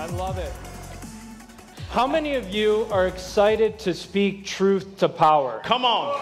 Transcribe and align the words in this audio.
I 0.00 0.06
love 0.06 0.38
it. 0.38 0.50
How 1.90 2.06
many 2.06 2.36
of 2.36 2.48
you 2.48 2.86
are 2.90 3.06
excited 3.06 3.78
to 3.80 3.92
speak 3.92 4.46
truth 4.46 4.96
to 5.00 5.10
power? 5.10 5.60
Come 5.62 5.84
on. 5.84 6.18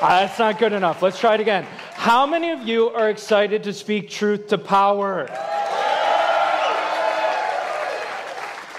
Uh, 0.00 0.08
that's 0.08 0.38
not 0.38 0.58
good 0.58 0.72
enough. 0.72 1.02
Let's 1.02 1.20
try 1.20 1.34
it 1.34 1.40
again. 1.40 1.64
How 1.92 2.24
many 2.24 2.50
of 2.52 2.66
you 2.66 2.88
are 2.88 3.10
excited 3.10 3.64
to 3.64 3.74
speak 3.74 4.08
truth 4.08 4.46
to 4.48 4.56
power? 4.56 5.26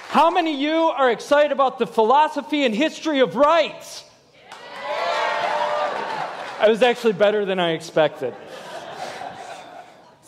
How 0.07 0.31
many 0.31 0.55
of 0.55 0.59
you 0.59 0.73
are 0.73 1.11
excited 1.11 1.51
about 1.51 1.77
the 1.77 1.85
philosophy 1.85 2.65
and 2.65 2.73
history 2.73 3.19
of 3.19 3.35
rights? 3.35 4.05
I 6.59 6.65
was 6.67 6.81
actually 6.81 7.13
better 7.13 7.45
than 7.45 7.59
I 7.59 7.73
expected. 7.73 8.33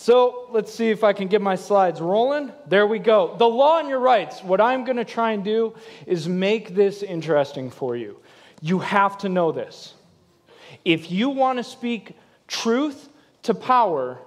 So 0.03 0.49
let's 0.51 0.73
see 0.73 0.89
if 0.89 1.01
I 1.01 1.13
can 1.13 1.29
get 1.29 1.41
my 1.41 1.55
slides 1.55 2.01
rolling. 2.01 2.51
There 2.67 2.85
we 2.85 2.99
go. 2.99 3.37
The 3.37 3.47
law 3.47 3.79
and 3.79 3.87
your 3.87 4.01
rights. 4.01 4.43
What 4.43 4.59
I'm 4.59 4.83
going 4.83 4.97
to 4.97 5.05
try 5.05 5.31
and 5.31 5.45
do 5.45 5.75
is 6.05 6.27
make 6.27 6.75
this 6.75 7.03
interesting 7.03 7.71
for 7.71 7.95
you. 7.95 8.19
You 8.61 8.79
have 8.79 9.17
to 9.19 9.29
know 9.29 9.53
this. 9.53 9.93
If 10.83 11.09
you 11.09 11.29
want 11.29 11.59
to 11.59 11.63
speak 11.63 12.17
truth 12.49 13.07
to 13.43 13.53
power, 13.53 14.19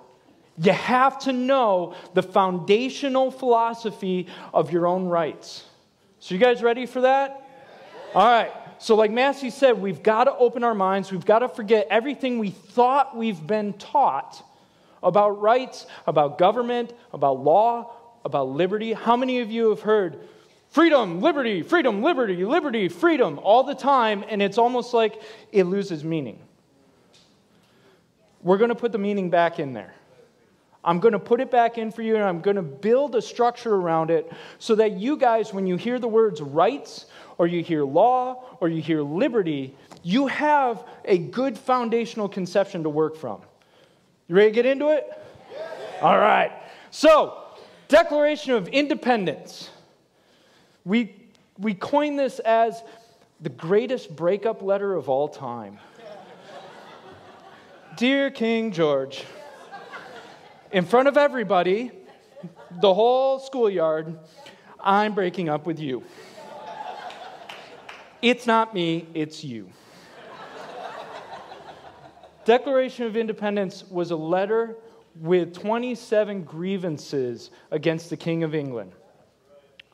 you 0.57 0.73
have 0.73 1.19
to 1.25 1.35
know 1.35 1.95
the 2.15 2.23
foundational 2.23 3.31
philosophy 3.31 4.29
of 4.55 4.73
your 4.73 4.87
own 4.87 5.05
rights. 5.05 5.67
So, 6.21 6.35
you 6.35 6.41
guys 6.41 6.63
ready 6.63 6.87
for 6.87 7.03
that? 7.03 7.47
All 8.15 8.27
right. 8.27 8.51
So, 8.79 8.95
like 8.97 9.11
Massey 9.11 9.51
said, 9.51 9.79
we've 9.79 10.03
got 10.03 10.25
to 10.25 10.35
open 10.37 10.65
our 10.65 10.75
minds. 10.75 11.13
We've 11.13 11.27
got 11.27 11.41
to 11.41 11.51
forget 11.51 11.87
everything 11.91 12.39
we 12.39 12.49
thought 12.49 13.15
we've 13.15 13.47
been 13.47 13.75
taught 13.75 14.43
about 15.07 15.41
rights, 15.41 15.87
about 16.07 16.37
government, 16.37 16.93
about 17.13 17.43
law, 17.43 17.93
about 18.25 18.49
liberty. 18.49 18.93
How 18.93 19.17
many 19.17 19.41
of 19.41 19.51
you 19.51 19.71
have 19.71 19.81
heard 19.81 20.19
freedom, 20.69 21.21
liberty, 21.21 21.63
freedom, 21.63 22.03
liberty, 22.03 22.45
liberty, 22.45 22.89
freedom 22.89 23.39
all 23.39 23.63
the 23.63 23.75
time, 23.75 24.25
and 24.29 24.43
it's 24.43 24.59
almost 24.59 24.93
like 24.93 25.23
it 25.53 25.65
loses 25.65 26.03
meaning? 26.03 26.39
We're 28.43 28.59
going 28.59 28.71
to 28.71 28.75
put 28.75 28.93
the 28.93 28.99
meaning 28.99 29.31
back 29.31 29.61
in 29.61 29.73
there. 29.73 29.95
I'm 30.85 31.01
going 31.01 31.13
to 31.13 31.19
put 31.19 31.41
it 31.41 31.51
back 31.51 31.79
in 31.79 31.91
for 31.91 32.03
you, 32.03 32.15
and 32.17 32.25
I'm 32.25 32.41
going 32.41 32.57
to 32.57 32.63
build 32.63 33.15
a 33.15 33.23
structure 33.23 33.75
around 33.75 34.11
it 34.11 34.31
so 34.59 34.75
that 34.75 34.93
you 34.93 35.17
guys, 35.17 35.53
when 35.55 35.67
you 35.67 35.77
hear 35.77 35.99
the 35.99 36.09
words 36.09 36.41
rights, 36.41 37.07
or 37.39 37.47
you 37.47 37.63
hear 37.63 37.85
law, 37.85 38.43
or 38.61 38.69
you 38.69 38.83
hear 38.83 39.03
liberty, 39.03 39.75
you 40.03 40.27
have 40.27 40.85
a 41.05 41.19
good 41.19 41.57
foundational 41.59 42.29
conception 42.29 42.83
to 42.83 42.89
work 42.89 43.17
from. 43.17 43.41
You 44.29 44.35
ready 44.35 44.51
to 44.51 44.55
get 44.55 44.67
into 44.67 44.89
it? 44.89 45.07
All 46.03 46.19
right. 46.19 46.51
So, 46.91 47.45
Declaration 47.87 48.55
of 48.55 48.67
Independence. 48.69 49.71
We, 50.85 51.15
we 51.59 51.75
coin 51.75 52.17
this 52.17 52.41
as 52.41 52.83
the 53.41 53.51
greatest 53.51 54.17
breakup 54.17 54.63
letter 54.63 54.95
of 54.95 55.09
all 55.09 55.29
time. 55.29 55.79
Dear 57.97 58.31
King 58.31 58.73
George, 58.73 59.25
in 60.73 60.85
front 60.85 61.07
of 61.07 61.17
everybody, 61.17 61.93
the 62.81 62.93
whole 62.93 63.39
schoolyard, 63.39 64.19
I'm 64.81 65.15
breaking 65.15 65.49
up 65.49 65.67
with 65.67 65.79
you. 65.79 66.03
It's 68.21 68.47
not 68.47 68.75
me, 68.75 69.07
it's 69.15 69.45
you. 69.45 69.71
Declaration 72.47 73.07
of 73.07 73.17
Independence 73.17 73.83
was 73.91 74.13
a 74.13 74.17
letter 74.17 74.77
with 75.17 75.53
27 75.53 76.45
grievances 76.45 77.51
against 77.73 78.09
the 78.09 78.17
King 78.17 78.45
of 78.45 78.55
England. 78.55 78.93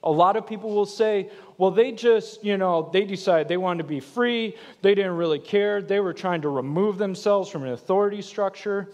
A 0.05 0.11
lot 0.11 0.37
of 0.37 0.47
people 0.47 0.75
will 0.75 0.85
say, 0.85 1.31
well, 1.57 1.71
they 1.71 1.93
just, 1.93 2.45
you 2.45 2.59
know, 2.59 2.91
they 2.93 3.07
decided 3.07 3.49
they 3.49 3.57
wanted 3.57 3.85
to 3.85 3.89
be 3.89 4.01
free. 4.01 4.55
They 4.83 4.95
didn't 4.95 5.17
really 5.17 5.39
care. 5.39 5.81
They 5.81 6.01
were 6.01 6.13
trying 6.13 6.43
to 6.43 6.51
remove 6.51 6.99
themselves 6.99 7.49
from 7.49 7.63
an 7.63 7.71
authority 7.71 8.21
structure. 8.21 8.91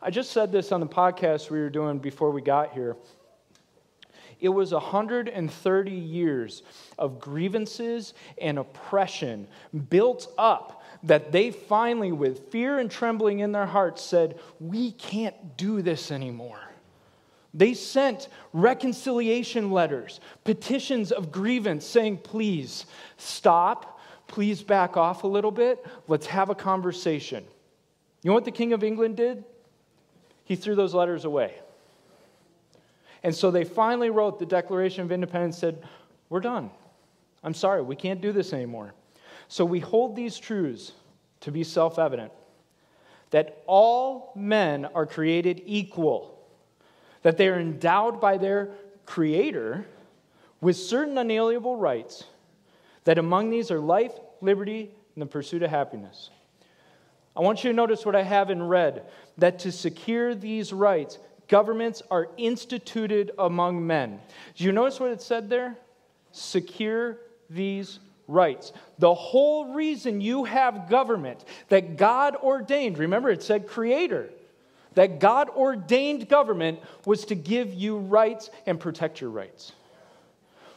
I 0.00 0.10
just 0.10 0.30
said 0.30 0.52
this 0.52 0.70
on 0.70 0.78
the 0.78 0.86
podcast 0.86 1.50
we 1.50 1.58
were 1.58 1.68
doing 1.68 1.98
before 1.98 2.30
we 2.30 2.42
got 2.42 2.72
here. 2.72 2.96
It 4.38 4.50
was 4.50 4.72
130 4.72 5.90
years 5.90 6.62
of 6.96 7.18
grievances 7.18 8.14
and 8.40 8.56
oppression 8.56 9.48
built 9.88 10.32
up 10.38 10.79
that 11.02 11.32
they 11.32 11.50
finally, 11.50 12.12
with 12.12 12.50
fear 12.50 12.78
and 12.78 12.90
trembling 12.90 13.40
in 13.40 13.52
their 13.52 13.66
hearts, 13.66 14.02
said, 14.02 14.38
We 14.58 14.92
can't 14.92 15.56
do 15.56 15.82
this 15.82 16.10
anymore. 16.10 16.60
They 17.52 17.74
sent 17.74 18.28
reconciliation 18.52 19.70
letters, 19.70 20.20
petitions 20.44 21.10
of 21.10 21.32
grievance 21.32 21.84
saying, 21.84 22.18
Please 22.18 22.86
stop, 23.16 24.00
please 24.26 24.62
back 24.62 24.96
off 24.96 25.24
a 25.24 25.28
little 25.28 25.50
bit, 25.50 25.84
let's 26.06 26.26
have 26.26 26.50
a 26.50 26.54
conversation. 26.54 27.44
You 28.22 28.28
know 28.28 28.34
what 28.34 28.44
the 28.44 28.52
King 28.52 28.72
of 28.72 28.84
England 28.84 29.16
did? 29.16 29.44
He 30.44 30.56
threw 30.56 30.74
those 30.74 30.94
letters 30.94 31.24
away. 31.24 31.54
And 33.22 33.34
so 33.34 33.50
they 33.50 33.64
finally 33.64 34.10
wrote 34.10 34.38
the 34.38 34.46
Declaration 34.46 35.04
of 35.04 35.12
Independence 35.12 35.58
said, 35.58 35.82
We're 36.28 36.40
done. 36.40 36.70
I'm 37.42 37.54
sorry, 37.54 37.82
we 37.82 37.96
can't 37.96 38.20
do 38.20 38.32
this 38.32 38.52
anymore. 38.52 38.92
So 39.50 39.64
we 39.64 39.80
hold 39.80 40.14
these 40.14 40.38
truths 40.38 40.92
to 41.40 41.50
be 41.50 41.64
self 41.64 41.98
evident 41.98 42.30
that 43.30 43.62
all 43.66 44.32
men 44.36 44.86
are 44.94 45.06
created 45.06 45.60
equal, 45.66 46.38
that 47.22 47.36
they 47.36 47.48
are 47.48 47.58
endowed 47.58 48.20
by 48.20 48.38
their 48.38 48.70
Creator 49.06 49.84
with 50.60 50.76
certain 50.76 51.18
unalienable 51.18 51.76
rights, 51.76 52.24
that 53.04 53.18
among 53.18 53.50
these 53.50 53.72
are 53.72 53.80
life, 53.80 54.12
liberty, 54.40 54.88
and 55.16 55.22
the 55.22 55.26
pursuit 55.26 55.64
of 55.64 55.70
happiness. 55.70 56.30
I 57.36 57.40
want 57.40 57.64
you 57.64 57.70
to 57.70 57.76
notice 57.76 58.06
what 58.06 58.14
I 58.14 58.22
have 58.22 58.50
in 58.50 58.62
red 58.62 59.02
that 59.38 59.58
to 59.60 59.72
secure 59.72 60.36
these 60.36 60.72
rights, 60.72 61.18
governments 61.48 62.02
are 62.08 62.28
instituted 62.36 63.32
among 63.36 63.84
men. 63.84 64.20
Do 64.54 64.62
you 64.62 64.70
notice 64.70 65.00
what 65.00 65.10
it 65.10 65.22
said 65.22 65.50
there? 65.50 65.76
Secure 66.30 67.18
these 67.48 67.98
rights. 68.30 68.72
The 68.98 69.12
whole 69.12 69.74
reason 69.74 70.20
you 70.20 70.44
have 70.44 70.88
government 70.88 71.44
that 71.68 71.96
God 71.96 72.36
ordained, 72.36 72.98
remember 72.98 73.30
it 73.30 73.42
said 73.42 73.66
creator, 73.66 74.30
that 74.94 75.20
God 75.20 75.48
ordained 75.50 76.28
government 76.28 76.80
was 77.04 77.24
to 77.26 77.34
give 77.34 77.74
you 77.74 77.98
rights 77.98 78.50
and 78.66 78.78
protect 78.78 79.20
your 79.20 79.30
rights. 79.30 79.72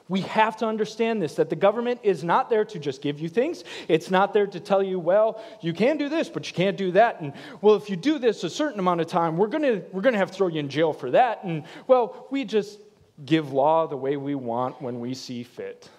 We 0.09 0.22
have 0.22 0.58
to 0.58 0.66
understand 0.66 1.22
this 1.22 1.36
that 1.36 1.50
the 1.50 1.56
government 1.56 2.02
is 2.03 2.24
not 2.24 2.50
there 2.50 2.66
to 2.66 2.80
just 2.80 3.02
give 3.02 3.19
you 3.19 3.30
things. 3.30 3.63
It's 3.88 4.12
not 4.12 4.34
there 4.34 4.46
to 4.47 4.59
tell 4.59 4.84
you, 4.84 5.00
well, 5.00 5.42
you 5.62 5.74
can 5.74 5.97
do 5.97 6.09
this, 6.09 6.30
but 6.30 6.47
you 6.47 6.53
can't 6.53 6.78
do 6.78 6.92
that. 6.92 7.22
And, 7.22 7.34
well, 7.62 7.75
if 7.75 7.90
you 7.90 7.96
do 7.96 8.19
this 8.19 8.44
a 8.44 8.50
certain 8.50 8.80
amount 8.80 9.00
of 9.02 9.08
time, 9.08 9.38
we're 9.38 9.47
going 9.47 9.63
to 9.63 9.81
we're 9.92 10.02
going 10.02 10.13
to 10.13 10.19
have 10.19 10.31
to 10.31 10.38
throw 10.38 10.47
you 10.47 10.59
in 10.59 10.69
jail 10.69 10.92
for 10.92 11.12
that. 11.12 11.44
And, 11.44 11.63
well, 11.88 12.28
we 12.30 12.44
just 12.44 12.80
give 13.25 13.53
law 13.53 13.88
the 13.88 13.96
way 13.96 14.18
we 14.18 14.36
want 14.36 14.81
when 14.81 15.00
we 15.00 15.13
see 15.13 15.44
fit. 15.44 15.90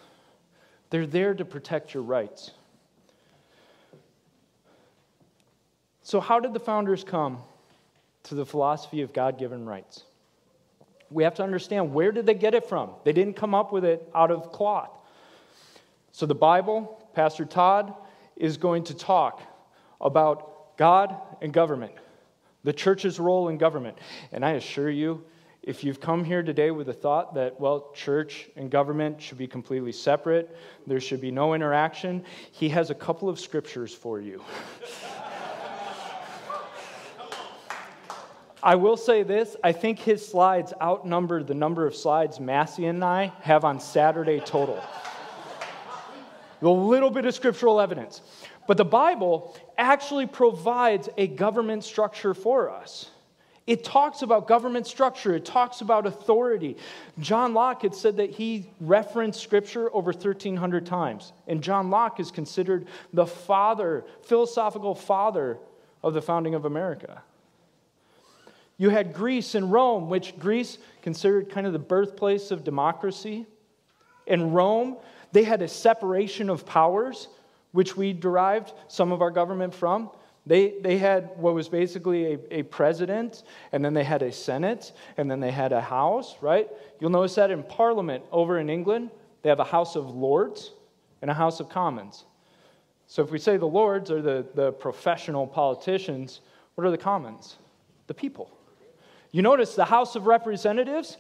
They're 0.95 1.09
there 1.09 1.35
to 1.35 1.45
protect 1.45 1.93
your 1.93 2.05
rights. 2.05 2.53
So, 6.05 6.21
how 6.21 6.39
did 6.39 6.53
the 6.53 6.61
founders 6.61 7.03
come 7.03 7.39
to 8.23 8.37
the 8.37 8.47
philosophy 8.47 9.03
of 9.03 9.13
God 9.13 9.37
given 9.37 9.67
rights? 9.67 10.05
We 11.11 11.25
have 11.25 11.35
to 11.35 11.43
understand 11.43 11.93
where 11.93 12.13
did 12.13 12.27
they 12.27 12.35
get 12.35 12.55
it 12.55 12.69
from? 12.69 12.91
They 13.03 13.13
didn't 13.13 13.35
come 13.35 13.57
up 13.57 13.73
with 13.73 13.85
it 13.85 14.09
out 14.15 14.31
of 14.31 14.53
cloth. 14.53 14.91
So, 16.13 16.27
the 16.27 16.35
Bible, 16.37 17.05
Pastor 17.13 17.45
Todd 17.45 17.93
is 18.37 18.57
going 18.57 18.85
to 18.85 18.95
talk 18.95 19.43
about 20.01 20.77
God 20.77 21.17
and 21.43 21.53
government, 21.53 21.95
the 22.63 22.73
church's 22.73 23.19
role 23.19 23.49
in 23.49 23.59
government. 23.59 23.99
And 24.31 24.45
I 24.45 24.53
assure 24.53 24.91
you, 24.91 25.25
if 25.67 25.83
you've 25.83 26.01
come 26.01 26.25
here 26.25 26.43
today 26.43 26.71
with 26.71 26.89
the 26.89 26.93
thought 26.93 27.35
that, 27.35 27.59
well, 27.59 27.91
church 27.95 28.51
and 28.55 28.71
government 28.71 29.21
should 29.21 29.39
be 29.39 29.47
completely 29.47 29.93
separate, 29.93 30.55
there 30.87 31.01
should 31.01 31.23
be 31.23 31.31
no 31.31 31.55
interaction, 31.55 32.23
he 32.53 32.69
has 32.69 32.91
a 32.91 32.95
couple 32.95 33.31
of 33.31 33.41
scriptures 33.41 33.95
for 33.95 34.21
you. 34.21 34.43
I 38.63 38.75
will 38.77 38.97
say 38.97 39.23
this 39.23 39.57
I 39.63 39.73
think 39.73 39.99
his 39.99 40.27
slides 40.27 40.73
outnumber 40.81 41.43
the 41.43 41.55
number 41.55 41.87
of 41.87 41.95
slides 41.95 42.41
Massey 42.41 42.87
and 42.87 43.05
I 43.05 43.33
have 43.41 43.65
on 43.65 43.81
Saturday 43.81 44.41
total. 44.41 44.83
a 46.63 46.69
little 46.69 47.11
bit 47.11 47.27
of 47.27 47.35
scriptural 47.35 47.81
evidence. 47.81 48.23
But 48.67 48.79
the 48.79 48.85
Bible 48.85 49.55
actually 49.77 50.27
provides 50.27 51.09
a 51.19 51.27
government 51.27 51.85
structure 51.85 52.33
for 52.33 52.71
us. 52.71 53.11
It 53.67 53.83
talks 53.83 54.21
about 54.21 54.47
government 54.47 54.87
structure, 54.87 55.35
it 55.35 55.45
talks 55.45 55.81
about 55.81 56.07
authority. 56.07 56.77
John 57.19 57.55
Locke 57.55 57.83
had 57.83 57.95
said 57.95 58.19
that 58.19 58.31
he 58.31 58.69
referenced 58.79 59.41
scripture 59.41 59.89
over 59.95 60.11
1,300 60.11 60.85
times. 60.85 61.33
And 61.47 61.63
John 61.63 61.89
Locke 61.89 62.21
is 62.21 62.31
considered 62.31 62.87
the 63.15 63.27
father, 63.27 64.05
philosophical 64.23 64.95
father 64.95 65.59
of 66.03 66.13
the 66.13 66.21
founding 66.21 66.55
of 66.55 66.67
America. 66.67 67.23
You 68.77 68.91
had 68.91 69.15
Greece 69.15 69.55
and 69.55 69.73
Rome, 69.73 70.11
which 70.11 70.39
Greece 70.39 70.79
considered 71.01 71.49
kind 71.49 71.67
of 71.67 71.73
the 71.73 71.79
birthplace 71.79 72.51
of 72.51 72.65
democracy. 72.65 73.47
In 74.27 74.53
Rome, 74.53 74.99
they 75.33 75.45
had 75.45 75.63
a 75.63 75.69
separation 75.69 76.51
of 76.51 76.67
powers, 76.67 77.29
which 77.73 77.97
we 77.97 78.13
derived 78.13 78.73
some 78.89 79.11
of 79.11 79.23
our 79.23 79.31
government 79.31 79.75
from. 79.75 80.11
They, 80.47 80.75
they 80.81 80.99
had 80.99 81.31
what 81.37 81.55
was 81.55 81.69
basically 81.69 82.35
a, 82.35 82.59
a 82.59 82.63
president, 82.65 83.45
and 83.73 83.85
then 83.85 83.95
they 83.95 84.05
had 84.05 84.23
a 84.23 84.31
Senate, 84.31 84.93
and 85.17 85.31
then 85.31 85.41
they 85.41 85.51
had 85.51 85.73
a 85.73 85.81
House, 85.81 86.37
right? 86.41 86.69
You'll 87.01 87.11
notice 87.11 87.35
that 87.37 87.51
in 87.51 87.63
Parliament 87.63 88.25
over 88.31 88.59
in 88.59 88.69
England, 88.69 89.11
they 89.43 89.49
have 89.49 89.61
a 89.61 89.65
House 89.65 89.97
of 89.97 90.11
Lords 90.11 90.73
and 91.23 91.31
a 91.31 91.35
House 91.35 91.61
of 91.61 91.69
Commons. 91.69 92.25
So 93.07 93.23
if 93.23 93.31
we 93.31 93.39
say 93.39 93.57
the 93.57 93.67
Lords 93.67 94.11
are 94.11 94.21
the, 94.21 94.47
the 94.55 94.73
professional 94.73 95.47
politicians, 95.47 96.41
what 96.75 96.87
are 96.87 96.91
the 96.91 96.99
Commons? 96.99 97.57
The 98.07 98.15
people. 98.15 98.51
You 99.31 99.43
notice 99.43 99.75
the 99.75 99.85
House 99.85 100.15
of 100.15 100.27
Representatives, 100.27 101.17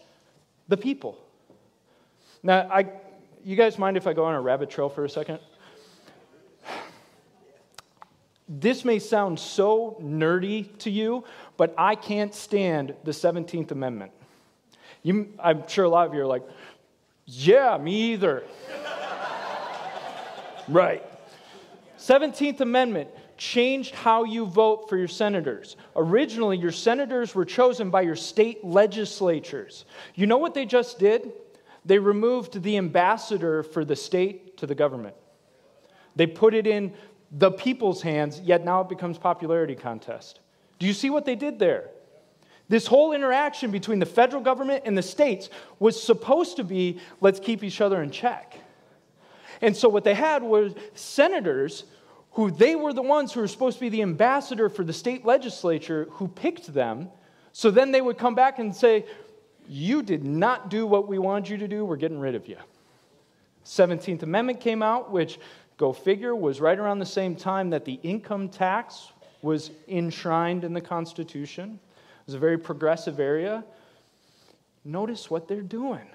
the 0.69 0.76
people. 0.76 1.19
Now, 2.43 2.69
I, 2.71 2.87
you 3.43 3.56
guys 3.56 3.79
mind 3.79 3.97
if 3.97 4.06
I 4.06 4.12
go 4.12 4.25
on 4.25 4.35
a 4.35 4.41
rabbit 4.41 4.69
trail 4.69 4.88
for 4.88 5.05
a 5.05 5.11
second? 5.11 5.41
This 8.49 8.85
may 8.85 8.99
sound 8.99 9.38
so 9.38 9.96
nerdy 10.02 10.76
to 10.79 10.91
you, 10.91 11.25
but 11.56 11.75
I 11.79 11.94
can't 11.94 12.35
stand 12.35 12.94
the 13.05 13.11
17th 13.11 13.70
Amendment. 13.70 14.12
You, 15.02 15.32
I'm 15.38 15.67
sure 15.67 15.85
a 15.85 15.88
lot 15.88 16.06
of 16.06 16.14
you 16.14 16.20
are 16.20 16.26
like, 16.26 16.43
yeah, 17.26 17.79
me 17.79 18.12
either. 18.12 18.44
right. 20.69 21.02
17th 21.99 22.61
Amendment 22.61 23.08
changed 23.37 23.94
how 23.94 24.25
you 24.25 24.47
vote 24.47 24.88
for 24.88 24.97
your 24.97 25.08
senators. 25.08 25.76
Originally, 25.97 26.58
your 26.58 26.70
senators 26.73 27.35
were 27.35 27.44
chosen 27.44 27.90
by 27.90 28.02
your 28.02 28.17
state 28.17 28.62
legislatures. 28.62 29.87
You 30.14 30.26
know 30.26 30.38
what 30.38 30.55
they 30.55 30.67
just 30.67 30.99
did? 30.99 31.32
They 31.85 31.99
removed 31.99 32.62
the 32.62 32.76
ambassador 32.76 33.62
for 33.62 33.85
the 33.85 33.97
state 33.97 34.58
to 34.58 34.67
the 34.67 34.75
government. 34.75 35.17
They 36.17 36.26
put 36.26 36.55
it 36.55 36.67
in 36.67 36.94
the 37.37 37.51
people's 37.51 38.01
hands, 38.01 38.41
yet 38.41 38.65
now 38.65 38.81
it 38.81 38.89
becomes 38.89 39.19
popularity 39.19 39.75
contest. 39.75 40.41
Do 40.79 40.87
you 40.87 40.93
see 40.93 41.11
what 41.11 41.25
they 41.25 41.35
did 41.35 41.59
there? 41.59 41.91
This 42.69 42.87
whole 42.87 43.13
interaction 43.13 43.71
between 43.71 43.99
the 43.99 44.07
federal 44.07 44.43
government 44.43 44.85
and 44.87 44.97
the 44.97 45.03
states 45.03 45.51
was 45.79 46.01
supposed 46.01 46.57
to 46.57 46.65
be 46.65 47.01
let's 47.21 47.41
keep 47.41 47.63
each 47.63 47.81
other 47.81 48.03
in 48.03 48.11
check. 48.11 48.57
And 49.61 49.77
so 49.77 49.89
what 49.89 50.05
they 50.05 50.15
had 50.15 50.43
was 50.43 50.75
senators 50.95 51.85
who 52.33 52.51
they 52.51 52.75
were 52.75 52.93
the 52.93 53.03
ones 53.03 53.33
who 53.33 53.41
were 53.41 53.49
supposed 53.49 53.79
to 53.79 53.81
be 53.81 53.89
the 53.89 54.03
ambassador 54.03 54.69
for 54.69 54.83
the 54.83 54.93
state 54.93 55.25
legislature 55.25 56.09
who 56.13 56.29
picked 56.29 56.73
them. 56.73 57.09
So 57.53 57.71
then 57.71 57.93
they 57.93 58.01
would 58.01 58.19
come 58.19 58.35
back 58.35 58.59
and 58.59 58.75
say, 58.75 59.05
You 59.69 60.03
did 60.03 60.25
not 60.25 60.71
do 60.71 60.87
what 60.87 61.07
we 61.07 61.19
wanted 61.19 61.49
you 61.51 61.59
to 61.59 61.69
do, 61.69 61.85
we're 61.85 61.97
getting 61.97 62.19
rid 62.19 62.35
of 62.35 62.49
you. 62.49 62.57
17th 63.65 64.23
Amendment 64.23 64.61
came 64.61 64.83
out, 64.83 65.11
which, 65.11 65.39
go 65.76 65.93
figure, 65.93 66.35
was 66.35 66.61
right 66.61 66.79
around 66.79 66.99
the 66.99 67.06
same 67.06 67.37
time 67.37 67.71
that 67.71 67.85
the 67.85 67.99
income 68.03 68.49
tax 68.49 69.12
was 69.43 69.71
enshrined 69.88 70.65
in 70.65 70.73
the 70.73 70.81
Constitution. 70.81 71.79
It 71.93 72.26
was 72.26 72.35
a 72.35 72.38
very 72.38 72.59
progressive 72.59 73.21
area. 73.21 73.65
Notice 74.85 75.31
what 75.31 75.49
they're 75.49 75.61
doing. 75.61 76.06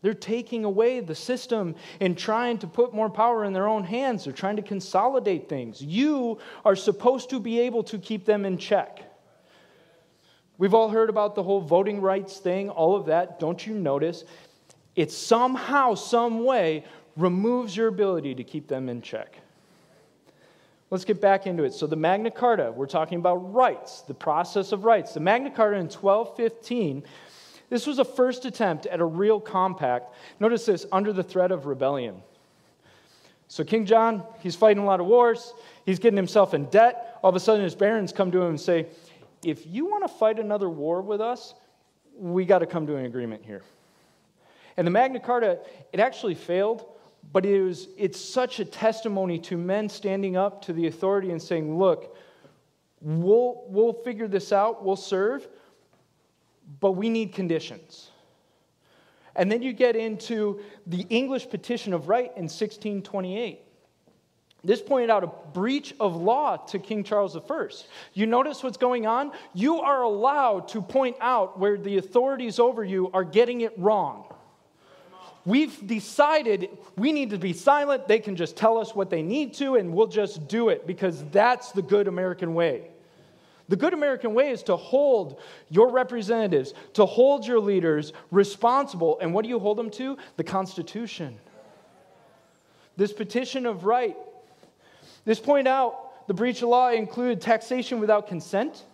They're 0.00 0.14
taking 0.14 0.64
away 0.64 1.00
the 1.00 1.14
system 1.14 1.74
and 2.00 2.16
trying 2.16 2.58
to 2.58 2.66
put 2.66 2.94
more 2.94 3.10
power 3.10 3.44
in 3.44 3.52
their 3.52 3.66
own 3.66 3.84
hands. 3.84 4.24
They're 4.24 4.32
trying 4.32 4.56
to 4.56 4.62
consolidate 4.62 5.48
things. 5.48 5.82
You 5.82 6.38
are 6.64 6.76
supposed 6.76 7.30
to 7.30 7.40
be 7.40 7.58
able 7.60 7.82
to 7.84 7.98
keep 7.98 8.24
them 8.24 8.44
in 8.44 8.58
check. 8.58 9.02
We've 10.56 10.74
all 10.74 10.88
heard 10.88 11.10
about 11.10 11.34
the 11.34 11.42
whole 11.42 11.60
voting 11.60 12.00
rights 12.00 12.38
thing, 12.38 12.68
all 12.68 12.96
of 12.96 13.06
that. 13.06 13.40
Don't 13.40 13.64
you 13.66 13.74
notice? 13.74 14.24
It's 14.94 15.16
somehow, 15.16 15.94
some 15.94 16.44
way, 16.44 16.84
removes 17.18 17.76
your 17.76 17.88
ability 17.88 18.34
to 18.36 18.44
keep 18.44 18.68
them 18.68 18.88
in 18.88 19.02
check. 19.02 19.38
Let's 20.90 21.04
get 21.04 21.20
back 21.20 21.46
into 21.46 21.64
it. 21.64 21.74
So, 21.74 21.86
the 21.86 21.96
Magna 21.96 22.30
Carta, 22.30 22.72
we're 22.74 22.86
talking 22.86 23.18
about 23.18 23.52
rights, 23.52 24.00
the 24.02 24.14
process 24.14 24.72
of 24.72 24.84
rights. 24.84 25.12
The 25.12 25.20
Magna 25.20 25.50
Carta 25.50 25.76
in 25.76 25.90
1215 25.90 27.04
this 27.70 27.86
was 27.86 27.98
a 27.98 28.04
first 28.04 28.44
attempt 28.44 28.86
at 28.86 29.00
a 29.00 29.04
real 29.04 29.40
compact. 29.40 30.14
Notice 30.40 30.66
this 30.66 30.86
under 30.90 31.12
the 31.12 31.22
threat 31.22 31.52
of 31.52 31.66
rebellion. 31.66 32.22
So, 33.48 33.64
King 33.64 33.86
John, 33.86 34.24
he's 34.40 34.56
fighting 34.56 34.82
a 34.82 34.86
lot 34.86 35.00
of 35.00 35.06
wars. 35.06 35.54
He's 35.86 35.98
getting 35.98 36.16
himself 36.16 36.54
in 36.54 36.66
debt. 36.66 37.18
All 37.22 37.30
of 37.30 37.36
a 37.36 37.40
sudden, 37.40 37.62
his 37.62 37.74
barons 37.74 38.12
come 38.12 38.30
to 38.32 38.40
him 38.42 38.50
and 38.50 38.60
say, 38.60 38.86
If 39.42 39.66
you 39.66 39.86
want 39.86 40.04
to 40.04 40.08
fight 40.08 40.38
another 40.38 40.68
war 40.68 41.00
with 41.00 41.20
us, 41.20 41.54
we 42.16 42.44
got 42.44 42.58
to 42.58 42.66
come 42.66 42.86
to 42.86 42.96
an 42.96 43.06
agreement 43.06 43.44
here. 43.44 43.62
And 44.76 44.86
the 44.86 44.90
Magna 44.90 45.20
Carta, 45.20 45.58
it 45.92 46.00
actually 46.00 46.34
failed, 46.34 46.86
but 47.32 47.44
it 47.44 47.62
was, 47.62 47.88
it's 47.96 48.20
such 48.20 48.60
a 48.60 48.64
testimony 48.64 49.38
to 49.40 49.56
men 49.56 49.88
standing 49.88 50.36
up 50.36 50.62
to 50.62 50.72
the 50.72 50.86
authority 50.86 51.30
and 51.30 51.40
saying, 51.40 51.78
Look, 51.78 52.16
we'll, 53.00 53.64
we'll 53.68 53.92
figure 53.92 54.28
this 54.28 54.52
out, 54.52 54.84
we'll 54.84 54.96
serve, 54.96 55.46
but 56.80 56.92
we 56.92 57.08
need 57.08 57.32
conditions. 57.32 58.10
And 59.36 59.52
then 59.52 59.62
you 59.62 59.72
get 59.72 59.94
into 59.94 60.60
the 60.86 61.06
English 61.10 61.48
Petition 61.48 61.92
of 61.92 62.08
Right 62.08 62.32
in 62.36 62.44
1628. 62.44 63.60
This 64.64 64.82
pointed 64.82 65.10
out 65.10 65.22
a 65.22 65.30
breach 65.52 65.94
of 66.00 66.16
law 66.16 66.56
to 66.56 66.78
King 66.80 67.04
Charles 67.04 67.36
I. 67.36 67.68
You 68.14 68.26
notice 68.26 68.62
what's 68.64 68.76
going 68.76 69.06
on? 69.06 69.30
You 69.54 69.80
are 69.80 70.02
allowed 70.02 70.68
to 70.68 70.82
point 70.82 71.16
out 71.20 71.58
where 71.58 71.78
the 71.78 71.98
authorities 71.98 72.58
over 72.58 72.82
you 72.82 73.10
are 73.12 73.22
getting 73.22 73.60
it 73.60 73.78
wrong. 73.78 74.34
We've 75.48 75.86
decided 75.86 76.68
we 76.98 77.10
need 77.10 77.30
to 77.30 77.38
be 77.38 77.54
silent. 77.54 78.06
They 78.06 78.18
can 78.18 78.36
just 78.36 78.54
tell 78.54 78.76
us 78.76 78.94
what 78.94 79.08
they 79.08 79.22
need 79.22 79.54
to, 79.54 79.76
and 79.76 79.94
we'll 79.94 80.06
just 80.06 80.46
do 80.46 80.68
it 80.68 80.86
because 80.86 81.24
that's 81.30 81.72
the 81.72 81.80
good 81.80 82.06
American 82.06 82.52
way. 82.52 82.90
The 83.70 83.76
good 83.76 83.94
American 83.94 84.34
way 84.34 84.50
is 84.50 84.62
to 84.64 84.76
hold 84.76 85.40
your 85.70 85.90
representatives, 85.90 86.74
to 86.92 87.06
hold 87.06 87.46
your 87.46 87.60
leaders 87.60 88.12
responsible. 88.30 89.18
And 89.22 89.32
what 89.32 89.42
do 89.42 89.48
you 89.48 89.58
hold 89.58 89.78
them 89.78 89.88
to? 89.92 90.18
The 90.36 90.44
Constitution. 90.44 91.38
This 92.98 93.14
petition 93.14 93.64
of 93.64 93.86
right. 93.86 94.18
This 95.24 95.40
point 95.40 95.66
out 95.66 96.26
the 96.28 96.34
breach 96.34 96.60
of 96.60 96.68
law 96.68 96.90
included 96.90 97.40
taxation 97.40 98.00
without 98.00 98.26
consent, 98.26 98.84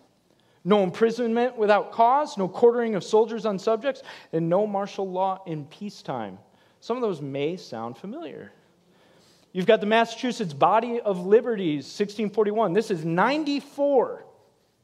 no 0.64 0.82
imprisonment 0.82 1.56
without 1.56 1.92
cause, 1.92 2.38
no 2.38 2.48
quartering 2.48 2.94
of 2.94 3.04
soldiers 3.04 3.44
on 3.46 3.58
subjects, 3.58 4.02
and 4.32 4.48
no 4.48 4.66
martial 4.66 5.10
law 5.10 5.42
in 5.46 5.64
peacetime. 5.66 6.38
Some 6.80 6.96
of 6.96 7.02
those 7.02 7.20
may 7.20 7.56
sound 7.56 7.96
familiar. 7.96 8.52
You've 9.52 9.66
got 9.66 9.80
the 9.80 9.86
Massachusetts 9.86 10.52
Body 10.52 11.00
of 11.00 11.26
Liberties, 11.26 11.84
1641. 11.84 12.72
This 12.72 12.90
is 12.90 13.04
94 13.04 14.24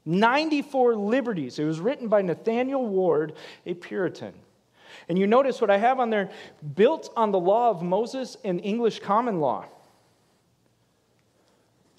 94 0.07 0.97
liberties. 0.97 1.59
It 1.59 1.65
was 1.65 1.81
written 1.81 2.09
by 2.09 2.23
Nathaniel 2.23 2.87
Ward, 2.87 3.35
a 3.67 3.75
Puritan. 3.75 4.33
And 5.09 5.19
you 5.19 5.27
notice 5.27 5.61
what 5.61 5.71
I 5.71 5.79
have 5.79 6.01
on 6.01 6.11
there 6.11 6.31
built 6.75 7.13
on 7.17 7.31
the 7.33 7.39
law 7.39 7.71
of 7.71 7.83
Moses 7.83 8.37
and 8.45 8.61
English 8.65 9.01
common 9.01 9.41
law. 9.41 9.67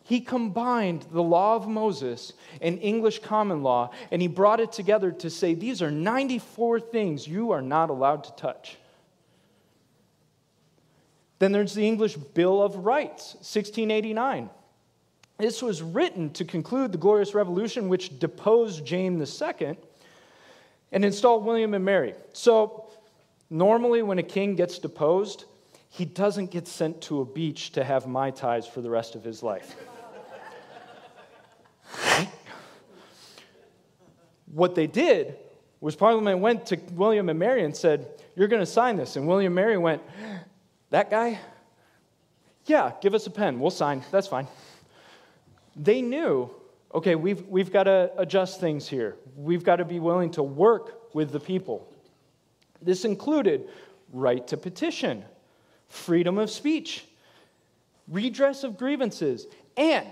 He 0.04 0.20
combined 0.20 1.06
the 1.12 1.24
law 1.24 1.56
of 1.56 1.68
Moses 1.68 2.34
and 2.60 2.80
English 2.82 3.20
common 3.20 3.64
law, 3.64 3.92
and 4.12 4.22
he 4.22 4.28
brought 4.28 4.60
it 4.60 4.72
together 4.72 5.12
to 5.12 5.30
say 5.30 5.54
these 5.54 5.82
are 5.82 5.92
94 5.92 6.80
things 6.80 7.28
you 7.28 7.52
are 7.52 7.62
not 7.62 7.90
allowed 7.90 8.24
to 8.26 8.32
touch. 8.34 8.78
Then 11.40 11.52
there's 11.52 11.74
the 11.74 11.88
English 11.88 12.16
Bill 12.16 12.62
of 12.62 12.76
Rights, 12.78 13.36
1689. 13.36 14.50
This 15.38 15.64
was 15.64 15.82
written 15.82 16.30
to 16.34 16.46
conclude 16.46 16.92
the 16.92 17.00
Glorious 17.00 17.34
Revolution, 17.34 17.90
which 17.90 18.20
deposed 18.20 18.86
James 18.86 19.42
II 19.42 19.76
and 20.92 21.06
installed 21.06 21.46
William 21.46 21.74
and 21.74 21.84
Mary. 21.84 22.14
So, 22.34 22.90
normally, 23.50 24.04
when 24.04 24.20
a 24.20 24.24
king 24.24 24.56
gets 24.56 24.78
deposed, 24.78 25.46
he 25.90 26.06
doesn't 26.06 26.52
get 26.52 26.68
sent 26.68 27.02
to 27.02 27.22
a 27.22 27.26
beach 27.26 27.72
to 27.72 27.84
have 27.84 28.08
Mai 28.08 28.32
Tais 28.32 28.68
for 28.72 28.82
the 28.82 28.90
rest 28.90 29.16
of 29.16 29.24
his 29.24 29.42
life. 29.42 29.76
What 34.52 34.76
they 34.76 34.88
did 34.88 35.36
was 35.80 35.96
Parliament 35.96 36.40
went 36.40 36.66
to 36.68 36.78
William 36.94 37.30
and 37.30 37.40
Mary 37.40 37.64
and 37.64 37.76
said, 37.76 38.08
You're 38.36 38.48
going 38.48 38.62
to 38.62 38.66
sign 38.66 38.98
this. 38.98 39.16
And 39.16 39.28
William 39.28 39.52
and 39.52 39.56
Mary 39.56 39.78
went, 39.78 40.02
That 40.90 41.10
guy? 41.10 41.40
Yeah, 42.66 42.92
give 43.02 43.16
us 43.16 43.26
a 43.28 43.32
pen. 43.32 43.60
We'll 43.60 43.72
sign. 43.72 44.04
That's 44.12 44.28
fine 44.28 44.48
they 45.76 46.02
knew 46.02 46.50
okay, 46.94 47.16
we've, 47.16 47.48
we've 47.48 47.72
got 47.72 47.84
to 47.84 48.12
adjust 48.18 48.60
things 48.60 48.86
here. 48.86 49.16
We've 49.38 49.64
got 49.64 49.78
to 49.78 49.86
be 49.86 50.02
willing 50.02 50.32
to 50.32 50.44
work 50.44 51.14
with 51.16 51.32
the 51.32 51.40
people. 51.40 51.90
This 52.82 53.06
included 53.06 53.70
right 54.12 54.46
to 54.48 54.58
petition, 54.58 55.24
freedom 55.88 56.38
of 56.38 56.52
speech, 56.52 57.06
redress 58.10 58.66
of 58.66 58.78
grievances, 58.78 59.48
and 59.78 60.06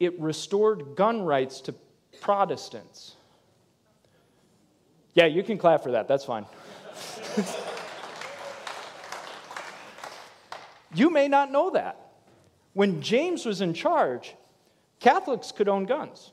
it 0.00 0.18
restored 0.20 0.96
gun 0.96 1.22
rights 1.22 1.60
to 1.62 1.74
Protestants. 2.20 3.16
Yeah, 5.14 5.26
you 5.26 5.42
can 5.42 5.58
clap 5.58 5.82
for 5.82 5.92
that. 5.92 6.08
That's 6.08 6.24
fine. 6.24 6.46
you 10.94 11.10
may 11.10 11.28
not 11.28 11.50
know 11.50 11.70
that. 11.70 12.12
When 12.72 13.02
James 13.02 13.44
was 13.44 13.60
in 13.60 13.74
charge, 13.74 14.34
Catholics 15.00 15.52
could 15.52 15.68
own 15.68 15.84
guns. 15.84 16.32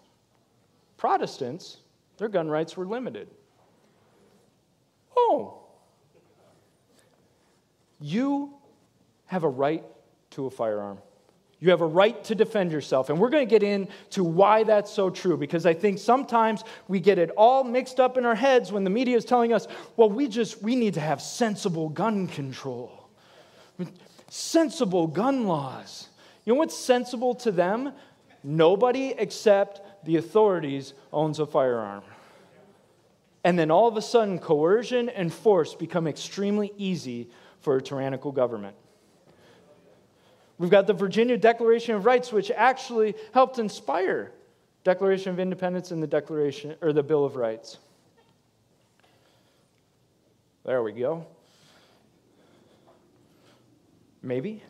Protestants, 0.98 1.77
their 2.17 2.29
gun 2.29 2.50
rights 2.50 2.77
were 2.77 2.86
limited. 2.86 3.27
Oh, 5.17 5.63
you 8.00 8.53
have 9.25 9.43
a 9.43 9.50
right 9.50 9.84
to 10.31 10.45
a 10.45 10.50
firearm. 10.50 11.00
You 11.65 11.72
have 11.72 11.81
a 11.81 11.88
right 11.88 12.24
to 12.25 12.36
defend 12.36 12.72
yourself. 12.72 13.10
And 13.10 13.19
we're 13.19 13.31
going 13.31 13.48
to 13.48 13.50
get 13.50 13.63
into 13.63 14.24
why 14.24 14.63
that's 14.63 14.91
so 14.91 15.10
true 15.10 15.36
because 15.36 15.65
I 15.65 15.74
think 15.74 15.98
sometimes 15.98 16.63
we 16.88 17.00
get 17.00 17.17
it 17.17 17.31
all 17.31 17.63
mixed 17.63 18.00
up 18.00 18.19
in 18.19 18.25
our 18.25 18.36
heads 18.36 18.72
when 18.72 18.84
the 18.84 18.91
media 18.91 19.17
is 19.17 19.25
telling 19.25 19.51
us, 19.51 19.67
well, 19.98 20.07
we 20.07 20.27
just 20.27 20.62
we 20.62 20.75
need 20.75 20.93
to 20.93 21.00
have 21.00 21.24
sensible 21.24 21.89
gun 21.89 22.27
control. 22.27 23.10
Sensible 24.29 25.07
gun 25.07 25.48
laws. 25.48 26.10
You 26.43 26.53
know 26.53 26.60
what's 26.60 26.77
sensible 26.77 27.34
to 27.34 27.51
them? 27.51 27.93
Nobody 28.43 29.15
except 29.17 30.05
the 30.05 30.17
authorities 30.17 30.93
owns 31.12 31.39
a 31.39 31.48
firearm. 31.48 32.03
And 33.43 33.57
then 33.57 33.72
all 33.72 33.88
of 33.88 33.98
a 33.98 34.03
sudden, 34.03 34.38
coercion 34.38 35.10
and 35.10 35.34
force 35.34 35.74
become 35.74 36.05
extremely 36.05 36.74
easy 36.77 37.31
for 37.62 37.77
a 37.77 37.81
tyrannical 37.81 38.31
government. 38.31 38.75
We've 40.57 40.69
got 40.69 40.88
the 40.88 40.93
Virginia 40.93 41.38
Declaration 41.38 41.95
of 41.95 42.05
Rights, 42.05 42.31
which 42.31 42.50
actually 42.51 43.15
helped 43.33 43.59
inspire 43.59 44.31
Declaration 44.83 45.31
of 45.31 45.39
Independence 45.39 45.91
and 45.91 46.01
the 46.01 46.07
Declaration 46.07 46.75
or 46.81 46.93
the 46.93 47.03
Bill 47.03 47.25
of 47.25 47.35
Rights. 47.35 47.77
There 50.63 50.81
we 50.81 50.93
go. 50.93 51.25
Maybe. 54.24 54.63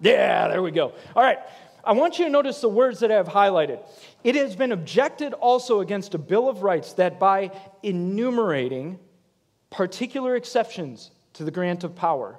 Yeah, 0.00 0.48
there 0.48 0.62
we 0.62 0.70
go. 0.70 0.92
All 1.14 1.22
right. 1.22 1.38
I 1.84 1.92
want 1.92 2.18
you 2.18 2.24
to 2.24 2.30
notice 2.30 2.60
the 2.60 2.68
words 2.68 3.00
that 3.00 3.12
I 3.12 3.14
have 3.14 3.28
highlighted. 3.28 3.78
It 4.24 4.34
has 4.34 4.56
been 4.56 4.72
objected 4.72 5.32
also 5.34 5.80
against 5.80 6.14
a 6.14 6.18
Bill 6.18 6.48
of 6.48 6.62
Rights 6.62 6.94
that 6.94 7.20
by 7.20 7.52
enumerating 7.84 8.98
particular 9.70 10.34
exceptions 10.34 11.12
to 11.34 11.44
the 11.44 11.50
grant 11.52 11.84
of 11.84 11.94
power, 11.94 12.38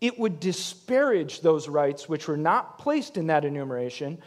it 0.00 0.18
would 0.18 0.40
disparage 0.40 1.40
those 1.40 1.68
rights 1.68 2.08
which 2.08 2.26
were 2.26 2.36
not 2.36 2.78
placed 2.78 3.16
in 3.16 3.26
that 3.26 3.44
enumeration, 3.44 4.18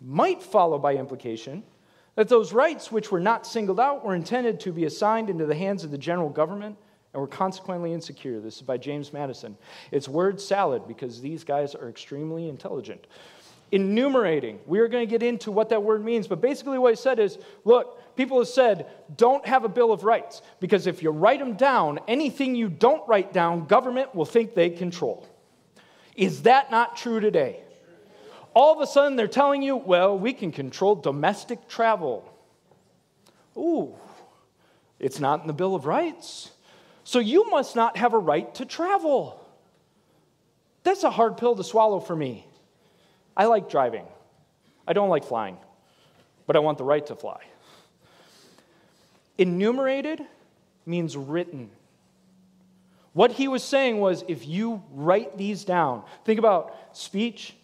might 0.00 0.42
follow 0.42 0.78
by 0.78 0.94
implication 0.94 1.62
that 2.14 2.28
those 2.28 2.52
rights 2.52 2.90
which 2.90 3.12
were 3.12 3.20
not 3.20 3.46
singled 3.46 3.78
out 3.78 4.04
were 4.04 4.14
intended 4.14 4.58
to 4.60 4.72
be 4.72 4.84
assigned 4.86 5.30
into 5.30 5.46
the 5.46 5.54
hands 5.54 5.84
of 5.84 5.90
the 5.90 5.98
general 5.98 6.28
government 6.28 6.76
and 7.12 7.20
were 7.20 7.28
consequently 7.28 7.92
insecure. 7.92 8.40
This 8.40 8.56
is 8.56 8.62
by 8.62 8.76
James 8.76 9.12
Madison. 9.12 9.56
It's 9.92 10.08
word 10.08 10.40
salad 10.40 10.88
because 10.88 11.20
these 11.20 11.44
guys 11.44 11.74
are 11.74 11.88
extremely 11.88 12.48
intelligent. 12.48 13.06
Enumerating, 13.70 14.58
we 14.66 14.78
are 14.78 14.88
going 14.88 15.06
to 15.06 15.10
get 15.10 15.22
into 15.22 15.50
what 15.50 15.68
that 15.68 15.82
word 15.82 16.02
means, 16.02 16.26
but 16.26 16.40
basically 16.40 16.78
what 16.78 16.92
he 16.92 16.96
said 16.96 17.18
is 17.18 17.38
look, 17.64 18.16
people 18.16 18.38
have 18.38 18.48
said, 18.48 18.86
don't 19.14 19.46
have 19.46 19.64
a 19.64 19.68
Bill 19.68 19.92
of 19.92 20.04
Rights 20.04 20.40
because 20.58 20.86
if 20.86 21.02
you 21.02 21.10
write 21.10 21.38
them 21.38 21.54
down, 21.54 22.00
anything 22.08 22.54
you 22.54 22.70
don't 22.70 23.06
write 23.06 23.32
down, 23.32 23.66
government 23.66 24.14
will 24.14 24.24
think 24.24 24.54
they 24.54 24.70
control. 24.70 25.28
Is 26.16 26.42
that 26.42 26.70
not 26.70 26.96
true 26.96 27.20
today? 27.20 27.60
All 28.54 28.74
of 28.74 28.80
a 28.80 28.86
sudden, 28.86 29.16
they're 29.16 29.28
telling 29.28 29.62
you, 29.62 29.76
well, 29.76 30.18
we 30.18 30.32
can 30.32 30.50
control 30.50 30.96
domestic 30.96 31.68
travel. 31.68 32.28
Ooh, 33.56 33.94
it's 34.98 35.20
not 35.20 35.42
in 35.42 35.46
the 35.46 35.52
Bill 35.52 35.74
of 35.74 35.86
Rights. 35.86 36.50
So 37.04 37.20
you 37.20 37.48
must 37.50 37.76
not 37.76 37.96
have 37.98 38.14
a 38.14 38.18
right 38.18 38.52
to 38.56 38.64
travel. 38.64 39.40
That's 40.82 41.04
a 41.04 41.10
hard 41.10 41.36
pill 41.36 41.54
to 41.54 41.62
swallow 41.62 42.00
for 42.00 42.16
me. 42.16 42.47
I 43.38 43.46
like 43.46 43.70
driving, 43.70 44.04
I 44.86 44.92
don't 44.92 45.08
like 45.08 45.24
flying, 45.24 45.56
but 46.46 46.56
I 46.56 46.58
want 46.58 46.76
the 46.76 46.84
right 46.84 47.06
to 47.06 47.14
fly. 47.14 47.40
Enumerated 49.38 50.20
means 50.84 51.16
written. 51.16 51.70
What 53.12 53.32
he 53.32 53.48
was 53.48 53.62
saying 53.62 54.00
was 54.00 54.24
if 54.28 54.46
you 54.46 54.82
write 54.92 55.38
these 55.38 55.64
down, 55.64 56.02
think 56.24 56.38
about 56.38 56.74
speech, 56.92 57.54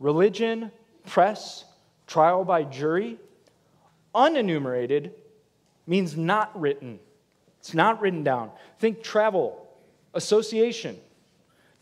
religion, 0.00 0.72
press, 1.06 1.64
trial 2.06 2.44
by 2.44 2.64
jury. 2.64 3.16
Unenumerated 4.14 5.12
means 5.86 6.16
not 6.16 6.58
written. 6.60 6.98
It's 7.60 7.74
not 7.74 8.00
written 8.00 8.24
down. 8.24 8.50
Think 8.78 9.02
travel, 9.02 9.68
association. 10.14 10.98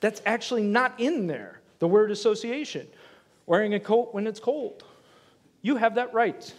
That's 0.01 0.21
actually 0.27 0.63
not 0.63 1.01
in 1.01 1.27
there, 1.27 1.61
the 1.79 1.89
word 1.89 2.11
association. 2.11 2.87
Wearing 3.49 3.73
a 3.73 3.81
coat 3.81 4.13
when 4.13 4.27
it's 4.27 4.41
cold. 4.41 4.85
You 5.63 5.77
have 5.77 5.95
that 5.95 6.13
right. 6.13 6.55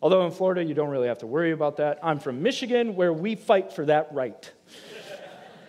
Although 0.00 0.24
in 0.24 0.30
Florida, 0.30 0.62
you 0.62 0.72
don't 0.72 0.88
really 0.88 1.08
have 1.08 1.18
to 1.18 1.26
worry 1.26 1.50
about 1.50 1.78
that. 1.78 1.98
I'm 2.00 2.20
from 2.20 2.44
Michigan, 2.44 2.94
where 2.94 3.12
we 3.12 3.34
fight 3.34 3.72
for 3.72 3.84
that 3.86 4.06
right. 4.12 4.52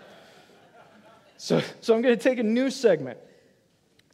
so, 1.37 1.59
so 1.81 1.95
I'm 1.95 2.03
going 2.03 2.15
to 2.15 2.23
take 2.23 2.37
a 2.37 2.43
new 2.43 2.69
segment. 2.69 3.17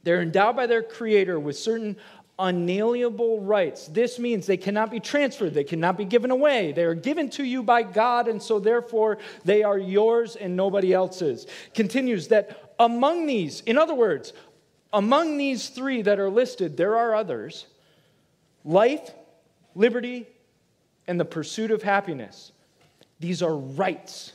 They're 0.04 0.22
endowed 0.22 0.56
by 0.56 0.66
their 0.66 0.82
Creator 0.82 1.42
with 1.42 1.58
certain 1.58 1.98
unalienable 2.40 3.42
rights. 3.42 3.88
This 3.88 4.18
means 4.18 4.46
they 4.46 4.56
cannot 4.56 4.90
be 4.90 5.02
transferred, 5.02 5.54
they 5.54 5.66
cannot 5.66 5.98
be 5.98 6.06
given 6.06 6.32
away. 6.32 6.72
They 6.72 6.86
are 6.86 6.96
given 6.96 7.30
to 7.32 7.44
you 7.44 7.64
by 7.64 7.84
God, 7.84 8.30
and 8.30 8.42
so 8.42 8.60
therefore 8.60 9.18
they 9.44 9.62
are 9.62 9.78
yours 9.78 10.38
and 10.38 10.56
nobody 10.56 10.94
else's. 10.94 11.48
Continues 11.74 12.30
that 12.30 12.76
among 12.80 13.26
these, 13.26 13.62
in 13.62 13.78
other 13.78 13.96
words, 13.96 14.34
among 14.94 15.38
these 15.38 15.70
three 15.70 16.02
that 16.02 16.20
are 16.20 16.30
listed, 16.30 16.78
there 16.78 16.98
are 16.98 17.16
others 17.16 17.68
life, 18.64 19.12
liberty, 19.76 20.28
and 21.08 21.20
the 21.20 21.26
pursuit 21.26 21.72
of 21.72 21.84
happiness. 21.84 22.52
These 23.20 23.42
are 23.42 23.56
rights. 23.56 24.34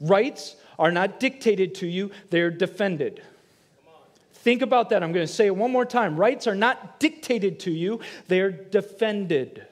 Rights 0.00 0.56
are 0.78 0.92
not 0.92 1.20
dictated 1.20 1.74
to 1.76 1.86
you, 1.86 2.10
they're 2.30 2.50
defended. 2.50 3.22
Think 4.32 4.60
about 4.60 4.90
that. 4.90 5.02
I'm 5.02 5.12
going 5.12 5.26
to 5.26 5.32
say 5.32 5.46
it 5.46 5.56
one 5.56 5.72
more 5.72 5.86
time. 5.86 6.16
Rights 6.16 6.46
are 6.46 6.54
not 6.54 7.00
dictated 7.00 7.60
to 7.60 7.70
you, 7.70 8.00
they're 8.28 8.50
defended. 8.50 9.66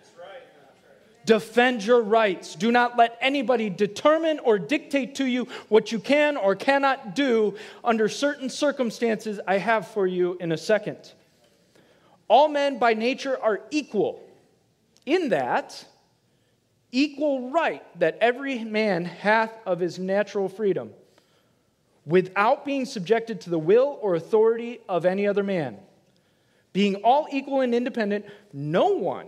Defend 1.25 1.85
your 1.85 2.03
rights. 2.03 2.55
Do 2.55 2.73
not 2.73 2.97
let 2.97 3.17
anybody 3.21 3.71
determine 3.71 4.39
or 4.41 4.59
dictate 4.59 5.15
to 5.17 5.25
you 5.25 5.49
what 5.69 5.93
you 5.93 5.99
can 5.99 6.37
or 6.37 6.57
cannot 6.57 7.15
do 7.15 7.57
under 7.85 8.09
certain 8.09 8.51
circumstances 8.51 9.39
I 9.47 9.59
have 9.59 9.89
for 9.89 10.07
you 10.07 10.37
in 10.41 10.53
a 10.53 10.57
second. 10.57 11.13
All 12.29 12.49
men 12.49 12.79
by 12.79 12.95
nature 12.95 13.39
are 13.41 13.61
equal 13.71 14.21
in 15.07 15.29
that 15.31 15.85
equal 16.93 17.51
right 17.51 17.83
that 17.99 18.19
every 18.21 18.63
man 18.65 19.05
hath 19.05 19.53
of 19.67 19.81
his 19.81 19.99
natural 19.99 20.49
freedom, 20.49 20.93
without 22.05 22.65
being 22.65 22.85
subjected 22.85 23.41
to 23.41 23.51
the 23.51 23.59
will 23.59 23.99
or 24.03 24.15
authority 24.15 24.81
of 24.89 25.07
any 25.07 25.27
other 25.27 25.43
man. 25.43 25.79
Being 26.73 26.97
all 26.97 27.27
equal 27.31 27.61
and 27.61 27.75
independent, 27.75 28.27
no 28.53 28.89
one 28.89 29.27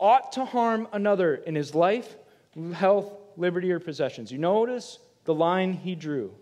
ought 0.00 0.32
to 0.32 0.44
harm 0.44 0.88
another 0.92 1.34
in 1.34 1.54
his 1.54 1.74
life, 1.74 2.16
health, 2.74 3.12
liberty, 3.36 3.70
or 3.72 3.80
possessions. 3.80 4.30
You 4.30 4.38
notice 4.38 4.98
the 5.24 5.34
line 5.34 5.72
he 5.72 5.94
drew. 5.94 6.32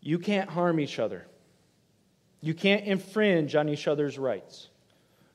You 0.00 0.18
can't 0.18 0.48
harm 0.48 0.78
each 0.78 0.98
other. 0.98 1.26
You 2.40 2.54
can't 2.54 2.84
infringe 2.84 3.54
on 3.54 3.68
each 3.68 3.88
other's 3.88 4.18
rights. 4.18 4.68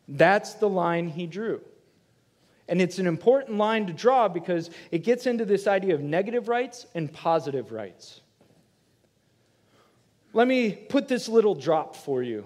That's 0.07 0.53
the 0.55 0.69
line 0.69 1.07
he 1.07 1.27
drew. 1.27 1.61
And 2.67 2.81
it's 2.81 2.99
an 2.99 3.07
important 3.07 3.57
line 3.57 3.87
to 3.87 3.93
draw 3.93 4.29
because 4.29 4.69
it 4.91 4.99
gets 4.99 5.25
into 5.25 5.43
this 5.43 5.67
idea 5.67 5.93
of 5.93 6.01
negative 6.01 6.47
rights 6.47 6.85
and 6.95 7.11
positive 7.11 7.71
rights. 7.71 8.21
Let 10.33 10.47
me 10.47 10.71
put 10.71 11.09
this 11.09 11.27
little 11.27 11.55
drop 11.55 11.95
for 11.95 12.23
you. 12.23 12.45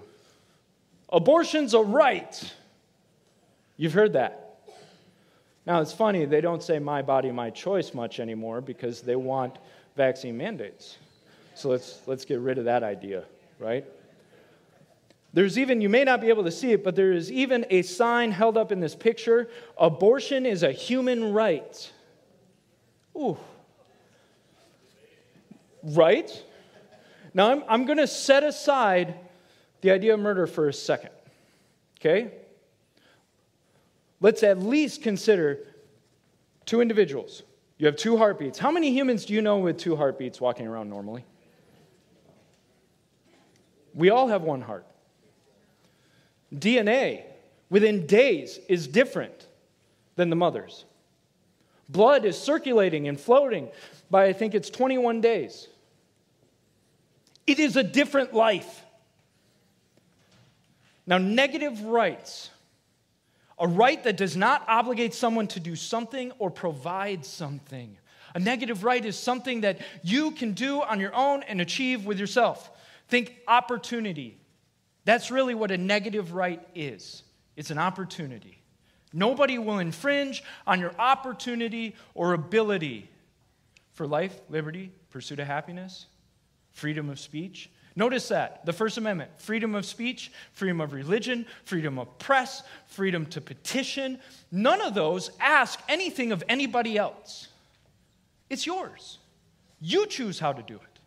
Abortion's 1.08 1.74
a 1.74 1.80
right. 1.80 2.54
You've 3.76 3.92
heard 3.92 4.14
that. 4.14 4.42
Now, 5.66 5.80
it's 5.80 5.92
funny, 5.92 6.24
they 6.24 6.40
don't 6.40 6.62
say 6.62 6.78
my 6.78 7.02
body, 7.02 7.32
my 7.32 7.50
choice 7.50 7.92
much 7.92 8.20
anymore 8.20 8.60
because 8.60 9.00
they 9.00 9.16
want 9.16 9.58
vaccine 9.96 10.36
mandates. 10.36 10.96
So 11.54 11.68
let's, 11.68 12.00
let's 12.06 12.24
get 12.24 12.38
rid 12.38 12.58
of 12.58 12.66
that 12.66 12.82
idea, 12.82 13.24
right? 13.58 13.84
There's 15.32 15.58
even, 15.58 15.80
you 15.80 15.88
may 15.88 16.04
not 16.04 16.20
be 16.20 16.28
able 16.28 16.44
to 16.44 16.52
see 16.52 16.72
it, 16.72 16.84
but 16.84 16.94
there 16.94 17.12
is 17.12 17.32
even 17.32 17.66
a 17.68 17.82
sign 17.82 18.30
held 18.30 18.56
up 18.56 18.72
in 18.72 18.80
this 18.80 18.94
picture 18.94 19.48
abortion 19.76 20.46
is 20.46 20.62
a 20.62 20.72
human 20.72 21.32
right. 21.32 21.92
Ooh. 23.16 23.36
Right? 25.82 26.30
Now, 27.34 27.50
I'm, 27.50 27.64
I'm 27.68 27.84
going 27.86 27.98
to 27.98 28.06
set 28.06 28.44
aside 28.44 29.14
the 29.80 29.90
idea 29.90 30.14
of 30.14 30.20
murder 30.20 30.46
for 30.46 30.68
a 30.68 30.72
second. 30.72 31.10
Okay? 32.00 32.30
Let's 34.20 34.42
at 34.42 34.58
least 34.58 35.02
consider 35.02 35.58
two 36.64 36.80
individuals. 36.80 37.42
You 37.78 37.86
have 37.86 37.96
two 37.96 38.16
heartbeats. 38.16 38.58
How 38.58 38.70
many 38.70 38.90
humans 38.90 39.24
do 39.24 39.34
you 39.34 39.42
know 39.42 39.58
with 39.58 39.78
two 39.78 39.96
heartbeats 39.96 40.40
walking 40.40 40.66
around 40.66 40.88
normally? 40.88 41.24
We 43.94 44.10
all 44.10 44.28
have 44.28 44.42
one 44.42 44.62
heart. 44.62 44.86
DNA 46.54 47.22
within 47.70 48.06
days 48.06 48.58
is 48.68 48.86
different 48.86 49.46
than 50.16 50.30
the 50.30 50.36
mother's. 50.36 50.84
Blood 51.88 52.24
is 52.24 52.38
circulating 52.38 53.08
and 53.08 53.18
floating 53.18 53.68
by, 54.10 54.26
I 54.26 54.32
think 54.32 54.54
it's 54.54 54.70
21 54.70 55.20
days. 55.20 55.68
It 57.46 57.58
is 57.58 57.76
a 57.76 57.82
different 57.82 58.34
life. 58.34 58.82
Now, 61.06 61.18
negative 61.18 61.82
rights, 61.82 62.50
a 63.58 63.66
right 63.66 64.02
that 64.04 64.16
does 64.16 64.36
not 64.36 64.64
obligate 64.68 65.14
someone 65.14 65.46
to 65.48 65.60
do 65.60 65.76
something 65.76 66.32
or 66.38 66.50
provide 66.50 67.24
something. 67.24 67.96
A 68.34 68.38
negative 68.38 68.84
right 68.84 69.02
is 69.04 69.18
something 69.18 69.62
that 69.62 69.80
you 70.02 70.32
can 70.32 70.52
do 70.52 70.82
on 70.82 71.00
your 71.00 71.14
own 71.14 71.42
and 71.44 71.60
achieve 71.60 72.04
with 72.04 72.18
yourself. 72.18 72.70
Think 73.08 73.34
opportunity. 73.48 74.38
That's 75.04 75.30
really 75.30 75.54
what 75.54 75.70
a 75.70 75.78
negative 75.78 76.32
right 76.32 76.60
is 76.74 77.22
it's 77.56 77.70
an 77.70 77.78
opportunity. 77.78 78.58
Nobody 79.12 79.58
will 79.58 79.78
infringe 79.78 80.42
on 80.66 80.78
your 80.78 80.92
opportunity 80.98 81.94
or 82.14 82.34
ability 82.34 83.08
for 83.92 84.06
life, 84.06 84.38
liberty, 84.50 84.92
pursuit 85.08 85.40
of 85.40 85.46
happiness, 85.46 86.06
freedom 86.72 87.08
of 87.08 87.18
speech. 87.18 87.70
Notice 87.98 88.28
that 88.28 88.64
the 88.66 88.74
First 88.74 88.98
Amendment 88.98 89.30
freedom 89.38 89.74
of 89.74 89.86
speech, 89.86 90.30
freedom 90.52 90.82
of 90.82 90.92
religion, 90.92 91.46
freedom 91.64 91.98
of 91.98 92.18
press, 92.18 92.62
freedom 92.86 93.24
to 93.26 93.40
petition 93.40 94.18
none 94.52 94.82
of 94.82 94.94
those 94.94 95.30
ask 95.40 95.80
anything 95.88 96.30
of 96.30 96.44
anybody 96.48 96.98
else. 96.98 97.48
It's 98.50 98.66
yours. 98.66 99.18
You 99.80 100.06
choose 100.06 100.38
how 100.38 100.52
to 100.52 100.62
do 100.62 100.74
it. 100.74 101.00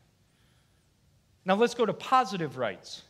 Now 1.46 1.55
let's 1.55 1.75
go 1.75 1.86
to 1.86 1.93
positive 1.93 2.58
rights. 2.58 3.03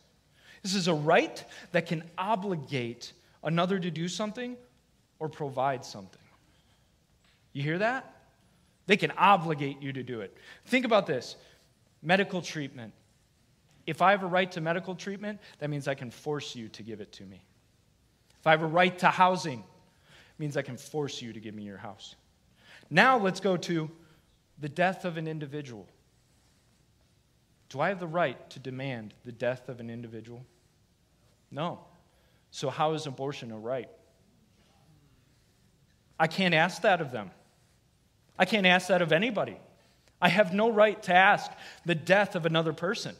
This 0.62 0.74
is 0.74 0.86
a 0.86 0.94
right 0.94 1.42
that 1.72 1.86
can 1.86 2.04
obligate 2.18 3.12
another 3.42 3.78
to 3.78 3.90
do 3.90 4.08
something 4.08 4.56
or 5.18 5.28
provide 5.28 5.84
something. 5.84 6.20
You 7.54 7.62
hear 7.62 7.78
that? 7.78 8.14
They 8.86 8.96
can 8.96 9.12
obligate 9.12 9.80
you 9.80 9.92
to 9.94 10.02
do 10.02 10.20
it. 10.20 10.36
Think 10.66 10.84
about 10.84 11.06
this 11.06 11.36
medical 12.02 12.42
treatment. 12.42 12.92
If 13.90 14.02
I 14.02 14.12
have 14.12 14.22
a 14.22 14.26
right 14.28 14.48
to 14.52 14.60
medical 14.60 14.94
treatment, 14.94 15.40
that 15.58 15.68
means 15.68 15.88
I 15.88 15.94
can 15.94 16.12
force 16.12 16.54
you 16.54 16.68
to 16.68 16.84
give 16.84 17.00
it 17.00 17.10
to 17.14 17.24
me. 17.24 17.42
If 18.38 18.46
I 18.46 18.52
have 18.52 18.62
a 18.62 18.66
right 18.66 18.96
to 19.00 19.08
housing, 19.08 19.58
it 19.58 20.38
means 20.38 20.56
I 20.56 20.62
can 20.62 20.76
force 20.76 21.20
you 21.20 21.32
to 21.32 21.40
give 21.40 21.56
me 21.56 21.64
your 21.64 21.76
house. 21.76 22.14
Now 22.88 23.18
let's 23.18 23.40
go 23.40 23.56
to 23.56 23.90
the 24.60 24.68
death 24.68 25.04
of 25.04 25.16
an 25.16 25.26
individual. 25.26 25.88
Do 27.68 27.80
I 27.80 27.88
have 27.88 27.98
the 27.98 28.06
right 28.06 28.48
to 28.50 28.60
demand 28.60 29.12
the 29.24 29.32
death 29.32 29.68
of 29.68 29.80
an 29.80 29.90
individual? 29.90 30.46
No. 31.50 31.80
So, 32.52 32.70
how 32.70 32.92
is 32.92 33.08
abortion 33.08 33.50
a 33.50 33.58
right? 33.58 33.88
I 36.16 36.28
can't 36.28 36.54
ask 36.54 36.82
that 36.82 37.00
of 37.00 37.10
them. 37.10 37.32
I 38.38 38.44
can't 38.44 38.66
ask 38.66 38.86
that 38.86 39.02
of 39.02 39.10
anybody. 39.10 39.56
I 40.22 40.28
have 40.28 40.54
no 40.54 40.70
right 40.70 41.02
to 41.02 41.12
ask 41.12 41.50
the 41.84 41.96
death 41.96 42.36
of 42.36 42.46
another 42.46 42.72
person. 42.72 43.16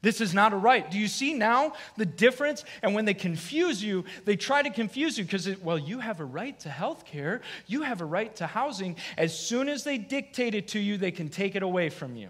This 0.00 0.20
is 0.20 0.32
not 0.32 0.52
a 0.52 0.56
right. 0.56 0.88
Do 0.88 0.98
you 0.98 1.08
see 1.08 1.34
now 1.34 1.72
the 1.96 2.06
difference? 2.06 2.64
And 2.82 2.94
when 2.94 3.04
they 3.04 3.14
confuse 3.14 3.82
you, 3.82 4.04
they 4.24 4.36
try 4.36 4.62
to 4.62 4.70
confuse 4.70 5.18
you 5.18 5.24
because, 5.24 5.48
well, 5.60 5.78
you 5.78 5.98
have 5.98 6.20
a 6.20 6.24
right 6.24 6.58
to 6.60 6.68
health 6.68 7.04
care, 7.04 7.40
you 7.66 7.82
have 7.82 8.00
a 8.00 8.04
right 8.04 8.34
to 8.36 8.46
housing. 8.46 8.96
As 9.16 9.36
soon 9.36 9.68
as 9.68 9.82
they 9.82 9.98
dictate 9.98 10.54
it 10.54 10.68
to 10.68 10.78
you, 10.78 10.98
they 10.98 11.10
can 11.10 11.28
take 11.28 11.56
it 11.56 11.64
away 11.64 11.88
from 11.88 12.14
you. 12.14 12.28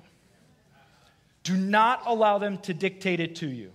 Do 1.42 1.56
not 1.56 2.02
allow 2.06 2.38
them 2.38 2.58
to 2.58 2.74
dictate 2.74 3.20
it 3.20 3.36
to 3.36 3.46
you. 3.46 3.72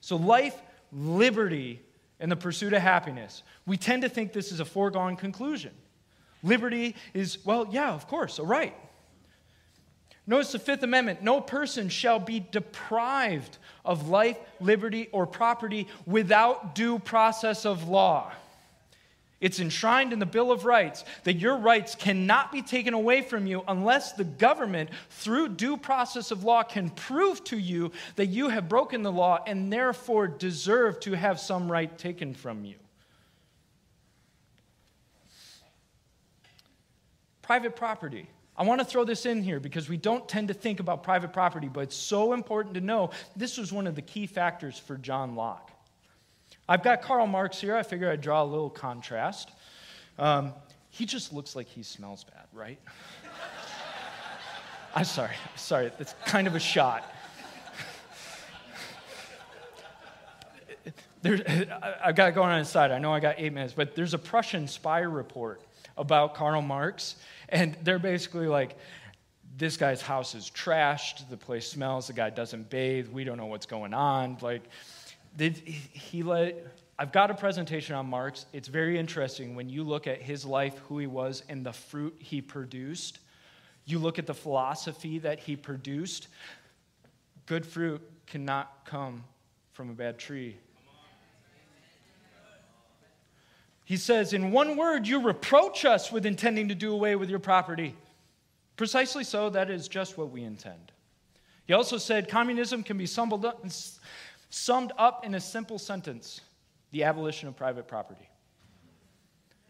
So, 0.00 0.16
life, 0.16 0.60
liberty, 0.92 1.80
and 2.20 2.30
the 2.30 2.36
pursuit 2.36 2.72
of 2.72 2.82
happiness. 2.82 3.42
We 3.66 3.76
tend 3.76 4.02
to 4.02 4.08
think 4.08 4.32
this 4.32 4.52
is 4.52 4.60
a 4.60 4.64
foregone 4.64 5.16
conclusion. 5.16 5.72
Liberty 6.42 6.94
is, 7.12 7.44
well, 7.44 7.68
yeah, 7.70 7.92
of 7.92 8.06
course, 8.06 8.38
a 8.38 8.44
right. 8.44 8.74
Notice 10.30 10.52
the 10.52 10.60
Fifth 10.60 10.84
Amendment 10.84 11.24
no 11.24 11.40
person 11.40 11.88
shall 11.88 12.20
be 12.20 12.38
deprived 12.38 13.58
of 13.84 14.08
life, 14.08 14.38
liberty, 14.60 15.08
or 15.10 15.26
property 15.26 15.88
without 16.06 16.76
due 16.76 17.00
process 17.00 17.66
of 17.66 17.88
law. 17.88 18.30
It's 19.40 19.58
enshrined 19.58 20.12
in 20.12 20.20
the 20.20 20.26
Bill 20.26 20.52
of 20.52 20.64
Rights 20.64 21.04
that 21.24 21.38
your 21.38 21.56
rights 21.56 21.96
cannot 21.96 22.52
be 22.52 22.62
taken 22.62 22.94
away 22.94 23.22
from 23.22 23.48
you 23.48 23.64
unless 23.66 24.12
the 24.12 24.22
government, 24.22 24.90
through 25.08 25.48
due 25.48 25.76
process 25.76 26.30
of 26.30 26.44
law, 26.44 26.62
can 26.62 26.90
prove 26.90 27.42
to 27.44 27.58
you 27.58 27.90
that 28.14 28.26
you 28.26 28.50
have 28.50 28.68
broken 28.68 29.02
the 29.02 29.10
law 29.10 29.42
and 29.48 29.72
therefore 29.72 30.28
deserve 30.28 31.00
to 31.00 31.14
have 31.14 31.40
some 31.40 31.72
right 31.72 31.98
taken 31.98 32.34
from 32.34 32.64
you. 32.64 32.76
Private 37.42 37.74
property. 37.74 38.28
I 38.60 38.62
want 38.62 38.78
to 38.78 38.84
throw 38.84 39.04
this 39.04 39.24
in 39.24 39.42
here 39.42 39.58
because 39.58 39.88
we 39.88 39.96
don't 39.96 40.28
tend 40.28 40.48
to 40.48 40.54
think 40.54 40.80
about 40.80 41.02
private 41.02 41.32
property, 41.32 41.66
but 41.66 41.80
it's 41.80 41.96
so 41.96 42.34
important 42.34 42.74
to 42.74 42.82
know 42.82 43.08
this 43.34 43.56
was 43.56 43.72
one 43.72 43.86
of 43.86 43.94
the 43.94 44.02
key 44.02 44.26
factors 44.26 44.78
for 44.78 44.98
John 44.98 45.34
Locke. 45.34 45.70
I've 46.68 46.82
got 46.82 47.00
Karl 47.00 47.26
Marx 47.26 47.58
here. 47.58 47.74
I 47.74 47.82
figure 47.82 48.10
I'd 48.10 48.20
draw 48.20 48.42
a 48.42 48.44
little 48.44 48.68
contrast. 48.68 49.50
Um, 50.18 50.52
he 50.90 51.06
just 51.06 51.32
looks 51.32 51.56
like 51.56 51.68
he 51.68 51.82
smells 51.82 52.24
bad, 52.24 52.44
right? 52.52 52.78
I'm 54.94 55.06
sorry. 55.06 55.36
Sorry. 55.56 55.90
That's 55.96 56.14
kind 56.26 56.46
of 56.46 56.54
a 56.54 56.60
shot. 56.60 57.10
There's, 61.22 61.40
I've 62.04 62.14
got 62.14 62.26
to 62.26 62.32
go 62.32 62.42
on 62.42 62.58
the 62.58 62.66
side. 62.66 62.90
I 62.90 62.98
know 62.98 63.14
I 63.14 63.20
got 63.20 63.36
eight 63.38 63.54
minutes, 63.54 63.72
but 63.72 63.96
there's 63.96 64.12
a 64.12 64.18
Prussian 64.18 64.68
spy 64.68 64.98
report 64.98 65.62
about 65.96 66.34
Karl 66.34 66.62
Marx, 66.62 67.16
and 67.50 67.76
they're 67.82 67.98
basically 67.98 68.46
like, 68.46 68.76
this 69.56 69.76
guy's 69.76 70.00
house 70.00 70.34
is 70.34 70.50
trashed, 70.50 71.28
the 71.28 71.36
place 71.36 71.66
smells, 71.66 72.06
the 72.06 72.12
guy 72.12 72.30
doesn't 72.30 72.70
bathe, 72.70 73.08
we 73.08 73.24
don't 73.24 73.36
know 73.36 73.46
what's 73.46 73.66
going 73.66 73.92
on. 73.92 74.38
Like, 74.40 74.62
did 75.36 75.56
he 75.58 76.22
let, 76.22 76.56
I've 76.98 77.12
got 77.12 77.30
a 77.30 77.34
presentation 77.34 77.94
on 77.94 78.06
Marx. 78.06 78.46
It's 78.52 78.68
very 78.68 78.98
interesting 78.98 79.54
when 79.54 79.68
you 79.68 79.84
look 79.84 80.06
at 80.06 80.20
his 80.20 80.44
life, 80.44 80.78
who 80.88 80.98
he 80.98 81.06
was, 81.06 81.42
and 81.48 81.64
the 81.64 81.72
fruit 81.72 82.14
he 82.18 82.40
produced. 82.40 83.20
You 83.84 83.98
look 83.98 84.18
at 84.18 84.26
the 84.26 84.34
philosophy 84.34 85.18
that 85.20 85.40
he 85.40 85.56
produced. 85.56 86.28
Good 87.46 87.66
fruit 87.66 88.02
cannot 88.26 88.84
come 88.84 89.24
from 89.72 89.90
a 89.90 89.94
bad 89.94 90.18
tree. 90.18 90.56
He 93.90 93.96
says, 93.96 94.32
In 94.32 94.52
one 94.52 94.76
word, 94.76 95.08
you 95.08 95.20
reproach 95.20 95.84
us 95.84 96.12
with 96.12 96.24
intending 96.24 96.68
to 96.68 96.76
do 96.76 96.92
away 96.92 97.16
with 97.16 97.28
your 97.28 97.40
property. 97.40 97.96
Precisely 98.76 99.24
so, 99.24 99.50
that 99.50 99.68
is 99.68 99.88
just 99.88 100.16
what 100.16 100.30
we 100.30 100.44
intend. 100.44 100.92
He 101.66 101.72
also 101.72 101.98
said, 101.98 102.28
Communism 102.28 102.84
can 102.84 102.96
be 102.96 103.06
summed 103.06 103.32
up, 103.44 105.24
in 105.24 105.34
a 105.34 105.40
simple 105.40 105.76
sentence 105.76 106.40
the 106.92 107.02
abolition 107.02 107.48
of 107.48 107.56
private 107.56 107.88
property. 107.88 108.28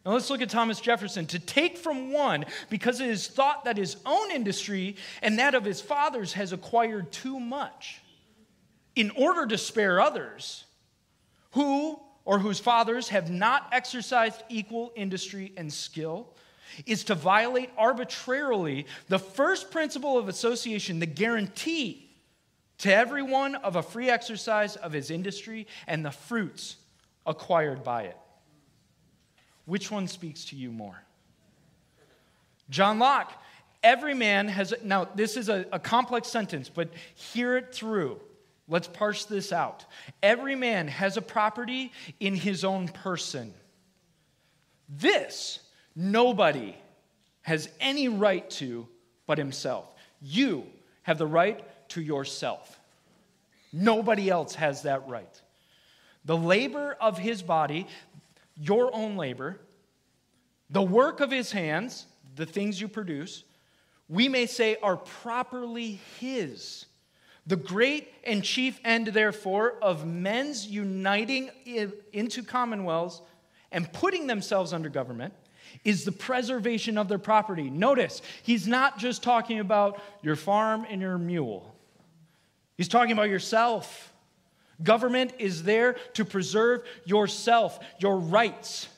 Now 0.05 0.13
let's 0.13 0.29
look 0.29 0.43
at 0.43 0.51
Thomas 0.51 0.81
Jefferson. 0.81 1.25
To 1.25 1.39
take 1.39 1.79
from 1.79 2.13
one 2.13 2.45
because 2.69 3.01
it 3.01 3.09
is 3.09 3.27
thought 3.27 3.65
that 3.65 3.79
his 3.79 3.97
own 4.05 4.33
industry 4.33 4.97
and 5.23 5.39
that 5.39 5.55
of 5.55 5.65
his 5.65 5.81
father's 5.81 6.35
has 6.35 6.53
acquired 6.53 7.11
too 7.11 7.41
much, 7.41 8.03
in 8.95 9.13
order 9.13 9.47
to 9.47 9.57
spare 9.57 9.99
others 9.99 10.67
who 11.53 11.99
or 12.25 12.39
whose 12.39 12.59
fathers 12.59 13.09
have 13.09 13.31
not 13.31 13.69
exercised 13.73 14.43
equal 14.49 14.93
industry 14.95 15.53
and 15.57 15.73
skill, 15.73 16.29
is 16.87 17.05
to 17.05 17.15
violate 17.15 17.71
arbitrarily 17.77 18.87
the 19.09 19.19
first 19.19 19.71
principle 19.71 20.17
of 20.17 20.29
association, 20.29 20.99
the 21.01 21.07
guarantee 21.07 22.11
to 22.79 22.95
everyone 22.95 23.57
of 23.57 23.77
a 23.77 23.83
free 23.83 24.09
exercise 24.09 24.77
of 24.77 24.93
his 24.93 25.11
industry 25.11 25.67
and 25.87 26.05
the 26.05 26.11
fruits 26.11 26.77
acquired 27.27 27.85
by 27.85 28.05
it. 28.05 28.17
Which 29.67 29.91
one 29.91 30.09
speaks 30.09 30.47
to 30.47 30.57
you 30.57 30.71
more? 30.71 31.03
John 32.71 32.99
Locke, 32.99 33.33
every 33.83 34.15
man 34.15 34.49
has, 34.49 34.73
now 34.83 35.05
this 35.15 35.37
is 35.37 35.49
a, 35.49 35.67
a 35.73 35.79
complex 35.79 36.29
sentence, 36.29 36.69
but 36.69 36.89
hear 37.15 37.57
it 37.57 37.75
through. 37.75 38.21
Let's 38.71 38.87
parse 38.87 39.25
this 39.25 39.53
out. 39.53 39.85
Every 40.23 40.55
man 40.55 40.87
has 40.87 41.17
a 41.17 41.23
property 41.23 41.93
in 42.21 42.37
his 42.37 42.65
own 42.65 42.87
person. 42.87 43.53
This, 44.89 45.59
nobody 45.97 46.77
has 47.43 47.69
any 47.81 48.09
right 48.09 48.49
to 48.51 48.87
but 49.27 49.39
himself. 49.39 49.93
You 50.23 50.67
have 51.03 51.19
the 51.19 51.27
right 51.27 51.65
to 51.91 52.01
yourself. 52.01 52.79
Nobody 53.73 54.31
else 54.31 54.55
has 54.55 54.83
that 54.83 55.09
right. 55.09 55.41
The 56.25 56.37
labor 56.37 56.97
of 57.01 57.19
his 57.19 57.43
body, 57.43 57.89
your 58.57 58.95
own 58.95 59.17
labor, 59.17 59.59
the 60.71 60.83
work 60.83 61.19
of 61.19 61.33
his 61.33 61.51
hands, 61.51 62.07
the 62.37 62.47
things 62.47 62.81
you 62.81 62.87
produce, 62.87 63.43
we 64.09 64.29
may 64.29 64.47
say 64.47 64.77
are 64.81 64.97
properly 64.97 66.01
his. 66.21 66.87
The 67.47 67.57
great 67.57 68.13
and 68.25 68.45
chief 68.45 68.79
end, 68.85 69.09
therefore, 69.09 69.75
of 69.83 70.07
men's 70.07 70.67
uniting 70.67 71.51
into 72.13 72.43
commonwealths 72.43 73.23
and 73.73 73.93
putting 73.93 74.27
themselves 74.27 74.73
under 74.73 74.89
government 74.89 75.35
is 75.85 76.05
the 76.05 76.13
preservation 76.13 76.99
of 76.99 77.09
their 77.09 77.19
property. 77.19 77.71
Notice, 77.71 78.23
he's 78.43 78.67
not 78.67 78.99
just 78.99 79.23
talking 79.23 79.61
about 79.61 80.01
your 80.23 80.37
farm 80.37 80.87
and 80.89 81.01
your 81.01 81.19
mule, 81.19 81.75
he's 82.77 82.89
talking 82.89 83.13
about 83.13 83.29
yourself. 83.29 84.09
Government 84.83 85.35
is 85.39 85.63
there 85.63 85.97
to 86.15 86.25
preserve 86.25 86.87
yourself, 87.05 87.79
your 87.99 88.17
rights. 88.17 88.89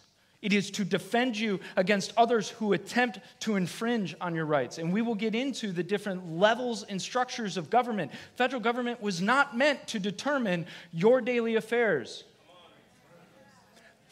It 0.43 0.53
is 0.53 0.73
to 0.73 0.85
defend 0.85 1.39
you 1.39 1.61
against 1.77 2.13
others 2.17 2.51
who 2.51 2.73
attempt 2.73 3.21
to 3.41 3.55
infringe 3.55 4.17
on 4.21 4.35
your 4.35 4.45
rights. 4.45 4.79
And 4.79 4.93
we 4.93 5.01
will 5.01 5.15
get 5.15 5.37
into 5.37 5.71
the 5.71 5.85
different 5.85 6.37
levels 6.37 6.83
and 6.83 7.01
structures 7.01 7.57
of 7.57 7.71
government. 7.71 8.11
Federal 8.35 8.61
government 8.61 9.01
was 9.01 9.23
not 9.23 9.57
meant 9.57 9.87
to 9.87 10.01
determine 10.01 10.67
your 10.93 11.21
daily 11.21 11.55
affairs, 11.55 12.25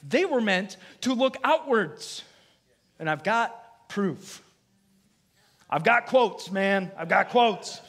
they 0.08 0.24
were 0.24 0.40
meant 0.40 0.78
to 1.02 1.12
look 1.12 1.36
outwards. 1.44 2.22
And 2.98 3.10
I've 3.10 3.22
got 3.22 3.88
proof. 3.88 4.42
I've 5.68 5.84
got 5.84 6.06
quotes, 6.06 6.50
man. 6.50 6.90
I've 6.96 7.08
got 7.08 7.28
quotes 7.28 7.82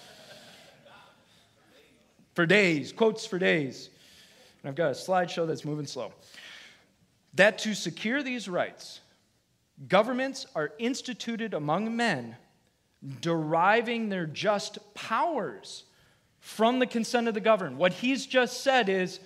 for 2.36 2.46
days, 2.46 2.92
quotes 2.92 3.26
for 3.26 3.40
days. 3.40 3.90
And 4.62 4.70
I've 4.70 4.76
got 4.76 4.92
a 4.92 4.94
slideshow 4.94 5.48
that's 5.48 5.64
moving 5.64 5.86
slow 5.86 6.12
that 7.34 7.60
to 7.60 7.74
secure 7.74 8.24
these 8.24 8.50
rights, 8.50 9.00
governments 9.88 10.46
are 10.56 10.74
instituted 10.80 11.54
among 11.54 11.96
men, 11.96 12.36
deriving 13.22 14.10
their 14.10 14.26
just 14.26 14.78
powers 14.94 15.84
from 16.40 16.80
the 16.80 16.88
consent 16.88 17.28
of 17.28 17.34
the 17.34 17.40
governed. 17.40 17.78
What 17.78 17.94
he's 17.94 18.26
just 18.26 18.62
said 18.62 18.90
is 18.90 19.20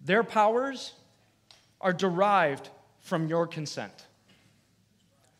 their 0.00 0.22
powers 0.22 0.92
are 1.80 1.92
derived 1.92 2.68
from 3.00 3.28
your 3.28 3.46
consent. 3.46 4.06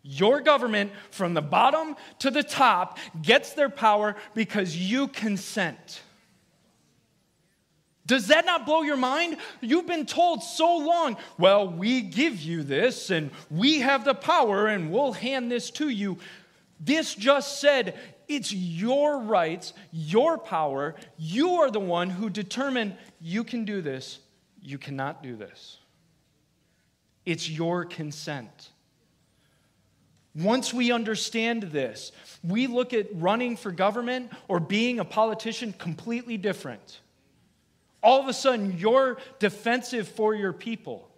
Your 0.02 0.40
government, 0.40 0.92
from 1.10 1.34
the 1.34 1.42
bottom 1.42 1.96
to 2.20 2.30
the 2.30 2.42
top, 2.42 2.98
gets 3.22 3.54
their 3.54 3.68
power 3.68 4.14
because 4.34 4.76
you 4.76 5.08
consent. 5.08 6.02
Does 8.06 8.28
that 8.28 8.46
not 8.46 8.66
blow 8.66 8.82
your 8.82 8.96
mind? 8.96 9.36
You've 9.60 9.86
been 9.86 10.06
told 10.06 10.42
so 10.42 10.76
long, 10.76 11.16
well, 11.38 11.68
we 11.68 12.02
give 12.02 12.40
you 12.40 12.62
this 12.62 13.10
and 13.10 13.30
we 13.50 13.80
have 13.80 14.04
the 14.04 14.14
power 14.14 14.68
and 14.68 14.92
we'll 14.92 15.12
hand 15.12 15.50
this 15.50 15.70
to 15.72 15.88
you. 15.88 16.18
This 16.78 17.14
just 17.14 17.60
said 17.60 17.98
it's 18.28 18.52
your 18.52 19.18
rights, 19.18 19.72
your 19.92 20.38
power. 20.38 20.94
You 21.18 21.56
are 21.56 21.70
the 21.70 21.80
one 21.80 22.10
who 22.10 22.30
determine 22.30 22.96
you 23.20 23.42
can 23.42 23.64
do 23.64 23.80
this, 23.80 24.20
you 24.62 24.78
cannot 24.78 25.22
do 25.22 25.34
this. 25.34 25.78
It's 27.24 27.50
your 27.50 27.84
consent. 27.84 28.70
Once 30.36 30.72
we 30.72 30.92
understand 30.92 31.62
this, 31.64 32.12
we 32.44 32.66
look 32.66 32.92
at 32.92 33.06
running 33.14 33.56
for 33.56 33.72
government 33.72 34.30
or 34.48 34.60
being 34.60 35.00
a 35.00 35.04
politician 35.04 35.72
completely 35.72 36.36
different 36.36 37.00
all 38.06 38.20
of 38.20 38.28
a 38.28 38.32
sudden 38.32 38.78
you're 38.78 39.18
defensive 39.40 40.06
for 40.06 40.32
your 40.32 40.52
people. 40.52 41.10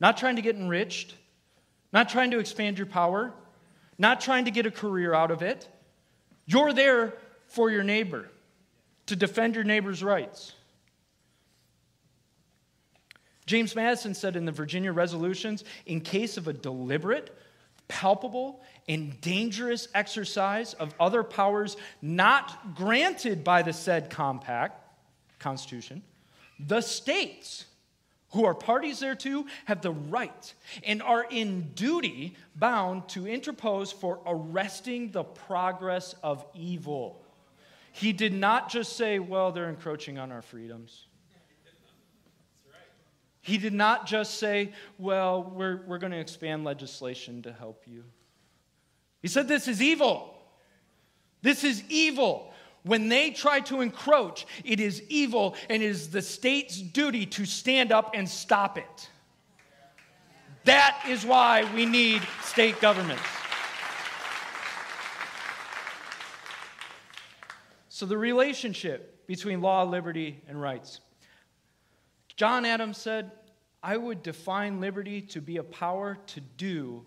Not 0.00 0.16
trying 0.16 0.36
to 0.36 0.42
get 0.42 0.56
enriched, 0.56 1.14
not 1.92 2.08
trying 2.08 2.30
to 2.30 2.38
expand 2.38 2.78
your 2.78 2.86
power, 2.86 3.34
not 3.98 4.22
trying 4.22 4.46
to 4.46 4.50
get 4.50 4.64
a 4.64 4.70
career 4.70 5.12
out 5.12 5.30
of 5.30 5.42
it. 5.42 5.68
You're 6.46 6.72
there 6.72 7.12
for 7.48 7.70
your 7.70 7.82
neighbor, 7.82 8.30
to 9.06 9.16
defend 9.16 9.56
your 9.56 9.64
neighbor's 9.64 10.02
rights. 10.02 10.54
James 13.44 13.76
Madison 13.76 14.14
said 14.14 14.36
in 14.36 14.46
the 14.46 14.52
Virginia 14.52 14.92
Resolutions 14.92 15.64
in 15.84 16.00
case 16.00 16.38
of 16.38 16.48
a 16.48 16.52
deliberate, 16.54 17.36
palpable, 17.88 18.62
and 18.88 19.20
dangerous 19.20 19.88
exercise 19.94 20.72
of 20.72 20.94
other 20.98 21.22
powers 21.22 21.76
not 22.00 22.74
granted 22.74 23.44
by 23.44 23.60
the 23.60 23.74
said 23.74 24.08
compact, 24.08 24.87
Constitution, 25.38 26.02
the 26.58 26.80
states 26.80 27.64
who 28.32 28.44
are 28.44 28.54
parties 28.54 29.00
thereto 29.00 29.46
have 29.64 29.80
the 29.80 29.92
right 29.92 30.52
and 30.84 31.02
are 31.02 31.26
in 31.30 31.70
duty 31.74 32.36
bound 32.56 33.08
to 33.08 33.26
interpose 33.26 33.90
for 33.90 34.20
arresting 34.26 35.10
the 35.12 35.24
progress 35.24 36.14
of 36.22 36.44
evil. 36.54 37.24
He 37.92 38.12
did 38.12 38.34
not 38.34 38.70
just 38.70 38.96
say, 38.96 39.18
well, 39.18 39.50
they're 39.50 39.68
encroaching 39.68 40.18
on 40.18 40.30
our 40.30 40.42
freedoms. 40.42 41.06
He 43.40 43.56
did 43.56 43.72
not 43.72 44.06
just 44.06 44.34
say, 44.34 44.72
well, 44.98 45.42
we're, 45.42 45.80
we're 45.86 45.98
going 45.98 46.12
to 46.12 46.18
expand 46.18 46.64
legislation 46.64 47.40
to 47.42 47.52
help 47.52 47.84
you. 47.86 48.04
He 49.22 49.28
said, 49.28 49.48
this 49.48 49.68
is 49.68 49.80
evil. 49.80 50.36
This 51.40 51.64
is 51.64 51.82
evil. 51.88 52.52
When 52.84 53.08
they 53.08 53.30
try 53.30 53.60
to 53.60 53.80
encroach, 53.80 54.46
it 54.64 54.80
is 54.80 55.02
evil 55.08 55.56
and 55.68 55.82
it 55.82 55.86
is 55.86 56.10
the 56.10 56.22
state's 56.22 56.80
duty 56.80 57.26
to 57.26 57.44
stand 57.44 57.92
up 57.92 58.12
and 58.14 58.28
stop 58.28 58.78
it. 58.78 59.10
That 60.64 61.02
is 61.08 61.24
why 61.24 61.70
we 61.74 61.86
need 61.86 62.22
state 62.42 62.80
governments. 62.80 63.22
So, 67.88 68.06
the 68.06 68.18
relationship 68.18 69.26
between 69.26 69.60
law, 69.60 69.82
liberty, 69.82 70.40
and 70.46 70.60
rights. 70.60 71.00
John 72.36 72.64
Adams 72.64 72.96
said, 72.96 73.32
I 73.82 73.96
would 73.96 74.22
define 74.22 74.80
liberty 74.80 75.20
to 75.22 75.40
be 75.40 75.56
a 75.56 75.62
power 75.62 76.18
to 76.28 76.40
do 76.40 77.04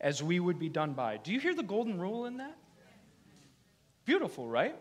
as 0.00 0.22
we 0.22 0.40
would 0.40 0.58
be 0.58 0.68
done 0.68 0.92
by. 0.94 1.18
Do 1.18 1.32
you 1.32 1.40
hear 1.40 1.54
the 1.54 1.62
golden 1.62 1.98
rule 1.98 2.26
in 2.26 2.38
that? 2.38 2.56
Beautiful, 4.04 4.48
right? 4.48 4.76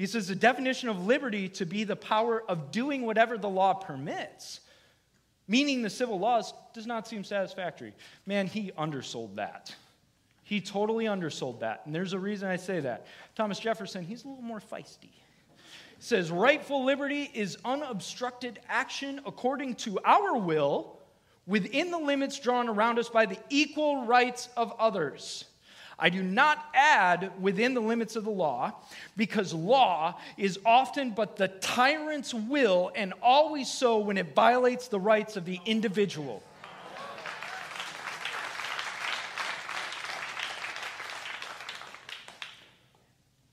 He 0.00 0.06
says 0.06 0.28
the 0.28 0.34
definition 0.34 0.88
of 0.88 1.06
liberty 1.06 1.50
to 1.50 1.66
be 1.66 1.84
the 1.84 1.94
power 1.94 2.42
of 2.48 2.70
doing 2.70 3.04
whatever 3.04 3.36
the 3.36 3.50
law 3.50 3.74
permits, 3.74 4.60
meaning 5.46 5.82
the 5.82 5.90
civil 5.90 6.18
laws, 6.18 6.54
does 6.72 6.86
not 6.86 7.06
seem 7.06 7.22
satisfactory. 7.22 7.92
Man, 8.24 8.46
he 8.46 8.72
undersold 8.78 9.36
that. 9.36 9.74
He 10.42 10.62
totally 10.62 11.06
undersold 11.06 11.60
that. 11.60 11.82
And 11.84 11.94
there's 11.94 12.14
a 12.14 12.18
reason 12.18 12.48
I 12.48 12.56
say 12.56 12.80
that. 12.80 13.08
Thomas 13.34 13.58
Jefferson, 13.58 14.02
he's 14.02 14.24
a 14.24 14.28
little 14.28 14.42
more 14.42 14.58
feisty. 14.58 15.10
Says 15.98 16.30
rightful 16.30 16.82
liberty 16.82 17.30
is 17.34 17.58
unobstructed 17.62 18.58
action 18.70 19.20
according 19.26 19.74
to 19.74 19.98
our 20.02 20.34
will 20.38 20.98
within 21.46 21.90
the 21.90 21.98
limits 21.98 22.40
drawn 22.40 22.70
around 22.70 22.98
us 22.98 23.10
by 23.10 23.26
the 23.26 23.36
equal 23.50 24.06
rights 24.06 24.48
of 24.56 24.72
others. 24.78 25.44
I 26.00 26.08
do 26.08 26.22
not 26.22 26.64
add 26.74 27.30
within 27.40 27.74
the 27.74 27.80
limits 27.80 28.16
of 28.16 28.24
the 28.24 28.30
law, 28.30 28.72
because 29.16 29.52
law 29.52 30.18
is 30.38 30.58
often 30.64 31.10
but 31.10 31.36
the 31.36 31.48
tyrant's 31.48 32.32
will, 32.32 32.90
and 32.94 33.12
always 33.22 33.70
so 33.70 33.98
when 33.98 34.16
it 34.16 34.34
violates 34.34 34.88
the 34.88 34.98
rights 34.98 35.36
of 35.36 35.44
the 35.44 35.60
individual. 35.66 36.42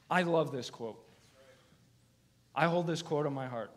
I 0.09 0.21
love 0.23 0.53
this 0.53 0.69
quote. 0.69 1.03
I 2.55 2.65
hold 2.65 2.87
this 2.87 3.01
quote 3.01 3.25
on 3.25 3.33
my 3.33 3.47
heart. 3.47 3.71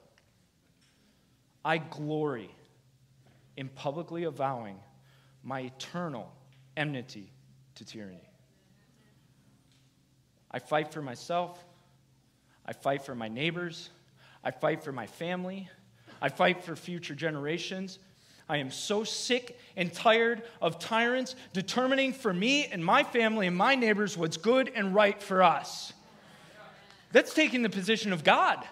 I 1.65 1.79
glory 1.79 2.55
in 3.57 3.69
publicly 3.69 4.25
avowing 4.25 4.79
my 5.43 5.61
eternal 5.61 6.33
enmity 6.77 7.33
to 7.75 7.85
tyranny. 7.85 8.30
I 10.51 10.59
fight 10.59 10.93
for 10.93 11.03
myself. 11.03 11.63
I 12.67 12.73
fight 12.73 13.03
for 13.03 13.15
my 13.15 13.29
neighbors. 13.29 13.91
I 14.43 14.51
fight 14.51 14.83
for 14.83 14.93
my 14.93 15.07
family. 15.07 15.69
I 16.21 16.29
fight 16.29 16.65
for 16.65 16.77
future 16.77 17.15
generations. 17.15 17.99
I 18.49 18.57
am 18.57 18.71
so 18.71 19.05
sick 19.05 19.59
and 19.77 19.93
tired 19.93 20.43
of 20.61 20.81
tyrants 20.81 21.37
determining 21.53 22.13
for 22.13 22.33
me 22.35 22.67
and 22.67 22.85
my 22.85 23.05
family 23.05 23.47
and 23.47 23.57
my 23.57 23.77
neighbors 23.77 24.19
what's 24.19 24.37
good 24.37 24.73
and 24.75 24.95
right 24.95 25.23
for 25.23 25.43
us. 25.43 25.93
That's 27.13 27.33
taking 27.33 27.63
the 27.63 27.71
position 27.71 28.13
of 28.13 28.25
God. 28.25 28.65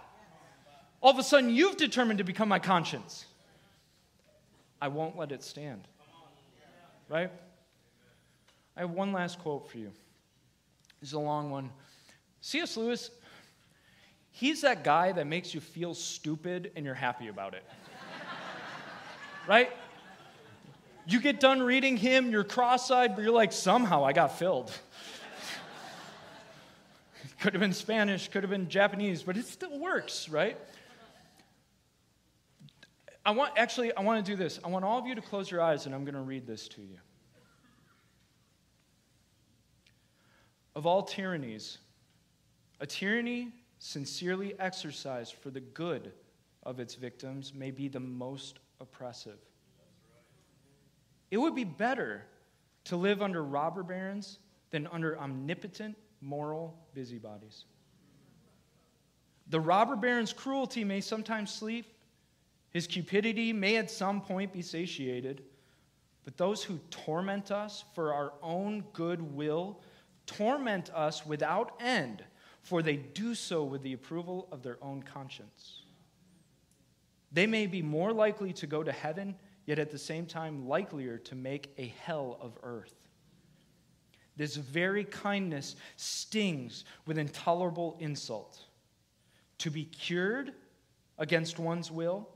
All 1.01 1.13
of 1.13 1.19
a 1.19 1.23
sudden, 1.23 1.51
you've 1.51 1.77
determined 1.77 2.19
to 2.19 2.25
become 2.25 2.49
my 2.49 2.59
conscience. 2.59 3.25
I 4.81 4.89
won't 4.89 5.17
let 5.17 5.33
it 5.33 5.45
stand. 5.45 5.87
Right? 7.09 7.31
I 8.77 8.81
have 8.81 8.91
one 8.91 9.13
last 9.13 9.39
quote 9.39 9.71
for 9.71 9.79
you. 9.79 9.93
This 11.01 11.11
is 11.11 11.15
a 11.15 11.21
long 11.21 11.51
one. 11.51 11.71
C.S. 12.41 12.77
Lewis, 12.77 13.11
he's 14.31 14.63
that 14.63 14.85
guy 14.85 15.13
that 15.13 15.27
makes 15.27 15.55
you 15.55 15.61
feel 15.61 15.95
stupid 15.95 16.73
and 16.77 16.85
you're 16.85 16.95
happy 16.95 17.29
about 17.29 17.55
it. 17.55 17.65
right? 19.49 19.71
You 21.07 21.21
get 21.21 21.41
done 21.41 21.63
reading 21.63 21.97
him, 21.97 22.31
you're 22.31 22.45
cross 22.45 22.91
eyed, 22.91 23.17
but 23.17 23.23
you're 23.23 23.33
like, 23.33 23.53
somehow 23.53 24.05
I 24.05 24.13
got 24.13 24.39
filled. 24.39 24.71
could 27.41 27.55
have 27.55 27.61
been 27.61 27.73
Spanish, 27.73 28.29
could 28.29 28.43
have 28.43 28.51
been 28.51 28.69
Japanese, 28.69 29.23
but 29.23 29.37
it 29.37 29.47
still 29.47 29.79
works, 29.79 30.29
right? 30.29 30.59
I 33.25 33.31
want, 33.31 33.53
actually, 33.57 33.95
I 33.95 34.03
want 34.03 34.25
to 34.25 34.33
do 34.33 34.37
this. 34.37 34.59
I 34.65 34.69
want 34.69 34.85
all 34.85 34.99
of 34.99 35.07
you 35.07 35.15
to 35.15 35.21
close 35.21 35.51
your 35.51 35.61
eyes, 35.61 35.87
and 35.87 35.95
I'm 35.95 36.05
going 36.05 36.15
to 36.15 36.21
read 36.21 36.47
this 36.47 36.69
to 36.69 36.81
you. 36.81 36.99
Of 40.79 40.87
all 40.87 41.03
tyrannies, 41.03 41.79
a 42.79 42.87
tyranny 42.87 43.51
sincerely 43.81 44.55
exercised 44.61 45.35
for 45.35 45.51
the 45.51 45.59
good 45.59 46.13
of 46.63 46.79
its 46.79 46.95
victims 46.95 47.53
may 47.53 47.73
be 47.73 47.89
the 47.89 47.99
most 47.99 48.61
oppressive. 48.81 49.41
It 51.33 51.39
would 51.39 51.57
be 51.57 51.65
better 51.65 52.27
to 52.85 52.97
live 52.97 53.23
under 53.23 53.43
robber 53.43 53.83
barons 53.83 54.39
than 54.71 54.87
under 54.87 55.19
omnipotent 55.19 55.97
moral 56.21 56.79
busybodies. 56.95 57.65
The 59.49 59.59
robber 59.59 59.97
baron's 59.97 60.33
cruelty 60.33 60.85
may 60.85 61.01
sometimes 61.01 61.53
sleep, 61.53 61.87
his 62.71 62.87
cupidity 62.87 63.53
may 63.53 63.79
at 63.79 63.91
some 63.91 64.21
point 64.21 64.53
be 64.53 64.63
satiated, 64.63 65.43
but 66.25 66.37
those 66.37 66.63
who 66.63 66.79
torment 66.91 67.51
us 67.51 67.83
for 67.97 68.15
our 68.15 68.33
own 68.43 68.85
good 68.93 69.21
will 69.21 69.81
torment 70.29 70.91
us 70.95 71.27
without 71.27 71.73
end, 71.81 72.23
for 72.63 72.83
they 72.83 72.97
do 72.97 73.35
so 73.35 73.65
with 73.65 73.83
the 73.83 73.95
approval 73.95 74.47
of 74.53 74.63
their 74.63 74.79
own 74.83 75.03
conscience. 75.03 75.83
They 77.33 77.47
may 77.47 77.67
be 77.67 77.83
more 77.83 78.13
likely 78.13 78.53
to 78.55 78.67
go 78.67 78.83
to 78.83 78.93
heaven, 78.93 79.35
yet 79.67 79.79
at 79.79 79.91
the 79.91 79.99
same 79.99 80.27
time 80.27 80.69
likelier 80.69 81.19
to 81.19 81.35
make 81.35 81.73
a 81.79 81.93
hell 82.05 82.39
of 82.41 82.57
earth. 82.63 82.95
This 84.37 84.55
very 84.55 85.05
kindness 85.05 85.77
stings 85.97 86.85
with 87.07 87.19
intolerable 87.19 87.97
insult. 87.99 88.61
To 89.59 89.71
be 89.71 89.85
cured 89.85 90.53
against 91.19 91.59
one's 91.59 91.91
will 91.91 92.29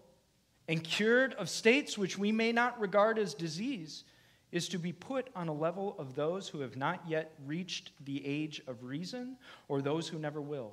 and 0.67 0.83
cured 0.83 1.35
of 1.35 1.49
states 1.49 1.97
which 1.97 2.19
we 2.19 2.33
may 2.33 2.51
not 2.51 2.81
regard 2.81 3.19
as 3.19 3.35
disease 3.35 4.05
is 4.53 4.69
to 4.69 4.79
be 4.79 4.93
put 4.93 5.29
on 5.35 5.49
a 5.49 5.53
level 5.53 5.97
of 5.99 6.15
those 6.15 6.49
who 6.49 6.61
have 6.61 6.77
not 6.77 7.03
yet 7.09 7.35
reached 7.47 7.91
the 8.05 8.25
age 8.25 8.63
of 8.69 8.85
reason 8.85 9.37
or 9.69 9.83
those 9.83 10.07
who 10.07 10.19
never 10.19 10.41
will, 10.41 10.73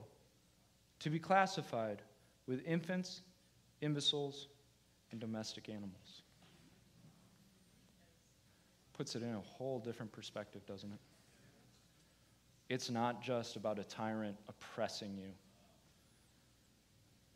to 0.99 1.09
be 1.09 1.17
classified 1.17 2.01
with 2.45 2.65
infants 2.67 3.21
imbeciles, 3.81 4.47
and 5.11 5.19
domestic 5.19 5.69
animals. 5.69 6.23
Puts 8.93 9.15
it 9.15 9.23
in 9.23 9.33
a 9.33 9.41
whole 9.41 9.79
different 9.79 10.11
perspective, 10.11 10.65
doesn't 10.65 10.91
it? 10.91 10.99
It's 12.67 12.89
not 12.89 13.23
just 13.23 13.55
about 13.55 13.79
a 13.79 13.83
tyrant 13.83 14.35
oppressing 14.47 15.17
you, 15.17 15.31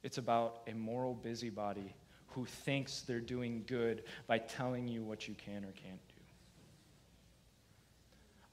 it's 0.03 0.17
about 0.17 0.61
a 0.67 0.73
moral 0.73 1.13
busybody 1.13 1.95
who 2.27 2.45
thinks 2.45 3.01
they're 3.01 3.19
doing 3.19 3.63
good 3.67 4.03
by 4.27 4.37
telling 4.37 4.87
you 4.87 5.03
what 5.03 5.27
you 5.27 5.35
can 5.35 5.63
or 5.63 5.71
can't 5.71 6.07
do. 6.09 6.12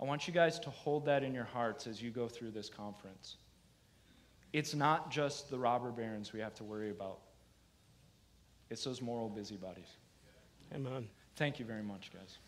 I 0.01 0.05
want 0.05 0.27
you 0.27 0.33
guys 0.33 0.59
to 0.61 0.71
hold 0.71 1.05
that 1.07 1.23
in 1.23 1.35
your 1.35 1.45
hearts 1.45 1.87
as 1.87 2.01
you 2.01 2.11
go 2.11 2.27
through 2.27 2.53
this 2.53 2.71
conference. 2.71 3.37
It's 4.53 4.75
not 4.75 5.11
just 5.11 5.51
the 5.51 5.59
robber 5.59 5.91
barons 5.91 6.33
we 6.33 6.41
have 6.41 6.55
to 6.55 6.65
worry 6.65 6.91
about. 6.91 7.19
It's 8.71 8.83
those 8.83 9.03
moral 9.03 9.29
busybodies. 9.29 9.89
Amen. 10.75 11.07
Thank 11.37 11.59
you 11.59 11.67
very 11.67 11.83
much, 11.83 12.11
guys. 12.13 12.39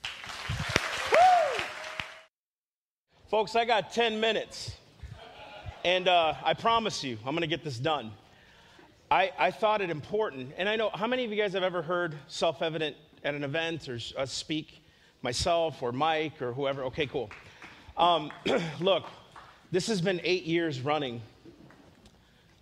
Folks, 3.29 3.55
I 3.55 3.65
got 3.65 3.93
10 3.93 4.19
minutes. 4.19 4.75
And 5.85 6.07
uh, 6.07 6.35
I 6.45 6.55
promise 6.55 7.03
you, 7.03 7.19
I'm 7.27 7.33
going 7.33 7.41
to 7.41 7.47
get 7.49 7.65
this 7.65 7.79
done. 7.79 8.13
I, 9.11 9.31
I 9.39 9.51
thought 9.51 9.83
it 9.83 9.91
important, 9.91 10.53
and 10.57 10.69
I 10.69 10.77
know 10.77 10.91
how 10.95 11.07
many 11.07 11.25
of 11.25 11.31
you 11.31 11.37
guys 11.37 11.53
have 11.53 11.65
ever 11.65 11.83
heard 11.83 12.15
self 12.29 12.63
evident 12.63 12.97
at 13.25 13.35
an 13.35 13.45
event 13.45 13.89
or 13.89 13.99
uh, 14.17 14.25
speak? 14.25 14.82
Myself 15.23 15.83
or 15.83 15.93
Mike 15.93 16.43
or 16.43 16.53
whoever. 16.53 16.83
Okay, 16.85 17.07
cool. 17.07 17.31
Um, 17.97 18.31
look, 18.81 19.05
this 19.71 19.87
has 19.87 20.01
been 20.01 20.21
eight 20.25 20.45
years 20.45 20.81
running 20.81 21.21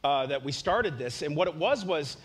uh, 0.04 0.26
that 0.26 0.44
we 0.44 0.52
started 0.52 0.98
this, 0.98 1.22
and 1.22 1.34
what 1.34 1.48
it 1.48 1.54
was 1.54 1.84
was 1.84 2.18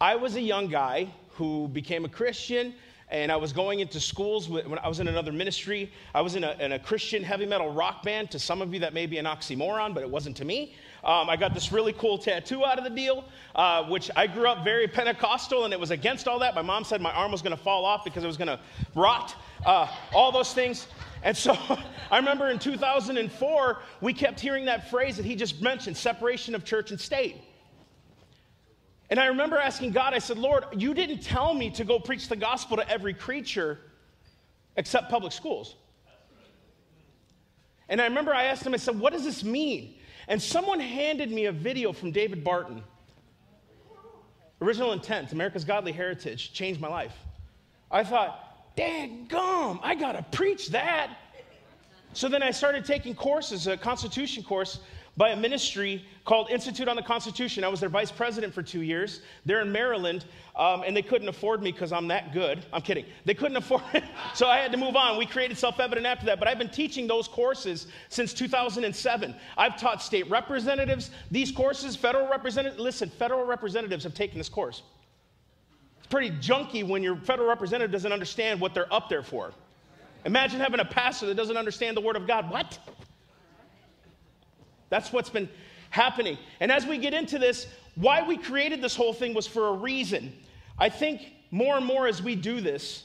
I 0.00 0.14
was 0.14 0.36
a 0.36 0.40
young 0.40 0.68
guy 0.68 1.08
who 1.30 1.68
became 1.68 2.04
a 2.04 2.08
Christian, 2.08 2.74
and 3.10 3.32
I 3.32 3.36
was 3.36 3.52
going 3.52 3.80
into 3.80 3.98
schools 3.98 4.48
when 4.48 4.78
I 4.78 4.88
was 4.88 5.00
in 5.00 5.08
another 5.08 5.32
ministry. 5.32 5.90
I 6.14 6.20
was 6.20 6.36
in 6.36 6.44
a, 6.44 6.52
in 6.60 6.72
a, 6.72 6.78
Christian 6.78 7.22
heavy 7.22 7.46
metal 7.46 7.72
rock 7.72 8.02
band. 8.02 8.30
To 8.32 8.38
some 8.38 8.60
of 8.60 8.74
you, 8.74 8.80
that 8.80 8.92
may 8.92 9.06
be 9.06 9.18
an 9.18 9.24
oxymoron, 9.24 9.94
but 9.94 10.02
it 10.02 10.10
wasn't 10.10 10.36
to 10.36 10.44
me. 10.44 10.74
Um, 11.04 11.30
I 11.30 11.36
got 11.36 11.54
this 11.54 11.70
really 11.70 11.92
cool 11.92 12.18
tattoo 12.18 12.64
out 12.64 12.78
of 12.78 12.84
the 12.84 12.90
deal, 12.90 13.24
uh, 13.54 13.84
which 13.84 14.10
I 14.16 14.26
grew 14.26 14.48
up 14.48 14.64
very 14.64 14.88
Pentecostal, 14.88 15.64
and 15.64 15.72
it 15.72 15.78
was 15.78 15.90
against 15.90 16.26
all 16.26 16.40
that. 16.40 16.54
My 16.54 16.62
mom 16.62 16.84
said 16.84 17.00
my 17.00 17.12
arm 17.12 17.30
was 17.30 17.40
going 17.40 17.56
to 17.56 17.62
fall 17.62 17.84
off 17.84 18.04
because 18.04 18.24
it 18.24 18.26
was 18.26 18.36
going 18.36 18.48
to 18.48 18.58
rot, 18.94 19.36
uh, 19.64 19.88
all 20.12 20.32
those 20.32 20.52
things. 20.52 20.88
And 21.22 21.36
so 21.36 21.56
I 22.10 22.16
remember 22.16 22.48
in 22.50 22.58
2004, 22.58 23.78
we 24.00 24.12
kept 24.12 24.40
hearing 24.40 24.64
that 24.64 24.90
phrase 24.90 25.16
that 25.16 25.24
he 25.24 25.36
just 25.36 25.62
mentioned 25.62 25.96
separation 25.96 26.54
of 26.54 26.64
church 26.64 26.90
and 26.90 27.00
state. 27.00 27.36
And 29.10 29.18
I 29.18 29.26
remember 29.26 29.56
asking 29.56 29.92
God, 29.92 30.12
I 30.14 30.18
said, 30.18 30.36
Lord, 30.36 30.64
you 30.76 30.92
didn't 30.94 31.22
tell 31.22 31.54
me 31.54 31.70
to 31.70 31.84
go 31.84 31.98
preach 31.98 32.28
the 32.28 32.36
gospel 32.36 32.76
to 32.76 32.88
every 32.90 33.14
creature 33.14 33.78
except 34.76 35.10
public 35.10 35.32
schools. 35.32 35.76
And 37.88 38.02
I 38.02 38.04
remember 38.04 38.34
I 38.34 38.44
asked 38.44 38.66
him, 38.66 38.74
I 38.74 38.76
said, 38.76 38.98
what 38.98 39.14
does 39.14 39.24
this 39.24 39.42
mean? 39.42 39.94
And 40.28 40.40
someone 40.40 40.78
handed 40.78 41.32
me 41.32 41.46
a 41.46 41.52
video 41.52 41.92
from 41.92 42.12
David 42.12 42.44
Barton. 42.44 42.84
Original 44.60 44.92
intent, 44.92 45.32
America's 45.32 45.64
Godly 45.64 45.92
Heritage, 45.92 46.52
changed 46.52 46.80
my 46.80 46.88
life. 46.88 47.14
I 47.90 48.04
thought, 48.04 48.76
dang 48.76 49.26
gum, 49.26 49.80
I 49.82 49.94
gotta 49.94 50.24
preach 50.30 50.68
that. 50.68 51.16
So 52.12 52.28
then 52.28 52.42
I 52.42 52.50
started 52.50 52.84
taking 52.84 53.14
courses, 53.14 53.66
a 53.66 53.76
constitution 53.76 54.42
course 54.42 54.80
by 55.18 55.30
a 55.30 55.36
ministry 55.36 56.04
called 56.24 56.48
Institute 56.48 56.86
on 56.86 56.94
the 56.94 57.02
Constitution. 57.02 57.64
I 57.64 57.68
was 57.68 57.80
their 57.80 57.88
vice 57.88 58.12
president 58.12 58.54
for 58.54 58.62
two 58.62 58.82
years. 58.82 59.20
They're 59.44 59.60
in 59.60 59.72
Maryland, 59.72 60.24
um, 60.54 60.84
and 60.86 60.96
they 60.96 61.02
couldn't 61.02 61.28
afford 61.28 61.60
me 61.60 61.72
because 61.72 61.90
I'm 61.90 62.06
that 62.08 62.32
good. 62.32 62.64
I'm 62.72 62.82
kidding. 62.82 63.04
They 63.24 63.34
couldn't 63.34 63.56
afford 63.56 63.82
it, 63.94 64.04
so 64.34 64.46
I 64.46 64.58
had 64.58 64.70
to 64.70 64.78
move 64.78 64.94
on. 64.94 65.18
We 65.18 65.26
created 65.26 65.58
Self 65.58 65.80
Evident 65.80 66.06
after 66.06 66.24
that, 66.26 66.38
but 66.38 66.46
I've 66.46 66.56
been 66.56 66.70
teaching 66.70 67.08
those 67.08 67.26
courses 67.26 67.88
since 68.08 68.32
2007. 68.32 69.34
I've 69.56 69.76
taught 69.76 70.00
state 70.00 70.30
representatives 70.30 71.10
these 71.32 71.50
courses, 71.50 71.96
federal 71.96 72.28
representatives. 72.28 72.80
Listen, 72.80 73.10
federal 73.10 73.44
representatives 73.44 74.04
have 74.04 74.14
taken 74.14 74.38
this 74.38 74.48
course. 74.48 74.82
It's 75.98 76.06
pretty 76.06 76.30
junky 76.30 76.86
when 76.86 77.02
your 77.02 77.16
federal 77.16 77.48
representative 77.48 77.90
doesn't 77.90 78.12
understand 78.12 78.60
what 78.60 78.72
they're 78.72 78.92
up 78.94 79.08
there 79.08 79.24
for. 79.24 79.52
Imagine 80.24 80.60
having 80.60 80.78
a 80.78 80.84
pastor 80.84 81.26
that 81.26 81.34
doesn't 81.34 81.56
understand 81.56 81.96
the 81.96 82.00
Word 82.00 82.14
of 82.14 82.28
God. 82.28 82.48
What? 82.50 82.78
That's 84.90 85.12
what's 85.12 85.30
been 85.30 85.48
happening. 85.90 86.38
And 86.60 86.70
as 86.70 86.86
we 86.86 86.98
get 86.98 87.14
into 87.14 87.38
this, 87.38 87.66
why 87.94 88.22
we 88.22 88.36
created 88.36 88.80
this 88.80 88.94
whole 88.94 89.12
thing 89.12 89.34
was 89.34 89.46
for 89.46 89.68
a 89.68 89.72
reason. 89.72 90.32
I 90.78 90.88
think 90.88 91.32
more 91.50 91.76
and 91.76 91.84
more 91.84 92.06
as 92.06 92.22
we 92.22 92.36
do 92.36 92.60
this, 92.60 93.04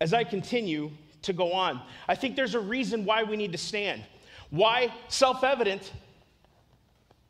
as 0.00 0.12
I 0.12 0.24
continue 0.24 0.90
to 1.22 1.32
go 1.32 1.52
on, 1.52 1.80
I 2.08 2.14
think 2.14 2.36
there's 2.36 2.54
a 2.54 2.60
reason 2.60 3.04
why 3.04 3.22
we 3.22 3.36
need 3.36 3.52
to 3.52 3.58
stand. 3.58 4.02
Why 4.50 4.92
self 5.08 5.44
evident 5.44 5.92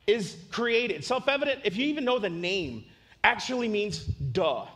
is 0.07 0.37
created. 0.51 1.05
Self 1.05 1.29
evident, 1.29 1.61
if 1.65 1.77
you 1.77 1.87
even 1.87 2.05
know 2.05 2.19
the 2.19 2.31
name, 2.31 2.85
actually 3.23 3.69
means 3.69 4.05
duh. 4.05 4.67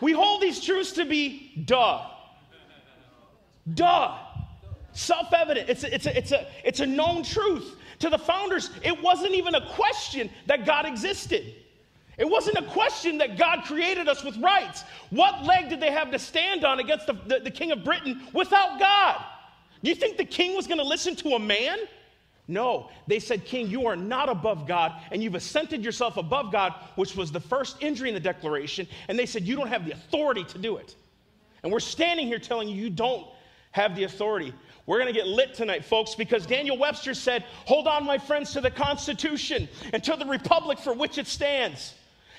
We 0.00 0.12
hold 0.12 0.42
these 0.42 0.62
truths 0.62 0.92
to 0.92 1.04
be 1.04 1.52
duh. 1.64 2.06
Duh 3.74 4.25
self 4.96 5.32
evident. 5.32 5.68
It's 5.68 5.84
a, 5.84 5.94
it's, 5.94 6.06
a, 6.06 6.16
it's, 6.16 6.32
a, 6.32 6.46
it's 6.64 6.80
a 6.80 6.86
known 6.86 7.22
truth. 7.22 7.76
To 8.00 8.10
the 8.10 8.18
founders, 8.18 8.70
it 8.82 9.02
wasn't 9.02 9.32
even 9.32 9.54
a 9.54 9.66
question 9.70 10.28
that 10.46 10.66
God 10.66 10.84
existed. 10.84 11.54
It 12.18 12.28
wasn't 12.28 12.56
a 12.56 12.62
question 12.62 13.18
that 13.18 13.38
God 13.38 13.64
created 13.64 14.08
us 14.08 14.24
with 14.24 14.36
rights. 14.38 14.84
What 15.10 15.44
leg 15.44 15.68
did 15.68 15.80
they 15.80 15.90
have 15.90 16.10
to 16.10 16.18
stand 16.18 16.64
on 16.64 16.80
against 16.80 17.06
the, 17.06 17.12
the, 17.12 17.40
the 17.40 17.50
king 17.50 17.72
of 17.72 17.84
Britain 17.84 18.22
without 18.32 18.78
God? 18.78 19.22
Do 19.82 19.90
you 19.90 19.94
think 19.94 20.16
the 20.16 20.24
king 20.24 20.56
was 20.56 20.66
going 20.66 20.78
to 20.78 20.84
listen 20.84 21.14
to 21.16 21.30
a 21.30 21.38
man? 21.38 21.78
No, 22.48 22.90
they 23.06 23.18
said, 23.18 23.44
King, 23.44 23.68
you 23.68 23.86
are 23.86 23.96
not 23.96 24.28
above 24.28 24.68
God, 24.68 24.92
and 25.10 25.22
you've 25.22 25.34
assented 25.34 25.84
yourself 25.84 26.16
above 26.16 26.52
God, 26.52 26.74
which 26.94 27.16
was 27.16 27.32
the 27.32 27.40
first 27.40 27.82
injury 27.82 28.08
in 28.08 28.14
the 28.14 28.20
declaration. 28.20 28.86
And 29.08 29.18
they 29.18 29.26
said, 29.26 29.42
You 29.42 29.56
don't 29.56 29.66
have 29.66 29.84
the 29.84 29.90
authority 29.92 30.44
to 30.44 30.58
do 30.58 30.76
it. 30.76 30.94
And 31.62 31.72
we're 31.72 31.80
standing 31.80 32.28
here 32.28 32.38
telling 32.38 32.68
you, 32.68 32.76
you 32.76 32.90
don't 32.90 33.26
have 33.72 33.96
the 33.96 34.04
authority. 34.04 34.54
We're 34.86 35.00
going 35.00 35.12
to 35.12 35.18
get 35.18 35.26
lit 35.26 35.52
tonight, 35.52 35.84
folks, 35.84 36.14
because 36.14 36.46
Daniel 36.46 36.78
Webster 36.78 37.12
said, 37.12 37.44
Hold 37.66 37.88
on, 37.88 38.04
my 38.04 38.18
friends, 38.18 38.52
to 38.52 38.60
the 38.60 38.70
Constitution 38.70 39.68
and 39.92 40.02
to 40.04 40.16
the 40.16 40.26
republic 40.26 40.78
for 40.78 40.92
which 40.94 41.18
it 41.18 41.26
stands. 41.26 41.94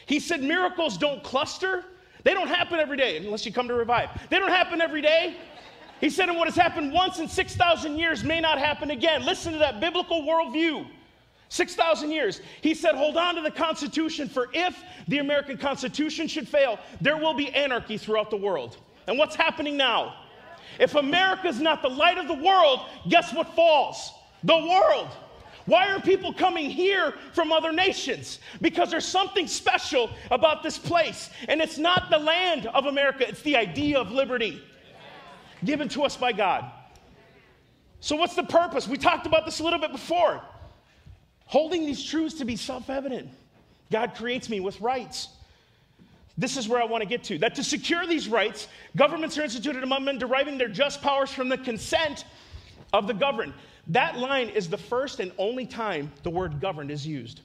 He 0.06 0.22
said 0.22 0.42
miracles 0.42 0.98
don't 0.98 1.22
cluster. 1.24 1.84
They 2.24 2.34
don't 2.34 2.48
happen 2.48 2.80
every 2.80 2.98
day 2.98 3.18
unless 3.18 3.46
you 3.46 3.52
come 3.52 3.68
to 3.68 3.74
revive. 3.74 4.10
They 4.30 4.40
don't 4.40 4.50
happen 4.50 4.82
every 4.82 5.02
day. 5.02 5.36
He 6.00 6.10
said, 6.10 6.30
and 6.30 6.38
what 6.38 6.48
has 6.48 6.56
happened 6.56 6.94
once 6.94 7.20
in 7.20 7.28
6,000 7.28 7.98
years 7.98 8.24
may 8.24 8.40
not 8.40 8.60
happen 8.60 8.92
again. 8.92 9.26
Listen 9.26 9.52
to 9.54 9.60
that 9.60 9.80
biblical 9.80 10.22
worldview. 10.22 10.88
6,000 11.50 12.12
years. 12.12 12.42
He 12.62 12.74
said, 12.74 12.96
hold 12.96 13.18
on 13.18 13.36
to 13.36 13.42
the 13.42 13.52
Constitution, 13.52 14.30
for 14.30 14.50
if 14.54 14.82
the 15.08 15.20
American 15.20 15.58
Constitution 15.58 16.28
should 16.28 16.48
fail, 16.48 16.80
there 17.02 17.18
will 17.18 17.34
be 17.34 17.50
anarchy 17.52 17.98
throughout 17.98 18.30
the 18.30 18.38
world. 18.38 18.78
And 19.08 19.18
what's 19.18 19.36
happening 19.36 19.76
now? 19.76 20.16
If 20.80 20.96
America 20.96 21.48
is 21.48 21.60
not 21.60 21.82
the 21.82 21.90
light 21.90 22.18
of 22.18 22.28
the 22.28 22.34
world, 22.34 22.82
guess 23.10 23.34
what 23.34 23.56
falls? 23.56 24.12
The 24.44 24.58
world. 24.58 25.10
Why 25.66 25.90
are 25.92 26.00
people 26.00 26.32
coming 26.34 26.70
here 26.70 27.14
from 27.34 27.52
other 27.52 27.74
nations? 27.74 28.40
Because 28.62 28.90
there's 28.90 29.06
something 29.06 29.48
special 29.48 30.10
about 30.32 30.64
this 30.64 30.78
place. 30.78 31.30
And 31.50 31.62
it's 31.62 31.78
not 31.78 32.10
the 32.10 32.18
land 32.18 32.68
of 32.68 32.86
America, 32.86 33.28
it's 33.28 33.42
the 33.42 33.58
idea 33.58 34.00
of 34.00 34.12
liberty 34.12 34.62
given 35.66 35.90
to 35.90 36.04
us 36.04 36.16
by 36.16 36.32
God. 36.32 36.72
So, 38.00 38.16
what's 38.16 38.36
the 38.36 38.44
purpose? 38.44 38.88
We 38.88 38.98
talked 38.98 39.26
about 39.26 39.46
this 39.46 39.60
a 39.60 39.64
little 39.64 39.80
bit 39.80 39.92
before. 39.92 40.42
Holding 41.46 41.86
these 41.86 42.04
truths 42.04 42.36
to 42.36 42.46
be 42.46 42.56
self 42.56 42.90
evident. 42.90 43.30
God 43.92 44.16
creates 44.16 44.50
me 44.50 44.60
with 44.60 44.80
rights. 44.82 45.30
This 46.38 46.56
is 46.56 46.70
where 46.70 46.82
I 46.82 46.86
want 46.86 47.02
to 47.02 47.10
get 47.10 47.24
to. 47.26 47.40
That 47.40 47.56
to 47.56 47.64
secure 47.64 48.06
these 48.06 48.28
rights, 48.28 48.68
governments 48.96 49.38
are 49.38 49.44
instituted 49.44 49.84
among 49.84 50.06
men, 50.06 50.20
deriving 50.20 50.58
their 50.58 50.68
just 50.68 51.02
powers 51.02 51.32
from 51.32 51.50
the 51.50 51.58
consent 51.58 52.26
of 52.94 53.08
the 53.08 53.14
governed. 53.14 53.54
That 53.88 54.18
line 54.18 54.50
is 54.50 54.70
the 54.70 54.78
first 54.78 55.20
and 55.20 55.32
only 55.38 55.66
time 55.66 56.12
the 56.24 56.30
word 56.30 56.60
governed 56.62 56.92
is 56.92 57.08
used. 57.08 57.42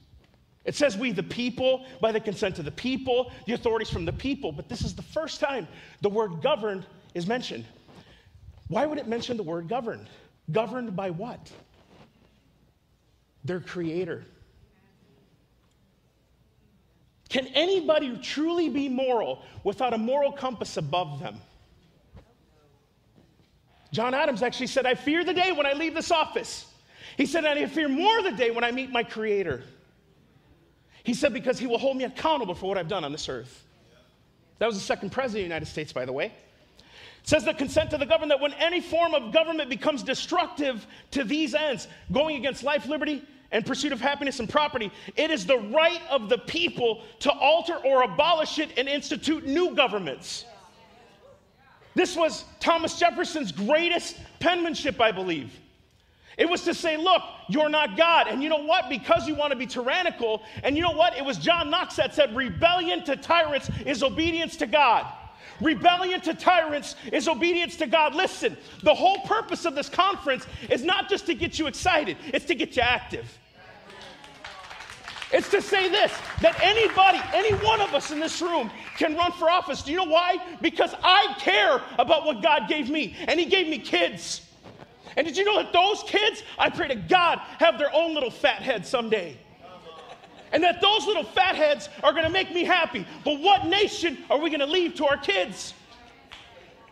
It 0.64 0.74
says, 0.74 0.96
We, 0.96 1.12
the 1.12 1.22
people, 1.22 1.86
by 2.00 2.12
the 2.12 2.20
consent 2.20 2.58
of 2.58 2.64
the 2.64 2.70
people, 2.70 3.32
the 3.46 3.54
authorities 3.54 3.90
from 3.90 4.04
the 4.04 4.12
people. 4.12 4.52
But 4.52 4.68
this 4.68 4.82
is 4.82 4.94
the 4.94 5.02
first 5.02 5.40
time 5.40 5.66
the 6.02 6.10
word 6.10 6.42
governed 6.42 6.84
is 7.14 7.26
mentioned. 7.26 7.64
Why 8.68 8.86
would 8.86 8.98
it 8.98 9.06
mention 9.06 9.36
the 9.36 9.42
word 9.42 9.68
governed? 9.68 10.08
Governed 10.50 10.94
by 10.94 11.10
what? 11.10 11.50
Their 13.44 13.60
creator. 13.60 14.24
Can 17.32 17.46
anybody 17.54 18.14
truly 18.18 18.68
be 18.68 18.90
moral 18.90 19.40
without 19.64 19.94
a 19.94 19.98
moral 19.98 20.32
compass 20.32 20.76
above 20.76 21.18
them? 21.18 21.38
John 23.90 24.12
Adams 24.12 24.42
actually 24.42 24.66
said, 24.66 24.84
I 24.84 24.94
fear 24.94 25.24
the 25.24 25.32
day 25.32 25.50
when 25.50 25.64
I 25.64 25.72
leave 25.72 25.94
this 25.94 26.10
office. 26.10 26.66
He 27.16 27.24
said, 27.24 27.46
I 27.46 27.64
fear 27.64 27.88
more 27.88 28.20
the 28.20 28.32
day 28.32 28.50
when 28.50 28.64
I 28.64 28.70
meet 28.70 28.90
my 28.90 29.02
Creator. 29.02 29.62
He 31.04 31.14
said, 31.14 31.32
because 31.32 31.58
he 31.58 31.66
will 31.66 31.78
hold 31.78 31.96
me 31.96 32.04
accountable 32.04 32.54
for 32.54 32.66
what 32.66 32.76
I've 32.76 32.88
done 32.88 33.02
on 33.02 33.12
this 33.12 33.26
earth. 33.30 33.64
That 34.58 34.66
was 34.66 34.76
the 34.76 34.82
second 34.82 35.08
president 35.10 35.44
of 35.44 35.48
the 35.48 35.54
United 35.54 35.66
States, 35.66 35.90
by 35.90 36.04
the 36.04 36.12
way. 36.12 36.26
It 36.26 37.28
says 37.28 37.46
the 37.46 37.54
consent 37.54 37.94
of 37.94 38.00
the 38.00 38.04
government 38.04 38.28
that 38.28 38.42
when 38.42 38.52
any 38.54 38.82
form 38.82 39.14
of 39.14 39.32
government 39.32 39.70
becomes 39.70 40.02
destructive 40.02 40.86
to 41.12 41.24
these 41.24 41.54
ends, 41.54 41.88
going 42.12 42.36
against 42.36 42.62
life, 42.62 42.86
liberty, 42.86 43.24
and 43.52 43.64
pursuit 43.64 43.92
of 43.92 44.00
happiness 44.00 44.40
and 44.40 44.48
property, 44.48 44.90
it 45.16 45.30
is 45.30 45.46
the 45.46 45.58
right 45.58 46.00
of 46.10 46.28
the 46.28 46.38
people 46.38 47.02
to 47.20 47.30
alter 47.30 47.76
or 47.76 48.02
abolish 48.02 48.58
it 48.58 48.70
and 48.76 48.88
institute 48.88 49.46
new 49.46 49.74
governments. 49.74 50.46
This 51.94 52.16
was 52.16 52.44
Thomas 52.58 52.98
Jefferson's 52.98 53.52
greatest 53.52 54.16
penmanship, 54.40 55.00
I 55.00 55.12
believe. 55.12 55.58
It 56.38 56.48
was 56.48 56.62
to 56.62 56.72
say, 56.72 56.96
look, 56.96 57.22
you're 57.50 57.68
not 57.68 57.96
God. 57.96 58.26
And 58.26 58.42
you 58.42 58.48
know 58.48 58.64
what? 58.64 58.88
Because 58.88 59.28
you 59.28 59.34
want 59.34 59.52
to 59.52 59.58
be 59.58 59.66
tyrannical, 59.66 60.42
and 60.62 60.74
you 60.74 60.82
know 60.82 60.92
what? 60.92 61.16
It 61.16 61.24
was 61.24 61.36
John 61.36 61.68
Knox 61.68 61.96
that 61.96 62.14
said, 62.14 62.34
rebellion 62.34 63.04
to 63.04 63.16
tyrants 63.16 63.70
is 63.84 64.02
obedience 64.02 64.56
to 64.56 64.66
God. 64.66 65.06
Rebellion 65.60 66.22
to 66.22 66.32
tyrants 66.32 66.96
is 67.12 67.28
obedience 67.28 67.76
to 67.76 67.86
God. 67.86 68.14
Listen, 68.14 68.56
the 68.82 68.94
whole 68.94 69.18
purpose 69.20 69.66
of 69.66 69.74
this 69.74 69.90
conference 69.90 70.46
is 70.70 70.82
not 70.82 71.10
just 71.10 71.26
to 71.26 71.34
get 71.34 71.58
you 71.58 71.66
excited, 71.66 72.16
it's 72.28 72.46
to 72.46 72.54
get 72.54 72.76
you 72.76 72.82
active. 72.82 73.38
It's 75.32 75.48
to 75.50 75.62
say 75.62 75.88
this 75.88 76.12
that 76.40 76.60
anybody, 76.62 77.20
any 77.32 77.54
one 77.64 77.80
of 77.80 77.94
us 77.94 78.10
in 78.10 78.20
this 78.20 78.42
room 78.42 78.70
can 78.98 79.16
run 79.16 79.32
for 79.32 79.48
office. 79.48 79.82
Do 79.82 79.90
you 79.90 79.96
know 79.96 80.04
why? 80.04 80.36
Because 80.60 80.94
I 81.02 81.34
care 81.38 81.80
about 81.98 82.26
what 82.26 82.42
God 82.42 82.68
gave 82.68 82.90
me, 82.90 83.16
and 83.26 83.40
He 83.40 83.46
gave 83.46 83.66
me 83.66 83.78
kids. 83.78 84.42
And 85.16 85.26
did 85.26 85.36
you 85.36 85.44
know 85.44 85.62
that 85.62 85.72
those 85.72 86.02
kids, 86.06 86.42
I 86.58 86.70
pray 86.70 86.88
to 86.88 86.94
God, 86.94 87.38
have 87.58 87.78
their 87.78 87.94
own 87.94 88.14
little 88.14 88.30
fat 88.30 88.62
head 88.62 88.86
someday? 88.86 89.36
And 90.52 90.62
that 90.62 90.82
those 90.82 91.06
little 91.06 91.24
fat 91.24 91.54
heads 91.54 91.88
are 92.02 92.12
gonna 92.12 92.30
make 92.30 92.52
me 92.52 92.64
happy. 92.64 93.06
But 93.24 93.40
what 93.40 93.66
nation 93.66 94.18
are 94.28 94.38
we 94.38 94.50
gonna 94.50 94.66
leave 94.66 94.94
to 94.96 95.06
our 95.06 95.16
kids? 95.16 95.72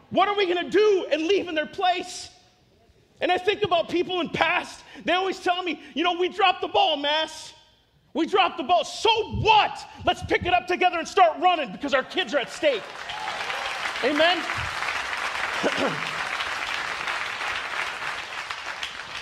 What 0.09 0.29
are 0.29 0.37
we 0.37 0.46
gonna 0.46 0.70
do 0.70 1.07
and 1.12 1.26
leave 1.26 1.48
in 1.48 1.55
their 1.55 1.66
place? 1.66 2.31
And 3.20 3.31
I 3.31 3.37
think 3.37 3.62
about 3.62 3.90
people 3.90 4.20
in 4.20 4.31
past, 4.31 4.83
they 5.05 5.12
always 5.12 5.38
tell 5.40 5.62
me, 5.62 5.79
you 5.92 6.05
know, 6.05 6.14
we 6.14 6.31
dropped 6.31 6.62
the 6.62 6.68
ball, 6.68 6.96
Mass. 6.96 7.53
We 8.12 8.27
dropped 8.27 8.57
the 8.57 8.64
ball. 8.64 8.85
So 8.85 9.11
what? 9.37 9.87
Let's 10.05 10.23
pick 10.23 10.44
it 10.44 10.53
up 10.53 10.66
together 10.66 10.99
and 10.99 11.07
start 11.07 11.38
running 11.38 11.70
because 11.70 11.94
our 11.94 12.03
kids 12.03 12.35
are 12.35 12.38
at 12.38 12.51
stake. 12.51 12.83
Amen? 14.03 14.38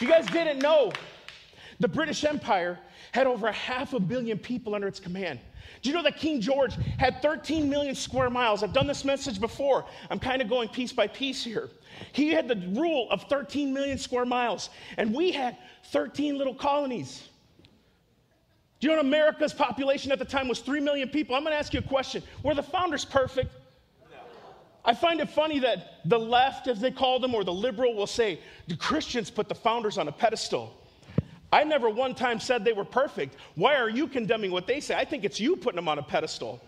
you 0.00 0.08
guys 0.08 0.26
didn't 0.26 0.60
know 0.60 0.92
the 1.80 1.88
British 1.88 2.24
Empire 2.24 2.78
had 3.12 3.26
over 3.26 3.48
a 3.48 3.52
half 3.52 3.92
a 3.92 4.00
billion 4.00 4.38
people 4.38 4.74
under 4.74 4.86
its 4.86 5.00
command. 5.00 5.40
Do 5.82 5.90
you 5.90 5.94
know 5.94 6.02
that 6.02 6.16
King 6.16 6.40
George 6.40 6.74
had 6.98 7.22
13 7.22 7.68
million 7.68 7.94
square 7.94 8.30
miles? 8.30 8.62
I've 8.62 8.72
done 8.72 8.86
this 8.86 9.04
message 9.04 9.40
before. 9.40 9.84
I'm 10.10 10.18
kind 10.18 10.42
of 10.42 10.48
going 10.48 10.68
piece 10.68 10.92
by 10.92 11.06
piece 11.06 11.44
here. 11.44 11.68
He 12.12 12.30
had 12.30 12.48
the 12.48 12.56
rule 12.74 13.08
of 13.10 13.24
13 13.24 13.72
million 13.72 13.98
square 13.98 14.24
miles, 14.24 14.70
and 14.96 15.14
we 15.14 15.32
had 15.32 15.56
13 15.84 16.36
little 16.36 16.54
colonies. 16.54 17.27
Do 18.80 18.88
you 18.88 18.94
know 18.94 19.00
America's 19.00 19.52
population 19.52 20.12
at 20.12 20.18
the 20.18 20.24
time 20.24 20.48
was 20.48 20.60
3 20.60 20.80
million 20.80 21.08
people? 21.08 21.34
I'm 21.34 21.42
going 21.42 21.52
to 21.52 21.58
ask 21.58 21.72
you 21.72 21.80
a 21.80 21.82
question. 21.82 22.22
Were 22.44 22.54
the 22.54 22.62
founders 22.62 23.04
perfect? 23.04 23.52
I 24.84 24.94
find 24.94 25.20
it 25.20 25.28
funny 25.28 25.58
that 25.58 26.00
the 26.04 26.18
left, 26.18 26.68
as 26.68 26.80
they 26.80 26.92
call 26.92 27.18
them, 27.18 27.34
or 27.34 27.44
the 27.44 27.52
liberal 27.52 27.94
will 27.94 28.06
say, 28.06 28.40
the 28.68 28.76
Christians 28.76 29.30
put 29.30 29.48
the 29.48 29.54
founders 29.54 29.98
on 29.98 30.08
a 30.08 30.12
pedestal. 30.12 30.74
I 31.52 31.64
never 31.64 31.90
one 31.90 32.14
time 32.14 32.38
said 32.38 32.64
they 32.64 32.72
were 32.72 32.84
perfect. 32.84 33.36
Why 33.54 33.76
are 33.76 33.88
you 33.88 34.06
condemning 34.06 34.50
what 34.50 34.66
they 34.66 34.80
say? 34.80 34.94
I 34.94 35.04
think 35.04 35.24
it's 35.24 35.40
you 35.40 35.56
putting 35.56 35.76
them 35.76 35.88
on 35.88 35.98
a 35.98 36.02
pedestal. 36.02 36.60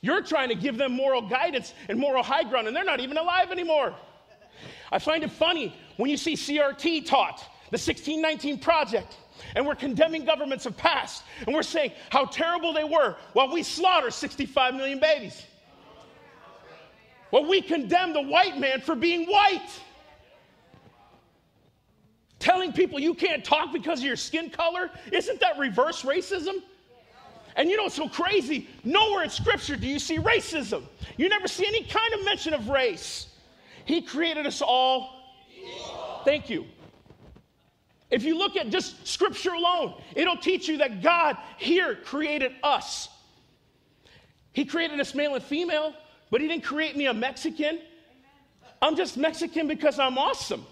You're 0.00 0.22
trying 0.22 0.48
to 0.48 0.54
give 0.54 0.78
them 0.78 0.92
moral 0.92 1.22
guidance 1.22 1.74
and 1.88 1.98
moral 1.98 2.22
high 2.22 2.42
ground, 2.42 2.66
and 2.66 2.74
they're 2.74 2.84
not 2.84 3.00
even 3.00 3.18
alive 3.18 3.52
anymore. 3.52 3.94
I 4.90 4.98
find 4.98 5.22
it 5.22 5.30
funny 5.30 5.74
when 5.96 6.10
you 6.10 6.16
see 6.16 6.34
CRT 6.34 7.06
taught, 7.06 7.38
the 7.70 7.78
1619 7.78 8.58
Project 8.58 9.16
and 9.54 9.66
we're 9.66 9.74
condemning 9.74 10.24
governments 10.24 10.66
of 10.66 10.76
past, 10.76 11.24
and 11.46 11.54
we're 11.54 11.62
saying 11.62 11.92
how 12.10 12.24
terrible 12.24 12.72
they 12.72 12.84
were 12.84 13.16
while 13.32 13.52
we 13.52 13.62
slaughter 13.62 14.10
65 14.10 14.74
million 14.74 14.98
babies. 14.98 15.42
Well, 17.30 17.46
we 17.46 17.62
condemn 17.62 18.12
the 18.12 18.22
white 18.22 18.58
man 18.58 18.80
for 18.80 18.94
being 18.94 19.26
white. 19.26 19.68
Telling 22.38 22.72
people 22.72 22.98
you 22.98 23.14
can't 23.14 23.44
talk 23.44 23.72
because 23.72 24.00
of 24.00 24.04
your 24.04 24.16
skin 24.16 24.50
color, 24.50 24.90
isn't 25.12 25.40
that 25.40 25.58
reverse 25.58 26.02
racism? 26.02 26.62
And 27.56 27.70
you 27.70 27.76
know 27.76 27.84
what's 27.84 27.94
so 27.94 28.08
crazy? 28.08 28.68
Nowhere 28.84 29.24
in 29.24 29.30
Scripture 29.30 29.76
do 29.76 29.86
you 29.86 29.98
see 29.98 30.18
racism. 30.18 30.84
You 31.16 31.28
never 31.28 31.48
see 31.48 31.66
any 31.66 31.84
kind 31.84 32.14
of 32.14 32.24
mention 32.24 32.54
of 32.54 32.68
race. 32.68 33.28
He 33.84 34.02
created 34.02 34.46
us 34.46 34.62
all. 34.62 35.20
Thank 36.24 36.50
you. 36.50 36.66
If 38.12 38.24
you 38.24 38.36
look 38.36 38.56
at 38.56 38.68
just 38.68 39.06
scripture 39.06 39.54
alone, 39.54 39.94
it'll 40.14 40.36
teach 40.36 40.68
you 40.68 40.76
that 40.78 41.02
God 41.02 41.38
here 41.56 41.96
created 41.96 42.52
us. 42.62 43.08
He 44.52 44.66
created 44.66 45.00
us 45.00 45.14
male 45.14 45.34
and 45.34 45.42
female, 45.42 45.94
but 46.30 46.42
He 46.42 46.46
didn't 46.46 46.62
create 46.62 46.94
me 46.94 47.06
a 47.06 47.14
Mexican. 47.14 47.80
I'm 48.82 48.96
just 48.96 49.16
Mexican 49.16 49.66
because 49.66 49.98
I'm 49.98 50.18
awesome. 50.18 50.66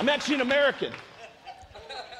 I'm 0.00 0.08
actually 0.08 0.36
an 0.36 0.40
American. 0.40 0.92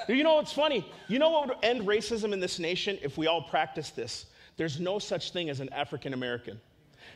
You 0.06 0.22
know 0.22 0.34
what's 0.34 0.52
funny? 0.52 0.86
You 1.08 1.18
know 1.18 1.30
what 1.30 1.48
would 1.48 1.56
end 1.64 1.88
racism 1.88 2.32
in 2.32 2.38
this 2.38 2.60
nation 2.60 2.98
if 3.02 3.18
we 3.18 3.26
all 3.26 3.42
practice 3.42 3.90
this? 3.90 4.26
There's 4.56 4.78
no 4.78 5.00
such 5.00 5.32
thing 5.32 5.50
as 5.50 5.58
an 5.58 5.72
African 5.72 6.12
American. 6.12 6.60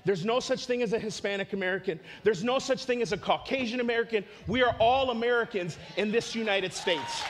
There's 0.04 0.24
no 0.24 0.38
such 0.38 0.66
thing 0.66 0.82
as 0.82 0.92
a 0.92 0.98
Hispanic 0.98 1.54
American. 1.54 1.98
There's 2.22 2.44
no 2.44 2.58
such 2.58 2.84
thing 2.84 3.00
as 3.00 3.12
a 3.12 3.16
Caucasian 3.16 3.80
American. 3.80 4.24
We 4.46 4.62
are 4.62 4.76
all 4.78 5.10
Americans 5.10 5.78
in 5.96 6.12
this 6.12 6.34
United 6.34 6.72
States. 6.74 7.22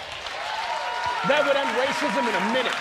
That 1.29 1.47
would 1.47 1.57
end 1.57 1.69
racism 1.79 2.29
in 2.29 2.35
a 2.35 2.53
minute. 2.53 2.75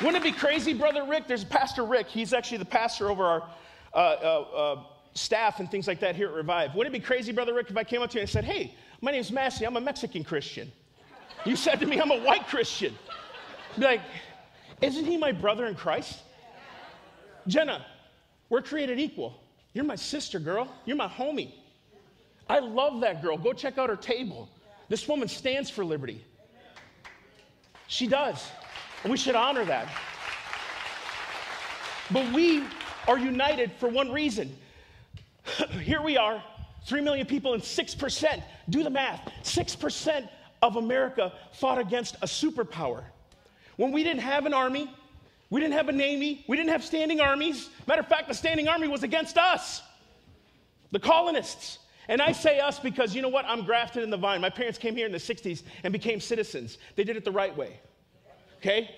Wouldn't 0.00 0.24
it 0.24 0.32
be 0.32 0.38
crazy, 0.38 0.74
Brother 0.74 1.04
Rick? 1.04 1.26
There's 1.26 1.42
Pastor 1.42 1.84
Rick. 1.84 2.06
He's 2.06 2.32
actually 2.32 2.58
the 2.58 2.64
pastor 2.66 3.10
over 3.10 3.24
our 3.24 3.48
uh, 3.94 3.96
uh, 3.96 4.40
uh, 4.40 4.82
staff 5.14 5.58
and 5.58 5.68
things 5.68 5.88
like 5.88 5.98
that 6.00 6.14
here 6.14 6.28
at 6.28 6.34
Revive. 6.34 6.74
Wouldn't 6.74 6.94
it 6.94 6.98
be 7.00 7.04
crazy, 7.04 7.32
Brother 7.32 7.54
Rick, 7.54 7.70
if 7.70 7.76
I 7.76 7.82
came 7.82 8.02
up 8.02 8.10
to 8.10 8.18
you 8.18 8.20
and 8.20 8.30
said, 8.30 8.44
Hey, 8.44 8.74
my 9.00 9.10
name's 9.10 9.32
Massey, 9.32 9.66
I'm 9.66 9.76
a 9.76 9.80
Mexican 9.80 10.22
Christian. 10.22 10.70
You 11.44 11.56
said 11.56 11.80
to 11.80 11.86
me, 11.86 12.00
I'm 12.00 12.10
a 12.10 12.20
white 12.20 12.46
Christian. 12.46 12.96
Be 13.76 13.84
like, 13.84 14.00
Isn't 14.80 15.04
he 15.04 15.16
my 15.16 15.32
brother 15.32 15.66
in 15.66 15.74
Christ? 15.74 16.18
Jenna, 17.46 17.84
we're 18.48 18.62
created 18.62 18.98
equal. 18.98 19.40
You're 19.72 19.84
my 19.84 19.96
sister, 19.96 20.38
girl. 20.38 20.68
You're 20.84 20.96
my 20.96 21.08
homie. 21.08 21.52
I 22.48 22.60
love 22.60 23.00
that 23.00 23.22
girl. 23.22 23.36
Go 23.36 23.52
check 23.52 23.78
out 23.78 23.88
her 23.90 23.96
table. 23.96 24.48
This 24.88 25.06
woman 25.06 25.28
stands 25.28 25.68
for 25.68 25.84
liberty. 25.84 26.24
She 27.88 28.06
does. 28.06 28.46
And 29.02 29.10
we 29.10 29.16
should 29.16 29.34
honor 29.34 29.64
that. 29.64 29.88
But 32.10 32.32
we 32.32 32.64
are 33.06 33.18
united 33.18 33.72
for 33.72 33.88
one 33.88 34.10
reason. 34.10 34.56
Here 35.82 36.02
we 36.02 36.16
are, 36.16 36.42
3 36.86 37.00
million 37.02 37.26
people, 37.26 37.54
and 37.54 37.62
6%, 37.62 38.42
do 38.70 38.82
the 38.82 38.90
math, 38.90 39.30
6% 39.42 40.28
of 40.62 40.76
America 40.76 41.32
fought 41.52 41.78
against 41.78 42.16
a 42.16 42.26
superpower. 42.26 43.04
When 43.78 43.92
we 43.92 44.02
didn't 44.02 44.22
have 44.22 44.44
an 44.44 44.52
army, 44.52 44.92
we 45.50 45.60
didn't 45.60 45.74
have 45.74 45.88
a 45.88 45.92
navy, 45.92 46.44
we 46.48 46.56
didn't 46.56 46.70
have 46.70 46.84
standing 46.84 47.20
armies. 47.20 47.70
Matter 47.86 48.00
of 48.00 48.08
fact, 48.08 48.26
the 48.26 48.34
standing 48.34 48.66
army 48.66 48.88
was 48.88 49.04
against 49.04 49.38
us, 49.38 49.82
the 50.90 50.98
colonists. 50.98 51.78
And 52.08 52.20
I 52.20 52.32
say 52.32 52.58
us 52.58 52.80
because 52.80 53.14
you 53.14 53.22
know 53.22 53.28
what? 53.28 53.44
I'm 53.44 53.64
grafted 53.64 54.02
in 54.02 54.10
the 54.10 54.16
vine. 54.16 54.40
My 54.40 54.50
parents 54.50 54.78
came 54.78 54.96
here 54.96 55.06
in 55.06 55.12
the 55.12 55.18
60s 55.18 55.62
and 55.84 55.92
became 55.92 56.20
citizens. 56.20 56.78
They 56.96 57.04
did 57.04 57.16
it 57.16 57.24
the 57.24 57.30
right 57.30 57.56
way. 57.56 57.78
Okay? 58.56 58.90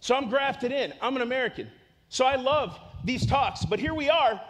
So 0.00 0.16
I'm 0.16 0.28
grafted 0.28 0.72
in. 0.72 0.92
I'm 1.00 1.14
an 1.14 1.22
American. 1.22 1.70
So 2.08 2.24
I 2.24 2.34
love 2.34 2.76
these 3.04 3.24
talks. 3.24 3.64
But 3.64 3.78
here 3.78 3.94
we 3.94 4.10
are 4.10 4.40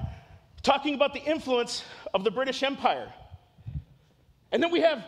talking 0.62 0.94
about 0.94 1.12
the 1.12 1.22
influence 1.22 1.84
of 2.14 2.24
the 2.24 2.30
British 2.30 2.62
Empire. 2.62 3.12
And 4.50 4.62
then 4.62 4.70
we 4.70 4.80
have 4.80 5.04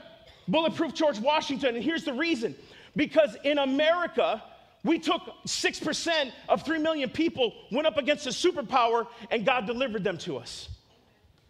Bulletproof 0.49 0.93
George 0.93 1.19
Washington. 1.19 1.77
And 1.77 1.83
here's 1.83 2.05
the 2.05 2.13
reason 2.13 2.55
because 2.97 3.37
in 3.45 3.59
America, 3.59 4.43
we 4.85 4.99
took 4.99 5.23
6% 5.47 6.33
of 6.49 6.65
3 6.65 6.79
million 6.79 7.11
people, 7.11 7.53
went 7.73 7.87
up 7.87 7.97
against 7.97 8.27
a 8.27 8.31
superpower, 8.31 9.07
and 9.31 9.45
God 9.45 9.67
delivered 9.67 10.05
them 10.05 10.19
to 10.19 10.37
us. 10.37 10.69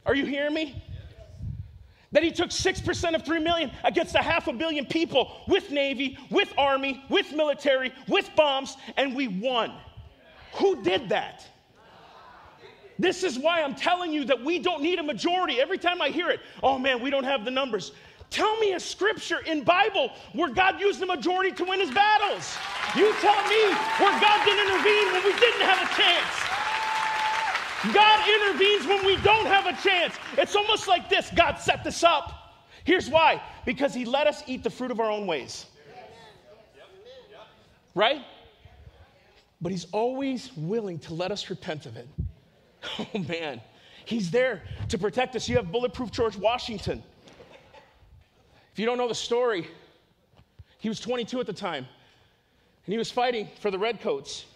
Are 0.06 0.14
you 0.14 0.24
hearing 0.24 0.54
me? 0.54 0.82
that 2.14 2.22
he 2.22 2.30
took 2.30 2.50
6% 2.50 3.14
of 3.14 3.24
3 3.26 3.40
million 3.40 3.72
against 3.82 4.14
a 4.14 4.22
half 4.22 4.46
a 4.46 4.52
billion 4.52 4.86
people 4.86 5.32
with 5.48 5.72
Navy, 5.72 6.16
with 6.30 6.54
Army, 6.56 7.02
with 7.10 7.32
military, 7.32 7.92
with 8.06 8.30
bombs, 8.36 8.76
and 8.96 9.16
we 9.16 9.26
won. 9.26 9.72
Who 10.54 10.80
did 10.84 11.08
that? 11.08 11.44
This 13.00 13.24
is 13.24 13.36
why 13.36 13.62
I'm 13.62 13.74
telling 13.74 14.12
you 14.12 14.24
that 14.26 14.44
we 14.44 14.60
don't 14.60 14.80
need 14.80 15.00
a 15.00 15.02
majority. 15.02 15.60
Every 15.60 15.76
time 15.76 16.00
I 16.00 16.10
hear 16.10 16.30
it, 16.30 16.38
oh 16.62 16.78
man, 16.78 17.02
we 17.02 17.10
don't 17.10 17.24
have 17.24 17.44
the 17.44 17.50
numbers. 17.50 17.90
Tell 18.34 18.58
me 18.58 18.72
a 18.72 18.80
scripture 18.80 19.38
in 19.46 19.62
Bible 19.62 20.10
where 20.32 20.48
God 20.48 20.80
used 20.80 20.98
the 20.98 21.06
majority 21.06 21.52
to 21.52 21.64
win 21.64 21.78
his 21.78 21.92
battles. 21.92 22.56
You 22.96 23.14
tell 23.20 23.40
me 23.48 23.62
where 24.00 24.10
God 24.20 24.44
didn't 24.44 24.66
intervene 24.66 25.12
when 25.12 25.22
we 25.22 25.32
didn't 25.38 25.60
have 25.60 25.80
a 25.80 25.86
chance. 25.94 26.34
God 27.94 28.28
intervenes 28.28 28.88
when 28.88 29.06
we 29.06 29.14
don't 29.22 29.46
have 29.46 29.66
a 29.66 29.72
chance. 29.80 30.16
It's 30.36 30.56
almost 30.56 30.88
like 30.88 31.08
this 31.08 31.30
God 31.36 31.60
set 31.60 31.84
this 31.84 32.02
up. 32.02 32.64
Here's 32.82 33.08
why 33.08 33.40
because 33.64 33.94
He 33.94 34.04
let 34.04 34.26
us 34.26 34.42
eat 34.48 34.64
the 34.64 34.70
fruit 34.70 34.90
of 34.90 34.98
our 34.98 35.12
own 35.12 35.28
ways. 35.28 35.66
Right? 37.94 38.24
But 39.60 39.70
He's 39.70 39.86
always 39.92 40.50
willing 40.56 40.98
to 40.98 41.14
let 41.14 41.30
us 41.30 41.48
repent 41.50 41.86
of 41.86 41.96
it. 41.96 42.08
Oh 42.98 43.18
man, 43.28 43.60
He's 44.04 44.32
there 44.32 44.64
to 44.88 44.98
protect 44.98 45.36
us. 45.36 45.48
You 45.48 45.54
have 45.54 45.70
bulletproof 45.70 46.10
George 46.10 46.36
Washington. 46.36 47.04
If 48.74 48.80
you 48.80 48.86
don't 48.86 48.98
know 48.98 49.06
the 49.06 49.14
story, 49.14 49.68
he 50.78 50.88
was 50.88 50.98
22 50.98 51.38
at 51.38 51.46
the 51.46 51.52
time, 51.52 51.86
and 52.86 52.92
he 52.92 52.98
was 52.98 53.08
fighting 53.08 53.48
for 53.60 53.70
the 53.70 53.78
Redcoats. 53.78 54.46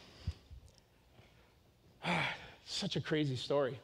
Such 2.64 2.96
a 2.96 3.00
crazy 3.00 3.36
story. 3.36 3.78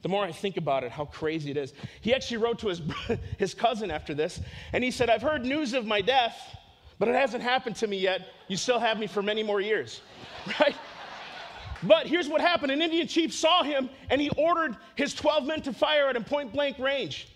The 0.00 0.08
more 0.08 0.24
I 0.24 0.32
think 0.32 0.56
about 0.56 0.84
it, 0.84 0.90
how 0.90 1.04
crazy 1.04 1.50
it 1.50 1.58
is. 1.58 1.74
He 2.00 2.14
actually 2.14 2.38
wrote 2.38 2.60
to 2.60 2.68
his, 2.68 2.80
his 3.38 3.52
cousin 3.52 3.90
after 3.90 4.14
this, 4.14 4.40
and 4.72 4.82
he 4.82 4.90
said, 4.90 5.10
I've 5.10 5.20
heard 5.20 5.44
news 5.44 5.74
of 5.74 5.84
my 5.84 6.00
death, 6.00 6.56
but 6.98 7.08
it 7.08 7.14
hasn't 7.14 7.42
happened 7.42 7.76
to 7.76 7.86
me 7.86 7.98
yet. 7.98 8.22
You 8.48 8.56
still 8.56 8.78
have 8.78 8.98
me 8.98 9.06
for 9.06 9.22
many 9.22 9.42
more 9.42 9.60
years, 9.60 10.00
right? 10.60 10.76
But 11.82 12.06
here's 12.06 12.30
what 12.30 12.40
happened 12.40 12.72
an 12.72 12.80
Indian 12.80 13.06
chief 13.06 13.34
saw 13.34 13.62
him, 13.62 13.90
and 14.08 14.18
he 14.18 14.30
ordered 14.30 14.78
his 14.94 15.12
12 15.12 15.44
men 15.44 15.60
to 15.60 15.74
fire 15.74 16.08
at 16.08 16.16
him 16.16 16.24
point 16.24 16.54
blank 16.54 16.78
range. 16.78 17.28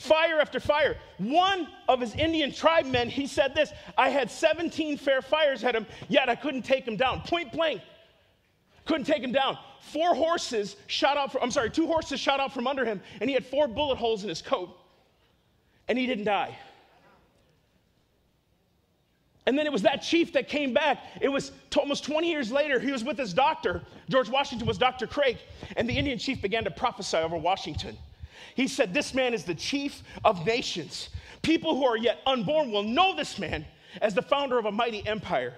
Fire 0.00 0.40
after 0.40 0.58
fire. 0.60 0.96
One 1.18 1.68
of 1.86 2.00
his 2.00 2.14
Indian 2.14 2.54
tribe 2.54 2.86
men, 2.86 3.10
he 3.10 3.26
said 3.26 3.54
this 3.54 3.70
I 3.98 4.08
had 4.08 4.30
17 4.30 4.96
fair 4.96 5.20
fires 5.20 5.62
at 5.62 5.76
him, 5.76 5.86
yet 6.08 6.30
I 6.30 6.36
couldn't 6.36 6.62
take 6.62 6.88
him 6.88 6.96
down. 6.96 7.20
Point 7.20 7.52
blank. 7.52 7.82
Couldn't 8.86 9.04
take 9.04 9.22
him 9.22 9.30
down. 9.30 9.58
Four 9.92 10.14
horses 10.14 10.76
shot 10.86 11.18
out 11.18 11.30
from, 11.30 11.42
I'm 11.42 11.50
sorry, 11.50 11.68
two 11.68 11.86
horses 11.86 12.18
shot 12.18 12.40
out 12.40 12.54
from 12.54 12.66
under 12.66 12.82
him, 12.82 13.02
and 13.20 13.28
he 13.28 13.34
had 13.34 13.44
four 13.44 13.68
bullet 13.68 13.98
holes 13.98 14.22
in 14.22 14.30
his 14.30 14.40
coat. 14.40 14.74
And 15.86 15.98
he 15.98 16.06
didn't 16.06 16.24
die. 16.24 16.56
And 19.44 19.58
then 19.58 19.66
it 19.66 19.72
was 19.72 19.82
that 19.82 20.00
chief 20.00 20.32
that 20.32 20.48
came 20.48 20.72
back. 20.72 21.04
It 21.20 21.28
was 21.28 21.52
almost 21.76 22.04
20 22.04 22.30
years 22.30 22.50
later, 22.50 22.80
he 22.80 22.90
was 22.90 23.04
with 23.04 23.18
his 23.18 23.34
doctor. 23.34 23.82
George 24.08 24.30
Washington 24.30 24.66
was 24.66 24.78
Dr. 24.78 25.06
Craig, 25.06 25.36
and 25.76 25.86
the 25.86 25.92
Indian 25.92 26.18
chief 26.18 26.40
began 26.40 26.64
to 26.64 26.70
prophesy 26.70 27.18
over 27.18 27.36
Washington. 27.36 27.98
He 28.54 28.68
said, 28.68 28.92
This 28.92 29.14
man 29.14 29.34
is 29.34 29.44
the 29.44 29.54
chief 29.54 30.02
of 30.24 30.44
nations. 30.46 31.10
People 31.42 31.76
who 31.76 31.84
are 31.84 31.96
yet 31.96 32.20
unborn 32.26 32.70
will 32.70 32.82
know 32.82 33.16
this 33.16 33.38
man 33.38 33.64
as 34.02 34.14
the 34.14 34.22
founder 34.22 34.58
of 34.58 34.66
a 34.66 34.72
mighty 34.72 35.06
empire. 35.06 35.54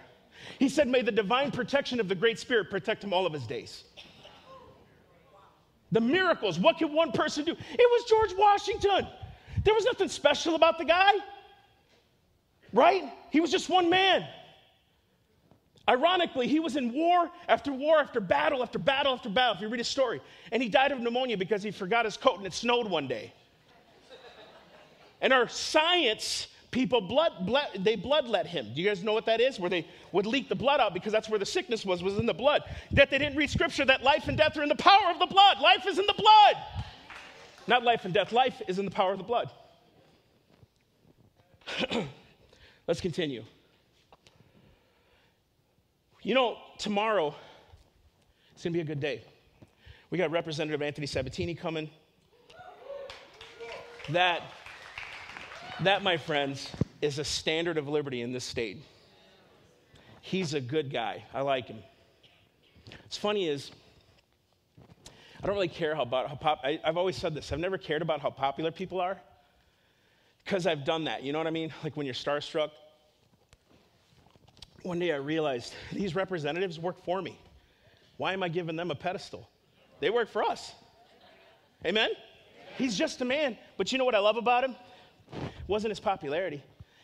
He 0.59 0.69
said, 0.69 0.89
May 0.89 1.03
the 1.03 1.13
divine 1.13 1.51
protection 1.51 2.01
of 2.01 2.09
the 2.09 2.15
Great 2.15 2.39
Spirit 2.39 2.71
protect 2.71 3.03
him 3.03 3.13
all 3.13 3.27
of 3.27 3.33
his 3.33 3.47
days. 3.47 3.85
The 5.93 6.01
miracles, 6.01 6.59
what 6.59 6.79
can 6.79 6.93
one 6.93 7.13
person 7.13 7.45
do? 7.45 7.53
It 7.53 7.59
was 7.79 8.05
George 8.09 8.35
Washington. 8.39 9.07
There 9.65 9.75
was 9.75 9.85
nothing 9.85 10.09
special 10.09 10.55
about 10.55 10.79
the 10.79 10.85
guy, 10.85 11.13
right? 12.73 13.13
He 13.31 13.41
was 13.41 13.51
just 13.51 13.69
one 13.69 13.91
man. 13.91 14.27
Ironically, 15.89 16.47
he 16.47 16.61
was 16.61 16.77
in 16.77 16.93
war 16.93 17.31
after 17.49 17.73
war 17.73 17.99
after 17.99 18.21
battle 18.21 18.63
after 18.63 18.79
battle 18.79 19.13
after 19.13 19.29
battle, 19.29 19.57
if 19.57 19.61
you 19.61 19.69
read 19.69 19.79
his 19.79 19.89
story. 19.89 20.21
And 20.53 20.63
he 20.63 20.69
died 20.69 20.93
of 20.93 21.01
pneumonia 21.01 21.37
because 21.37 21.63
he 21.63 21.73
forgot 21.73 22.05
his 22.05 22.17
coat 22.17 22.39
and 22.39 22.47
it 22.47 22.53
snowed 22.53 22.89
one 22.89 23.09
day. 23.09 23.33
And 25.21 25.33
our 25.33 25.49
science 25.49 26.49
people 26.71 27.01
blood, 27.01 27.47
blood 27.47 27.69
they 27.81 27.97
bloodlet 27.97 28.47
him. 28.47 28.73
Do 28.75 28.81
you 28.81 28.89
guys 28.89 29.03
know 29.03 29.13
what 29.13 29.27
that 29.27 29.41
is? 29.41 29.59
Where 29.59 29.71
they 29.71 29.87
would 30.13 30.27
leak 30.27 30.49
the 30.49 30.55
blood 30.55 30.81
out 30.81 30.95
because 30.95 31.13
that's 31.13 31.29
where 31.29 31.39
the 31.39 31.47
sickness 31.47 31.85
was 31.85 32.03
was 32.03 32.17
in 32.17 32.27
the 32.27 32.35
blood. 32.35 32.63
That 32.93 33.11
they 33.11 33.19
didn't 33.19 33.37
read 33.37 33.51
scripture 33.51 33.85
that 33.85 34.03
life 34.03 34.29
and 34.29 34.37
death 34.37 34.57
are 34.57 34.63
in 34.63 34.69
the 34.69 34.77
power 34.77 35.11
of 35.11 35.19
the 35.19 35.27
blood. 35.27 35.59
Life 35.61 35.87
is 35.87 35.99
in 35.99 36.07
the 36.07 36.15
blood. 36.15 36.57
Not 37.67 37.83
life 37.85 38.05
and 38.05 38.15
death. 38.15 38.33
Life 38.33 38.63
is 38.69 38.79
in 38.79 38.85
the 38.85 38.91
power 38.91 39.13
of 39.13 39.19
the 39.19 39.25
blood. 39.25 39.51
Let's 42.87 43.01
continue 43.01 43.45
you 46.23 46.35
know 46.35 46.57
tomorrow 46.79 47.35
it's 48.55 48.63
going 48.63 48.73
to 48.73 48.77
be 48.77 48.81
a 48.81 48.85
good 48.85 49.01
day 49.01 49.23
we 50.11 50.19
got 50.19 50.31
representative 50.31 50.83
anthony 50.83 51.07
sabatini 51.07 51.55
coming 51.55 51.91
that 54.09 54.43
that, 55.81 56.03
my 56.03 56.17
friends, 56.17 56.71
is 57.01 57.19
a 57.19 57.25
standard 57.25 57.77
of 57.77 57.89
liberty 57.89 58.23
in 58.23 58.33
this 58.33 58.45
state. 58.45 58.83
He's 60.21 60.55
a 60.55 60.61
good 60.61 60.93
guy. 60.93 61.25
I 61.35 61.41
like 61.41 61.67
him. 61.67 61.79
What's 63.01 63.17
funny 63.17 63.49
is, 63.49 63.73
I 65.43 65.47
don't 65.47 65.57
really 65.57 65.67
care 65.67 65.95
how, 65.95 66.03
about 66.03 66.29
how 66.29 66.37
pop, 66.37 66.61
I, 66.63 66.79
I've 66.85 66.97
always 66.97 67.17
said 67.17 67.35
this. 67.35 67.51
I've 67.53 67.59
never 67.59 67.79
cared 67.79 68.03
about 68.03 68.21
how 68.21 68.31
popular 68.31 68.71
people 68.71 69.01
are 69.01 69.21
because 70.45 70.67
I've 70.67 70.85
done 70.85 71.05
that. 71.05 71.25
You 71.25 71.33
know 71.33 71.39
what 71.39 71.49
I 71.49 71.51
mean? 71.51 71.73
Like 71.83 71.97
when 71.97 72.07
you're 72.07 72.15
starstruck. 72.15 72.71
One 74.83 74.99
day 74.99 75.13
I 75.13 75.17
realized 75.17 75.75
these 75.93 76.15
representatives 76.15 76.79
work 76.79 77.05
for 77.05 77.23
me. 77.23 77.39
Why 78.17 78.33
am 78.33 78.43
I 78.43 78.49
giving 78.49 78.77
them 78.77 78.91
a 78.91 78.95
pedestal? 78.95 79.49
They 80.01 80.11
work 80.11 80.29
for 80.29 80.43
us. 80.43 80.73
Amen? 81.87 82.11
He's 82.79 82.97
just 82.97 83.21
a 83.21 83.25
man. 83.25 83.57
But 83.77 83.93
you 83.93 83.99
know 83.99 84.05
what 84.05 84.15
I 84.15 84.19
love 84.19 84.37
about 84.37 84.65
him? 84.65 84.77
wasn't 85.69 85.91
his 85.91 86.01
popularity. 86.01 86.63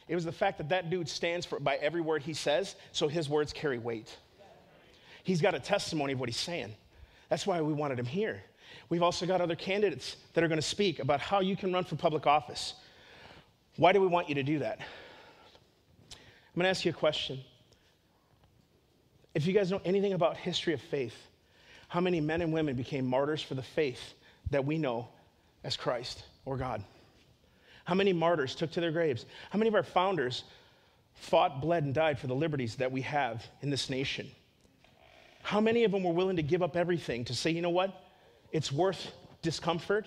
It 0.09 0.14
was 0.14 0.24
the 0.24 0.33
fact 0.33 0.59
that 0.59 0.68
that 0.70 0.91
dude 0.91 1.09
stands 1.09 1.47
for 1.47 1.61
by 1.61 1.76
every 1.76 2.01
word 2.01 2.22
he 2.22 2.35
says, 2.35 2.76
so 2.93 3.09
his 3.09 3.29
words 3.29 3.53
carry 3.53 3.79
weight. 3.79 4.14
He's 5.22 5.41
got 5.41 5.55
a 5.55 5.61
testimony 5.61 6.14
of 6.14 6.20
what 6.20 6.29
he's 6.29 6.39
saying. 6.39 6.74
That's 7.29 7.47
why 7.47 7.61
we 7.61 7.72
wanted 7.72 7.99
him 7.99 8.07
here. 8.07 8.43
We've 8.89 9.03
also 9.03 9.26
got 9.26 9.41
other 9.41 9.57
candidates 9.57 10.16
that 10.35 10.43
are 10.43 10.49
going 10.49 10.61
to 10.61 10.66
speak 10.66 10.99
about 10.99 11.20
how 11.20 11.41
you 11.41 11.57
can 11.57 11.72
run 11.72 11.85
for 11.85 11.97
public 11.97 12.26
office. 12.26 12.74
Why 13.76 13.93
do 13.93 14.01
we 14.01 14.07
want 14.07 14.29
you 14.29 14.35
to 14.37 14.43
do 14.43 14.61
that? 14.61 14.81
I'm 16.11 16.55
going 16.55 16.64
to 16.64 16.70
ask 16.70 16.85
you 16.85 16.91
a 16.91 16.95
question. 16.95 17.41
If 19.39 19.47
you 19.47 19.53
guys 19.53 19.70
know 19.70 19.80
anything 19.84 20.14
about 20.14 20.36
history 20.36 20.74
of 20.74 20.80
faith, 20.80 21.14
How 21.89 22.01
many 22.01 22.20
men 22.20 22.43
and 22.43 22.53
women 22.53 22.76
became 22.76 23.07
martyrs 23.07 23.43
for 23.43 23.55
the 23.55 23.62
faith 23.62 24.14
that 24.51 24.64
we 24.64 24.78
know 24.78 25.09
as 25.64 25.76
Christ 25.76 26.22
or 26.45 26.57
God? 26.57 26.84
How 27.84 27.95
many 27.95 28.12
martyrs 28.12 28.55
took 28.55 28.70
to 28.72 28.80
their 28.80 28.93
graves? 28.93 29.24
How 29.51 29.59
many 29.59 29.68
of 29.68 29.74
our 29.74 29.82
founders 29.82 30.45
fought, 31.14 31.62
bled, 31.62 31.84
and 31.84 31.95
died 31.95 32.18
for 32.18 32.26
the 32.26 32.34
liberties 32.34 32.76
that 32.76 32.93
we 32.93 33.01
have 33.03 33.45
in 33.62 33.70
this 33.70 33.89
nation? 33.89 34.30
How 35.43 35.61
many 35.61 35.84
of 35.84 35.93
them 35.93 36.05
were 36.05 36.12
willing 36.12 36.36
to 36.36 36.43
give 36.43 36.62
up 36.62 36.76
everything 36.76 37.24
to 37.24 37.34
say, 37.34 37.51
you 37.51 37.62
know 37.62 37.70
what? 37.70 38.05
It's 38.53 38.70
worth 38.70 39.12
discomfort 39.41 40.07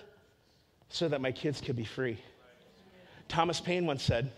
so 0.88 1.08
that 1.08 1.20
my 1.20 1.32
kids 1.32 1.60
could 1.60 1.74
be 1.74 1.84
free. 1.84 2.18
Thomas 3.26 3.60
Paine 3.60 3.86
once 3.86 4.04
said, 4.04 4.30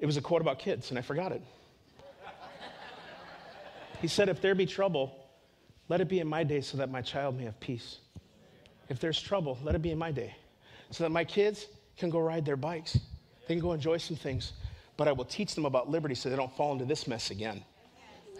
it 0.00 0.06
was 0.06 0.16
a 0.16 0.20
quote 0.20 0.40
about 0.40 0.58
kids, 0.58 0.90
and 0.90 0.98
I 0.98 1.02
forgot 1.02 1.30
it. 1.30 1.42
He 4.00 4.08
said, 4.08 4.28
If 4.28 4.40
there 4.40 4.54
be 4.54 4.66
trouble, 4.66 5.14
let 5.88 6.00
it 6.00 6.08
be 6.08 6.20
in 6.20 6.28
my 6.28 6.44
day 6.44 6.60
so 6.60 6.76
that 6.78 6.90
my 6.90 7.02
child 7.02 7.36
may 7.36 7.44
have 7.44 7.58
peace. 7.60 7.98
If 8.88 9.00
there's 9.00 9.20
trouble, 9.20 9.58
let 9.62 9.74
it 9.74 9.82
be 9.82 9.90
in 9.90 9.98
my 9.98 10.12
day 10.12 10.34
so 10.90 11.04
that 11.04 11.10
my 11.10 11.24
kids 11.24 11.66
can 11.96 12.10
go 12.10 12.18
ride 12.18 12.44
their 12.44 12.56
bikes. 12.56 12.98
They 13.46 13.54
can 13.54 13.60
go 13.60 13.72
enjoy 13.72 13.98
some 13.98 14.16
things, 14.16 14.52
but 14.96 15.08
I 15.08 15.12
will 15.12 15.24
teach 15.24 15.54
them 15.54 15.64
about 15.64 15.90
liberty 15.90 16.14
so 16.14 16.30
they 16.30 16.36
don't 16.36 16.54
fall 16.56 16.72
into 16.72 16.84
this 16.84 17.06
mess 17.06 17.30
again. 17.30 17.62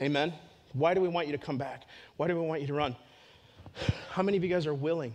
Amen? 0.01 0.33
Why 0.73 0.95
do 0.95 1.01
we 1.01 1.09
want 1.09 1.27
you 1.27 1.33
to 1.33 1.39
come 1.39 1.59
back? 1.59 1.85
Why 2.17 2.29
do 2.29 2.39
we 2.39 2.47
want 2.47 2.61
you 2.61 2.67
to 2.69 2.75
run? 2.75 2.95
How 4.11 4.23
many 4.23 4.37
of 4.37 4.45
you 4.45 4.51
guys 4.51 4.67
are 4.67 4.75
willing 4.75 5.13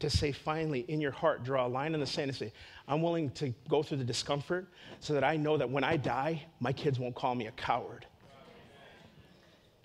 to 0.00 0.10
say, 0.10 0.32
finally, 0.32 0.80
in 0.88 1.00
your 1.00 1.12
heart, 1.12 1.44
draw 1.44 1.66
a 1.66 1.68
line 1.68 1.94
in 1.94 2.00
the 2.00 2.06
sand 2.06 2.28
and 2.28 2.36
say, 2.36 2.52
I'm 2.88 3.02
willing 3.02 3.30
to 3.32 3.54
go 3.68 3.82
through 3.82 3.98
the 3.98 4.04
discomfort 4.04 4.66
so 5.00 5.14
that 5.14 5.22
I 5.22 5.36
know 5.36 5.56
that 5.56 5.70
when 5.70 5.84
I 5.84 5.96
die, 5.96 6.44
my 6.60 6.72
kids 6.72 6.98
won't 6.98 7.14
call 7.14 7.34
me 7.34 7.46
a 7.46 7.52
coward? 7.52 8.06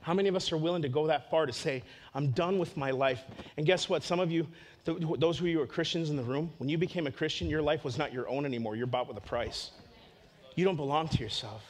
How 0.07 0.13
many 0.13 0.29
of 0.29 0.37
us 0.37 0.53
are 0.53 0.57
willing 0.57 0.83
to 0.83 0.87
go 0.87 1.07
that 1.07 1.29
far 1.29 1.45
to 1.45 1.51
say, 1.51 1.83
I'm 2.15 2.31
done 2.31 2.59
with 2.59 2.77
my 2.77 2.91
life? 2.91 3.25
And 3.57 3.65
guess 3.65 3.89
what? 3.89 4.03
Some 4.03 4.21
of 4.21 4.31
you, 4.31 4.47
those 4.85 5.41
of 5.41 5.45
you 5.45 5.57
who 5.57 5.61
are 5.61 5.67
Christians 5.67 6.09
in 6.09 6.15
the 6.15 6.23
room, 6.23 6.49
when 6.59 6.69
you 6.69 6.77
became 6.77 7.07
a 7.07 7.11
Christian, 7.11 7.49
your 7.49 7.61
life 7.61 7.83
was 7.83 7.97
not 7.97 8.13
your 8.13 8.25
own 8.29 8.45
anymore. 8.45 8.77
You're 8.77 8.87
bought 8.87 9.09
with 9.09 9.17
a 9.17 9.27
price. 9.27 9.71
You 10.55 10.63
don't 10.63 10.77
belong 10.77 11.09
to 11.09 11.17
yourself. 11.21 11.61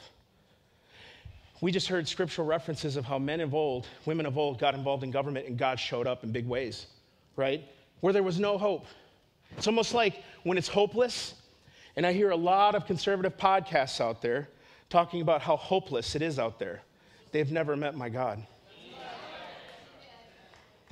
We 1.60 1.72
just 1.72 1.88
heard 1.88 2.06
scriptural 2.06 2.46
references 2.46 2.94
of 2.94 3.04
how 3.04 3.18
men 3.18 3.40
of 3.40 3.56
old, 3.56 3.88
women 4.06 4.24
of 4.24 4.38
old 4.38 4.60
got 4.60 4.76
involved 4.76 5.02
in 5.02 5.10
government 5.10 5.48
and 5.48 5.58
God 5.58 5.80
showed 5.80 6.06
up 6.06 6.22
in 6.22 6.30
big 6.30 6.46
ways, 6.46 6.86
right? 7.34 7.64
Where 8.02 8.12
there 8.12 8.22
was 8.22 8.38
no 8.38 8.56
hope. 8.56 8.86
It's 9.56 9.66
almost 9.66 9.94
like 9.94 10.22
when 10.44 10.56
it's 10.56 10.68
hopeless, 10.68 11.34
and 11.96 12.06
I 12.06 12.12
hear 12.12 12.30
a 12.30 12.36
lot 12.36 12.76
of 12.76 12.86
conservative 12.86 13.36
podcasts 13.36 14.00
out 14.00 14.22
there 14.22 14.48
talking 14.90 15.22
about 15.22 15.42
how 15.42 15.56
hopeless 15.56 16.14
it 16.14 16.22
is 16.22 16.38
out 16.38 16.60
there. 16.60 16.82
They've 17.32 17.50
never 17.50 17.76
met 17.76 17.96
my 17.96 18.08
God. 18.08 18.46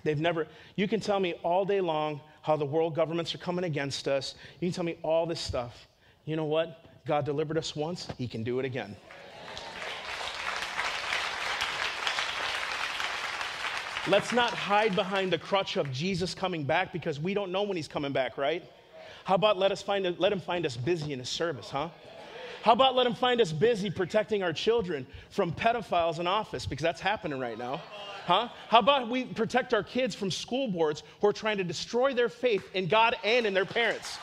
They've 0.04 0.20
never, 0.20 0.46
you 0.76 0.86
can 0.86 1.00
tell 1.00 1.18
me 1.18 1.34
all 1.42 1.64
day 1.64 1.80
long 1.80 2.20
how 2.42 2.56
the 2.56 2.64
world 2.64 2.94
governments 2.94 3.34
are 3.34 3.38
coming 3.38 3.64
against 3.64 4.06
us. 4.06 4.36
You 4.60 4.68
can 4.68 4.74
tell 4.74 4.84
me 4.84 4.98
all 5.02 5.26
this 5.26 5.40
stuff. 5.40 5.88
You 6.26 6.36
know 6.36 6.44
what? 6.44 6.84
God 7.06 7.24
delivered 7.24 7.58
us 7.58 7.74
once, 7.74 8.08
He 8.16 8.28
can 8.28 8.44
do 8.44 8.60
it 8.60 8.64
again. 8.64 8.96
Let's 14.08 14.32
not 14.32 14.50
hide 14.50 14.94
behind 14.94 15.32
the 15.32 15.38
crutch 15.38 15.76
of 15.76 15.90
Jesus 15.90 16.32
coming 16.32 16.62
back 16.62 16.92
because 16.92 17.18
we 17.18 17.34
don't 17.34 17.50
know 17.50 17.64
when 17.64 17.76
He's 17.76 17.88
coming 17.88 18.12
back, 18.12 18.38
right? 18.38 18.62
How 19.24 19.34
about 19.34 19.58
let, 19.58 19.72
us 19.72 19.82
find, 19.82 20.16
let 20.20 20.32
Him 20.32 20.40
find 20.40 20.64
us 20.64 20.76
busy 20.76 21.12
in 21.12 21.18
His 21.18 21.28
service, 21.28 21.68
huh? 21.68 21.88
How 22.66 22.72
about 22.72 22.96
let 22.96 23.04
them 23.04 23.14
find 23.14 23.40
us 23.40 23.52
busy 23.52 23.90
protecting 23.90 24.42
our 24.42 24.52
children 24.52 25.06
from 25.30 25.52
pedophiles 25.52 26.18
in 26.18 26.26
office 26.26 26.66
because 26.66 26.82
that's 26.82 27.00
happening 27.00 27.38
right 27.38 27.56
now? 27.56 27.80
Huh? 28.24 28.48
How 28.66 28.80
about 28.80 29.08
we 29.08 29.24
protect 29.24 29.72
our 29.72 29.84
kids 29.84 30.16
from 30.16 30.32
school 30.32 30.66
boards 30.66 31.04
who 31.20 31.28
are 31.28 31.32
trying 31.32 31.58
to 31.58 31.62
destroy 31.62 32.12
their 32.12 32.28
faith 32.28 32.68
in 32.74 32.88
God 32.88 33.14
and 33.22 33.46
in 33.46 33.54
their 33.54 33.64
parents? 33.64 34.16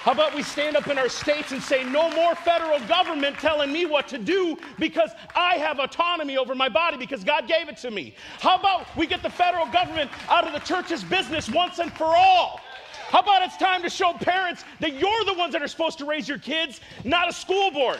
How 0.00 0.12
about 0.12 0.34
we 0.34 0.42
stand 0.42 0.76
up 0.76 0.86
in 0.86 0.96
our 0.96 1.10
states 1.10 1.52
and 1.52 1.62
say, 1.62 1.84
no 1.84 2.08
more 2.12 2.34
federal 2.36 2.80
government 2.86 3.36
telling 3.36 3.70
me 3.70 3.84
what 3.84 4.08
to 4.08 4.16
do 4.16 4.56
because 4.78 5.10
I 5.36 5.56
have 5.56 5.78
autonomy 5.78 6.38
over 6.38 6.54
my 6.54 6.70
body 6.70 6.96
because 6.96 7.22
God 7.22 7.46
gave 7.46 7.68
it 7.68 7.76
to 7.78 7.90
me? 7.90 8.14
How 8.40 8.56
about 8.56 8.86
we 8.96 9.06
get 9.06 9.22
the 9.22 9.28
federal 9.28 9.66
government 9.66 10.10
out 10.30 10.46
of 10.46 10.54
the 10.54 10.60
church's 10.60 11.04
business 11.04 11.50
once 11.50 11.80
and 11.80 11.92
for 11.92 12.06
all? 12.16 12.62
How 13.08 13.20
about 13.20 13.40
it's 13.40 13.56
time 13.56 13.82
to 13.82 13.88
show 13.88 14.12
parents 14.12 14.64
that 14.80 14.92
you're 14.92 15.24
the 15.24 15.32
ones 15.32 15.54
that 15.54 15.62
are 15.62 15.68
supposed 15.68 15.96
to 15.98 16.04
raise 16.04 16.28
your 16.28 16.36
kids, 16.36 16.80
not 17.04 17.26
a 17.26 17.32
school 17.32 17.70
board? 17.70 17.98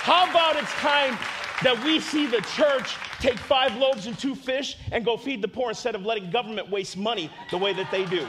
How 0.00 0.30
about 0.30 0.56
it's 0.56 0.72
time 0.74 1.18
that 1.62 1.82
we 1.84 2.00
see 2.00 2.26
the 2.26 2.40
church 2.56 2.96
take 3.20 3.38
five 3.38 3.76
loaves 3.76 4.06
and 4.06 4.18
two 4.18 4.34
fish 4.34 4.78
and 4.90 5.04
go 5.04 5.18
feed 5.18 5.42
the 5.42 5.48
poor 5.48 5.68
instead 5.68 5.94
of 5.94 6.06
letting 6.06 6.30
government 6.30 6.70
waste 6.70 6.96
money 6.96 7.30
the 7.50 7.58
way 7.58 7.74
that 7.74 7.90
they 7.90 8.06
do? 8.06 8.26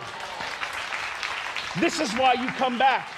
This 1.79 2.01
is 2.01 2.11
why 2.13 2.33
you 2.33 2.47
come 2.47 2.77
back. 2.77 3.14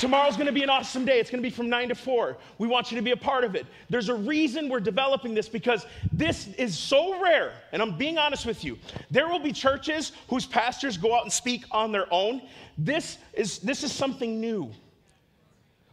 Tomorrow's 0.00 0.36
going 0.36 0.46
to 0.46 0.52
be 0.52 0.62
an 0.62 0.70
awesome 0.70 1.04
day. 1.04 1.20
It's 1.20 1.28
going 1.30 1.42
to 1.42 1.46
be 1.46 1.54
from 1.54 1.68
9 1.68 1.90
to 1.90 1.94
4. 1.94 2.38
We 2.56 2.66
want 2.66 2.90
you 2.90 2.96
to 2.96 3.02
be 3.02 3.10
a 3.10 3.16
part 3.18 3.44
of 3.44 3.54
it. 3.54 3.66
There's 3.90 4.08
a 4.08 4.14
reason 4.14 4.70
we're 4.70 4.80
developing 4.80 5.34
this 5.34 5.46
because 5.46 5.84
this 6.10 6.48
is 6.54 6.76
so 6.76 7.20
rare. 7.22 7.52
And 7.72 7.82
I'm 7.82 7.98
being 7.98 8.16
honest 8.16 8.46
with 8.46 8.64
you. 8.64 8.78
There 9.10 9.28
will 9.28 9.38
be 9.38 9.52
churches 9.52 10.12
whose 10.30 10.46
pastors 10.46 10.96
go 10.96 11.14
out 11.14 11.24
and 11.24 11.30
speak 11.30 11.66
on 11.70 11.92
their 11.92 12.06
own. 12.10 12.40
This 12.78 13.18
is, 13.34 13.58
this 13.58 13.84
is 13.84 13.92
something 13.92 14.40
new 14.40 14.70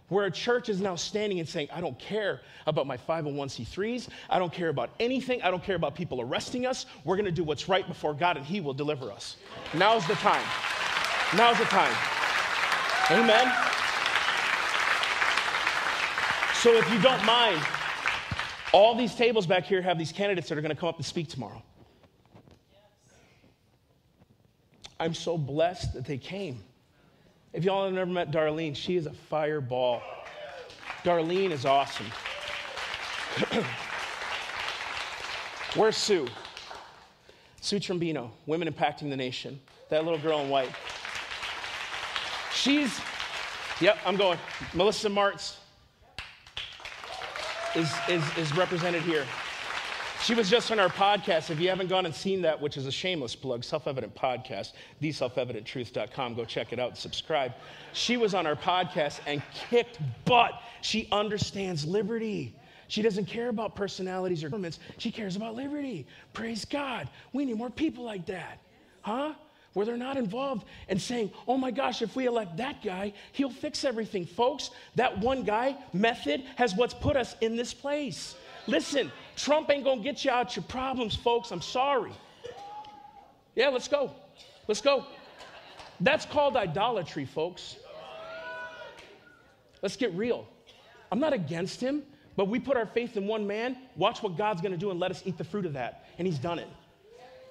where 0.08 0.26
a 0.26 0.32
church 0.32 0.70
is 0.70 0.80
now 0.80 0.95
standing 0.95 1.41
and 1.41 1.49
saying, 1.49 1.68
I 1.74 1.82
don't 1.82 1.99
care 1.99 2.39
about 2.66 2.88
my 2.88 2.95
501c3s. 2.95 4.08
I 4.30 4.39
don't 4.39 4.53
care 4.53 4.70
about 4.70 4.91
anything. 5.01 5.41
I 5.41 5.51
don't 5.51 5.62
care 5.62 5.76
about 5.76 5.95
people 5.95 6.22
arresting 6.22 6.66
us. 6.66 6.86
We're 7.03 7.18
going 7.18 7.26
to 7.26 7.32
do 7.34 7.43
what's 7.43 7.68
right 7.68 7.86
before 7.86 8.14
God 8.14 8.38
and 8.38 8.45
He 8.45 8.62
will 8.62 8.74
deliver 8.74 9.12
us. 9.12 9.36
Now's 9.74 10.08
the 10.08 10.16
time. 10.16 10.45
Now's 11.36 11.58
the 11.58 11.66
time. 11.66 11.93
Amen. 13.12 13.77
So 16.68 16.74
if 16.74 16.91
you 16.91 16.99
don't 16.99 17.24
mind, 17.24 17.61
all 18.74 18.93
these 18.93 19.15
tables 19.15 19.47
back 19.47 19.63
here 19.63 19.82
have 19.82 19.97
these 19.97 20.11
candidates 20.11 20.49
that 20.49 20.57
are 20.57 20.61
going 20.61 20.76
to 20.76 20.78
come 20.78 20.89
up 20.89 20.97
and 20.97 21.05
speak 21.05 21.30
tomorrow. 21.30 21.63
I'm 24.99 25.13
so 25.13 25.38
blessed 25.38 25.93
that 25.93 26.03
they 26.03 26.18
came. 26.18 26.61
If 27.53 27.63
y'all 27.63 27.86
have 27.86 27.93
never 27.93 28.11
met 28.11 28.32
Darlene, 28.32 28.76
she 28.76 28.97
is 28.97 29.05
a 29.05 29.13
fireball. 29.13 30.01
Darlene 31.05 31.51
is 31.51 31.63
awesome. 31.63 32.07
Where's 35.74 35.95
Sue? 35.95 36.28
Sue 37.61 37.80
Trombino, 37.80 38.30
Women 38.45 38.68
Impacting 38.68 39.09
the 39.09 39.15
Nation. 39.15 39.57
That 39.88 40.03
little 40.03 40.20
girl 40.20 40.41
in 40.41 40.49
white. 40.49 40.76
She's, 42.53 42.99
yep, 43.80 43.97
I'm 44.05 44.18
going. 44.18 44.38
Melissa 44.74 45.07
Martz, 45.07 45.55
is, 47.78 47.94
is, 48.10 48.38
is 48.38 48.58
represented 48.58 49.04
here. 49.04 49.24
She 50.24 50.34
was 50.34 50.50
just 50.50 50.72
on 50.72 50.80
our 50.80 50.90
podcast. 50.90 51.52
If 51.52 51.60
you 51.60 51.70
haven't 51.70 51.88
gone 51.88 52.06
and 52.08 52.14
seen 52.14 52.42
that, 52.42 52.60
which 52.60 52.76
is 52.76 52.88
a 52.88 52.92
shameless 52.92 53.36
plug, 53.36 53.64
Self 53.64 53.88
Evident 53.88 54.16
Podcast, 54.16 54.74
theselfevidenttruth.com, 55.02 56.34
go 56.34 56.44
check 56.44 56.74
it 56.74 56.80
out 56.80 56.90
and 56.90 56.98
subscribe. 56.98 57.54
She 57.94 58.18
was 58.18 58.34
on 58.34 58.48
our 58.48 58.56
podcast 58.56 59.20
and 59.28 59.44
kicked 59.54 60.00
butt. 60.26 60.60
She 60.82 61.08
understands 61.12 61.86
liberty. 61.86 62.56
She 62.88 63.04
doesn't 63.04 63.26
care 63.26 63.50
about 63.50 63.76
personalities 63.76 64.44
or 64.44 64.50
governments. 64.50 64.80
She 64.98 65.12
cares 65.12 65.36
about 65.36 65.56
liberty. 65.56 66.08
Praise 66.34 66.66
God. 66.66 67.10
We 67.32 67.46
need 67.46 67.58
more 67.58 67.70
people 67.70 68.04
like 68.04 68.26
that. 68.26 68.60
Huh? 69.02 69.34
Where 69.78 69.86
they're 69.86 69.96
not 69.96 70.18
involved 70.18 70.66
and 70.90 71.00
saying, 71.00 71.32
oh 71.48 71.56
my 71.56 71.70
gosh, 71.70 72.02
if 72.02 72.16
we 72.16 72.26
elect 72.26 72.58
that 72.58 72.82
guy, 72.82 73.14
he'll 73.34 73.48
fix 73.48 73.86
everything. 73.86 74.26
Folks, 74.26 74.72
that 74.96 75.16
one 75.20 75.44
guy 75.44 75.78
method 75.94 76.42
has 76.56 76.74
what's 76.74 76.96
put 76.96 77.16
us 77.16 77.36
in 77.42 77.56
this 77.56 77.76
place. 77.76 78.34
Listen, 78.66 79.12
Trump 79.36 79.70
ain't 79.70 79.84
gonna 79.84 80.02
get 80.02 80.26
you 80.26 80.32
out 80.32 80.56
your 80.56 80.64
problems, 80.64 81.16
folks. 81.16 81.52
I'm 81.52 81.62
sorry. 81.62 82.12
Yeah, 83.54 83.70
let's 83.70 83.88
go. 83.88 84.10
Let's 84.68 84.82
go. 84.82 85.06
That's 86.00 86.26
called 86.26 86.58
idolatry, 86.58 87.26
folks. 87.26 87.76
Let's 89.84 89.96
get 89.96 90.12
real. 90.16 90.48
I'm 91.12 91.20
not 91.20 91.34
against 91.34 91.80
him, 91.80 92.02
but 92.36 92.48
we 92.48 92.60
put 92.60 92.78
our 92.78 92.88
faith 92.88 93.16
in 93.16 93.28
one 93.28 93.46
man. 93.46 93.78
Watch 93.96 94.24
what 94.24 94.38
God's 94.38 94.60
gonna 94.60 94.76
do 94.76 94.90
and 94.90 95.00
let 95.00 95.12
us 95.12 95.22
eat 95.24 95.38
the 95.38 95.44
fruit 95.44 95.68
of 95.68 95.74
that. 95.74 96.08
And 96.18 96.26
he's 96.26 96.40
done 96.40 96.58
it. 96.58 96.68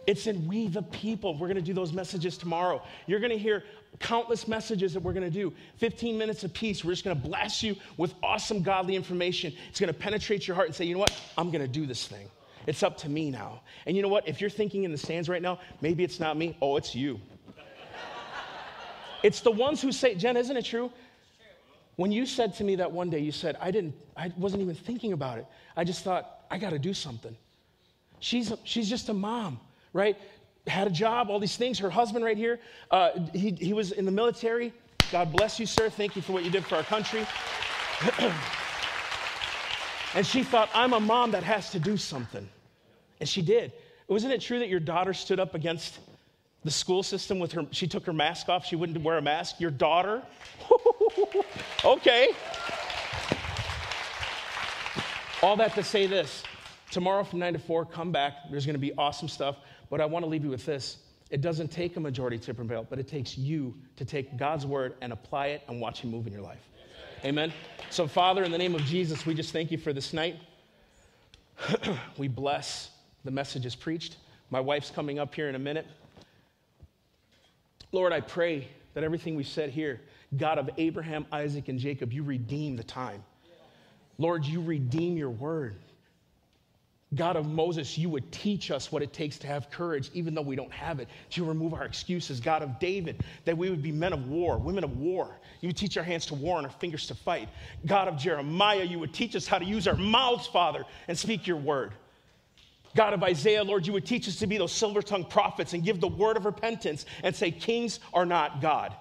It's 0.06 0.26
in 0.26 0.46
We 0.46 0.68
the 0.68 0.82
People. 0.82 1.36
We're 1.36 1.48
going 1.48 1.56
to 1.56 1.62
do 1.62 1.72
those 1.72 1.92
messages 1.92 2.38
tomorrow. 2.38 2.82
You're 3.06 3.20
going 3.20 3.32
to 3.32 3.38
hear 3.38 3.64
countless 3.98 4.46
messages 4.46 4.92
that 4.94 5.00
we're 5.00 5.12
going 5.12 5.24
to 5.24 5.30
do 5.30 5.52
15 5.78 6.16
minutes 6.16 6.44
a 6.44 6.48
piece. 6.48 6.84
We're 6.84 6.92
just 6.92 7.04
going 7.04 7.20
to 7.20 7.28
blast 7.28 7.62
you 7.62 7.76
with 7.96 8.14
awesome 8.22 8.62
godly 8.62 8.94
information. 8.94 9.52
It's 9.70 9.80
going 9.80 9.92
to 9.92 9.98
penetrate 9.98 10.46
your 10.46 10.54
heart 10.54 10.68
and 10.68 10.74
say, 10.74 10.84
you 10.84 10.94
know 10.94 11.00
what? 11.00 11.18
I'm 11.36 11.50
going 11.50 11.62
to 11.62 11.68
do 11.68 11.86
this 11.86 12.06
thing. 12.06 12.28
It's 12.66 12.82
up 12.82 12.96
to 12.98 13.08
me 13.08 13.30
now. 13.30 13.62
And 13.86 13.96
you 13.96 14.02
know 14.02 14.08
what? 14.08 14.26
If 14.28 14.40
you're 14.40 14.50
thinking 14.50 14.84
in 14.84 14.92
the 14.92 14.98
stands 14.98 15.28
right 15.28 15.42
now, 15.42 15.60
maybe 15.80 16.04
it's 16.04 16.20
not 16.20 16.36
me. 16.36 16.56
Oh, 16.60 16.76
it's 16.76 16.94
you. 16.94 17.20
it's 19.22 19.40
the 19.40 19.50
ones 19.50 19.80
who 19.80 19.92
say, 19.92 20.14
Jen, 20.14 20.36
isn't 20.36 20.56
it 20.56 20.64
true? 20.64 20.90
When 21.96 22.12
you 22.12 22.26
said 22.26 22.54
to 22.56 22.64
me 22.64 22.76
that 22.76 22.92
one 22.92 23.08
day, 23.08 23.20
you 23.20 23.32
said, 23.32 23.56
I 23.60 23.70
didn't, 23.70 23.94
I 24.16 24.32
wasn't 24.36 24.62
even 24.62 24.74
thinking 24.74 25.12
about 25.12 25.38
it. 25.38 25.46
I 25.76 25.84
just 25.84 26.04
thought, 26.04 26.40
I 26.50 26.58
got 26.58 26.70
to 26.70 26.78
do 26.78 26.92
something. 26.92 27.36
She's, 28.18 28.52
she's 28.64 28.88
just 28.88 29.08
a 29.08 29.14
mom, 29.14 29.60
right? 29.96 30.16
Had 30.66 30.86
a 30.86 30.90
job, 30.90 31.30
all 31.30 31.40
these 31.40 31.56
things. 31.56 31.78
Her 31.78 31.90
husband, 31.90 32.24
right 32.24 32.36
here, 32.36 32.60
uh, 32.90 33.10
he, 33.32 33.50
he 33.52 33.72
was 33.72 33.92
in 33.92 34.04
the 34.04 34.12
military. 34.12 34.72
God 35.10 35.32
bless 35.32 35.58
you, 35.58 35.66
sir. 35.66 35.88
Thank 35.88 36.16
you 36.16 36.22
for 36.22 36.32
what 36.32 36.44
you 36.44 36.50
did 36.50 36.64
for 36.64 36.76
our 36.76 36.82
country. 36.82 37.26
and 40.14 40.26
she 40.26 40.42
thought, 40.42 40.68
I'm 40.74 40.92
a 40.92 41.00
mom 41.00 41.30
that 41.30 41.42
has 41.42 41.70
to 41.70 41.78
do 41.78 41.96
something. 41.96 42.48
And 43.20 43.28
she 43.28 43.42
did. 43.42 43.72
Wasn't 44.08 44.32
it 44.32 44.40
true 44.40 44.58
that 44.58 44.68
your 44.68 44.80
daughter 44.80 45.14
stood 45.14 45.40
up 45.40 45.54
against 45.54 45.98
the 46.64 46.70
school 46.70 47.02
system 47.02 47.38
with 47.38 47.52
her? 47.52 47.66
She 47.70 47.86
took 47.86 48.04
her 48.06 48.12
mask 48.12 48.48
off. 48.48 48.66
She 48.66 48.76
wouldn't 48.76 49.00
wear 49.02 49.18
a 49.18 49.22
mask. 49.22 49.60
Your 49.60 49.70
daughter? 49.70 50.22
okay. 51.84 52.30
All 55.42 55.56
that 55.56 55.74
to 55.74 55.82
say 55.82 56.06
this 56.06 56.42
tomorrow 56.90 57.24
from 57.24 57.40
9 57.40 57.52
to 57.52 57.58
4, 57.58 57.84
come 57.84 58.10
back. 58.10 58.34
There's 58.50 58.66
going 58.66 58.74
to 58.74 58.80
be 58.80 58.92
awesome 58.96 59.28
stuff. 59.28 59.56
But 59.90 60.00
I 60.00 60.06
want 60.06 60.24
to 60.24 60.28
leave 60.28 60.44
you 60.44 60.50
with 60.50 60.66
this. 60.66 60.98
It 61.30 61.40
doesn't 61.40 61.68
take 61.72 61.96
a 61.96 62.00
majority 62.00 62.38
to 62.38 62.54
prevail, 62.54 62.86
but 62.88 62.98
it 62.98 63.08
takes 63.08 63.36
you 63.36 63.74
to 63.96 64.04
take 64.04 64.36
God's 64.36 64.64
word 64.64 64.94
and 65.00 65.12
apply 65.12 65.48
it 65.48 65.62
and 65.68 65.80
watch 65.80 66.00
Him 66.00 66.10
move 66.10 66.26
in 66.26 66.32
your 66.32 66.42
life. 66.42 66.62
Amen. 67.24 67.52
So, 67.90 68.06
Father, 68.06 68.44
in 68.44 68.52
the 68.52 68.58
name 68.58 68.74
of 68.74 68.82
Jesus, 68.82 69.26
we 69.26 69.34
just 69.34 69.52
thank 69.52 69.70
you 69.70 69.78
for 69.78 69.92
this 69.92 70.12
night. 70.12 70.36
we 72.18 72.28
bless 72.28 72.90
the 73.24 73.30
message 73.30 73.66
is 73.66 73.74
preached. 73.74 74.16
My 74.50 74.60
wife's 74.60 74.90
coming 74.90 75.18
up 75.18 75.34
here 75.34 75.48
in 75.48 75.56
a 75.56 75.58
minute. 75.58 75.86
Lord, 77.90 78.12
I 78.12 78.20
pray 78.20 78.68
that 78.94 79.02
everything 79.02 79.34
we've 79.34 79.48
said 79.48 79.70
here, 79.70 80.00
God 80.36 80.58
of 80.58 80.70
Abraham, 80.78 81.26
Isaac, 81.32 81.68
and 81.68 81.78
Jacob, 81.78 82.12
you 82.12 82.22
redeem 82.22 82.76
the 82.76 82.84
time. 82.84 83.24
Lord, 84.18 84.44
you 84.44 84.62
redeem 84.62 85.16
your 85.16 85.30
word. 85.30 85.76
God 87.16 87.36
of 87.36 87.46
Moses, 87.46 87.96
you 87.96 88.08
would 88.10 88.30
teach 88.30 88.70
us 88.70 88.92
what 88.92 89.02
it 89.02 89.12
takes 89.12 89.38
to 89.38 89.46
have 89.46 89.70
courage, 89.70 90.10
even 90.12 90.34
though 90.34 90.42
we 90.42 90.54
don't 90.54 90.72
have 90.72 91.00
it. 91.00 91.08
To 91.30 91.44
remove 91.44 91.72
our 91.72 91.84
excuses. 91.84 92.38
God 92.40 92.62
of 92.62 92.78
David, 92.78 93.24
that 93.44 93.56
we 93.56 93.70
would 93.70 93.82
be 93.82 93.92
men 93.92 94.12
of 94.12 94.28
war, 94.28 94.58
women 94.58 94.84
of 94.84 94.98
war. 94.98 95.40
You 95.60 95.68
would 95.68 95.76
teach 95.76 95.96
our 95.96 96.04
hands 96.04 96.26
to 96.26 96.34
war 96.34 96.58
and 96.58 96.66
our 96.66 96.72
fingers 96.72 97.06
to 97.08 97.14
fight. 97.14 97.48
God 97.86 98.08
of 98.08 98.16
Jeremiah, 98.16 98.82
you 98.84 98.98
would 98.98 99.14
teach 99.14 99.34
us 99.34 99.46
how 99.46 99.58
to 99.58 99.64
use 99.64 99.88
our 99.88 99.96
mouths, 99.96 100.46
Father, 100.46 100.84
and 101.08 101.18
speak 101.18 101.46
your 101.46 101.56
word. 101.56 101.92
God 102.94 103.12
of 103.12 103.22
Isaiah, 103.22 103.64
Lord, 103.64 103.86
you 103.86 103.92
would 103.92 104.06
teach 104.06 104.28
us 104.28 104.36
to 104.36 104.46
be 104.46 104.58
those 104.58 104.72
silver 104.72 105.02
tongued 105.02 105.30
prophets 105.30 105.74
and 105.74 105.84
give 105.84 106.00
the 106.00 106.08
word 106.08 106.36
of 106.36 106.44
repentance 106.44 107.06
and 107.22 107.34
say, 107.34 107.50
Kings 107.50 108.00
are 108.14 108.26
not 108.26 108.60
God. 108.60 108.94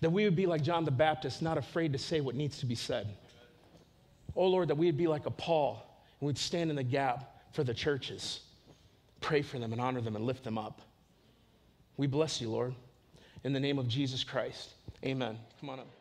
That 0.00 0.10
we 0.10 0.24
would 0.24 0.36
be 0.36 0.46
like 0.46 0.62
John 0.62 0.84
the 0.84 0.90
Baptist, 0.90 1.42
not 1.42 1.58
afraid 1.58 1.92
to 1.92 1.98
say 1.98 2.20
what 2.20 2.34
needs 2.34 2.58
to 2.58 2.66
be 2.66 2.74
said. 2.74 3.08
Oh 4.36 4.46
Lord, 4.46 4.68
that 4.68 4.76
we 4.76 4.86
would 4.86 4.96
be 4.96 5.06
like 5.06 5.26
a 5.26 5.30
Paul 5.30 5.82
and 6.20 6.26
we'd 6.26 6.38
stand 6.38 6.70
in 6.70 6.76
the 6.76 6.82
gap 6.82 7.42
for 7.52 7.64
the 7.64 7.74
churches, 7.74 8.40
pray 9.20 9.42
for 9.42 9.58
them 9.58 9.72
and 9.72 9.80
honor 9.80 10.00
them 10.00 10.14
and 10.14 10.24
lift 10.24 10.44
them 10.44 10.58
up. 10.58 10.82
We 11.96 12.06
bless 12.06 12.40
you, 12.40 12.50
Lord. 12.50 12.74
In 13.44 13.52
the 13.52 13.60
name 13.60 13.78
of 13.78 13.88
Jesus 13.88 14.22
Christ, 14.24 14.74
amen. 15.04 15.38
Come 15.60 15.70
on 15.70 15.80
up. 15.80 15.95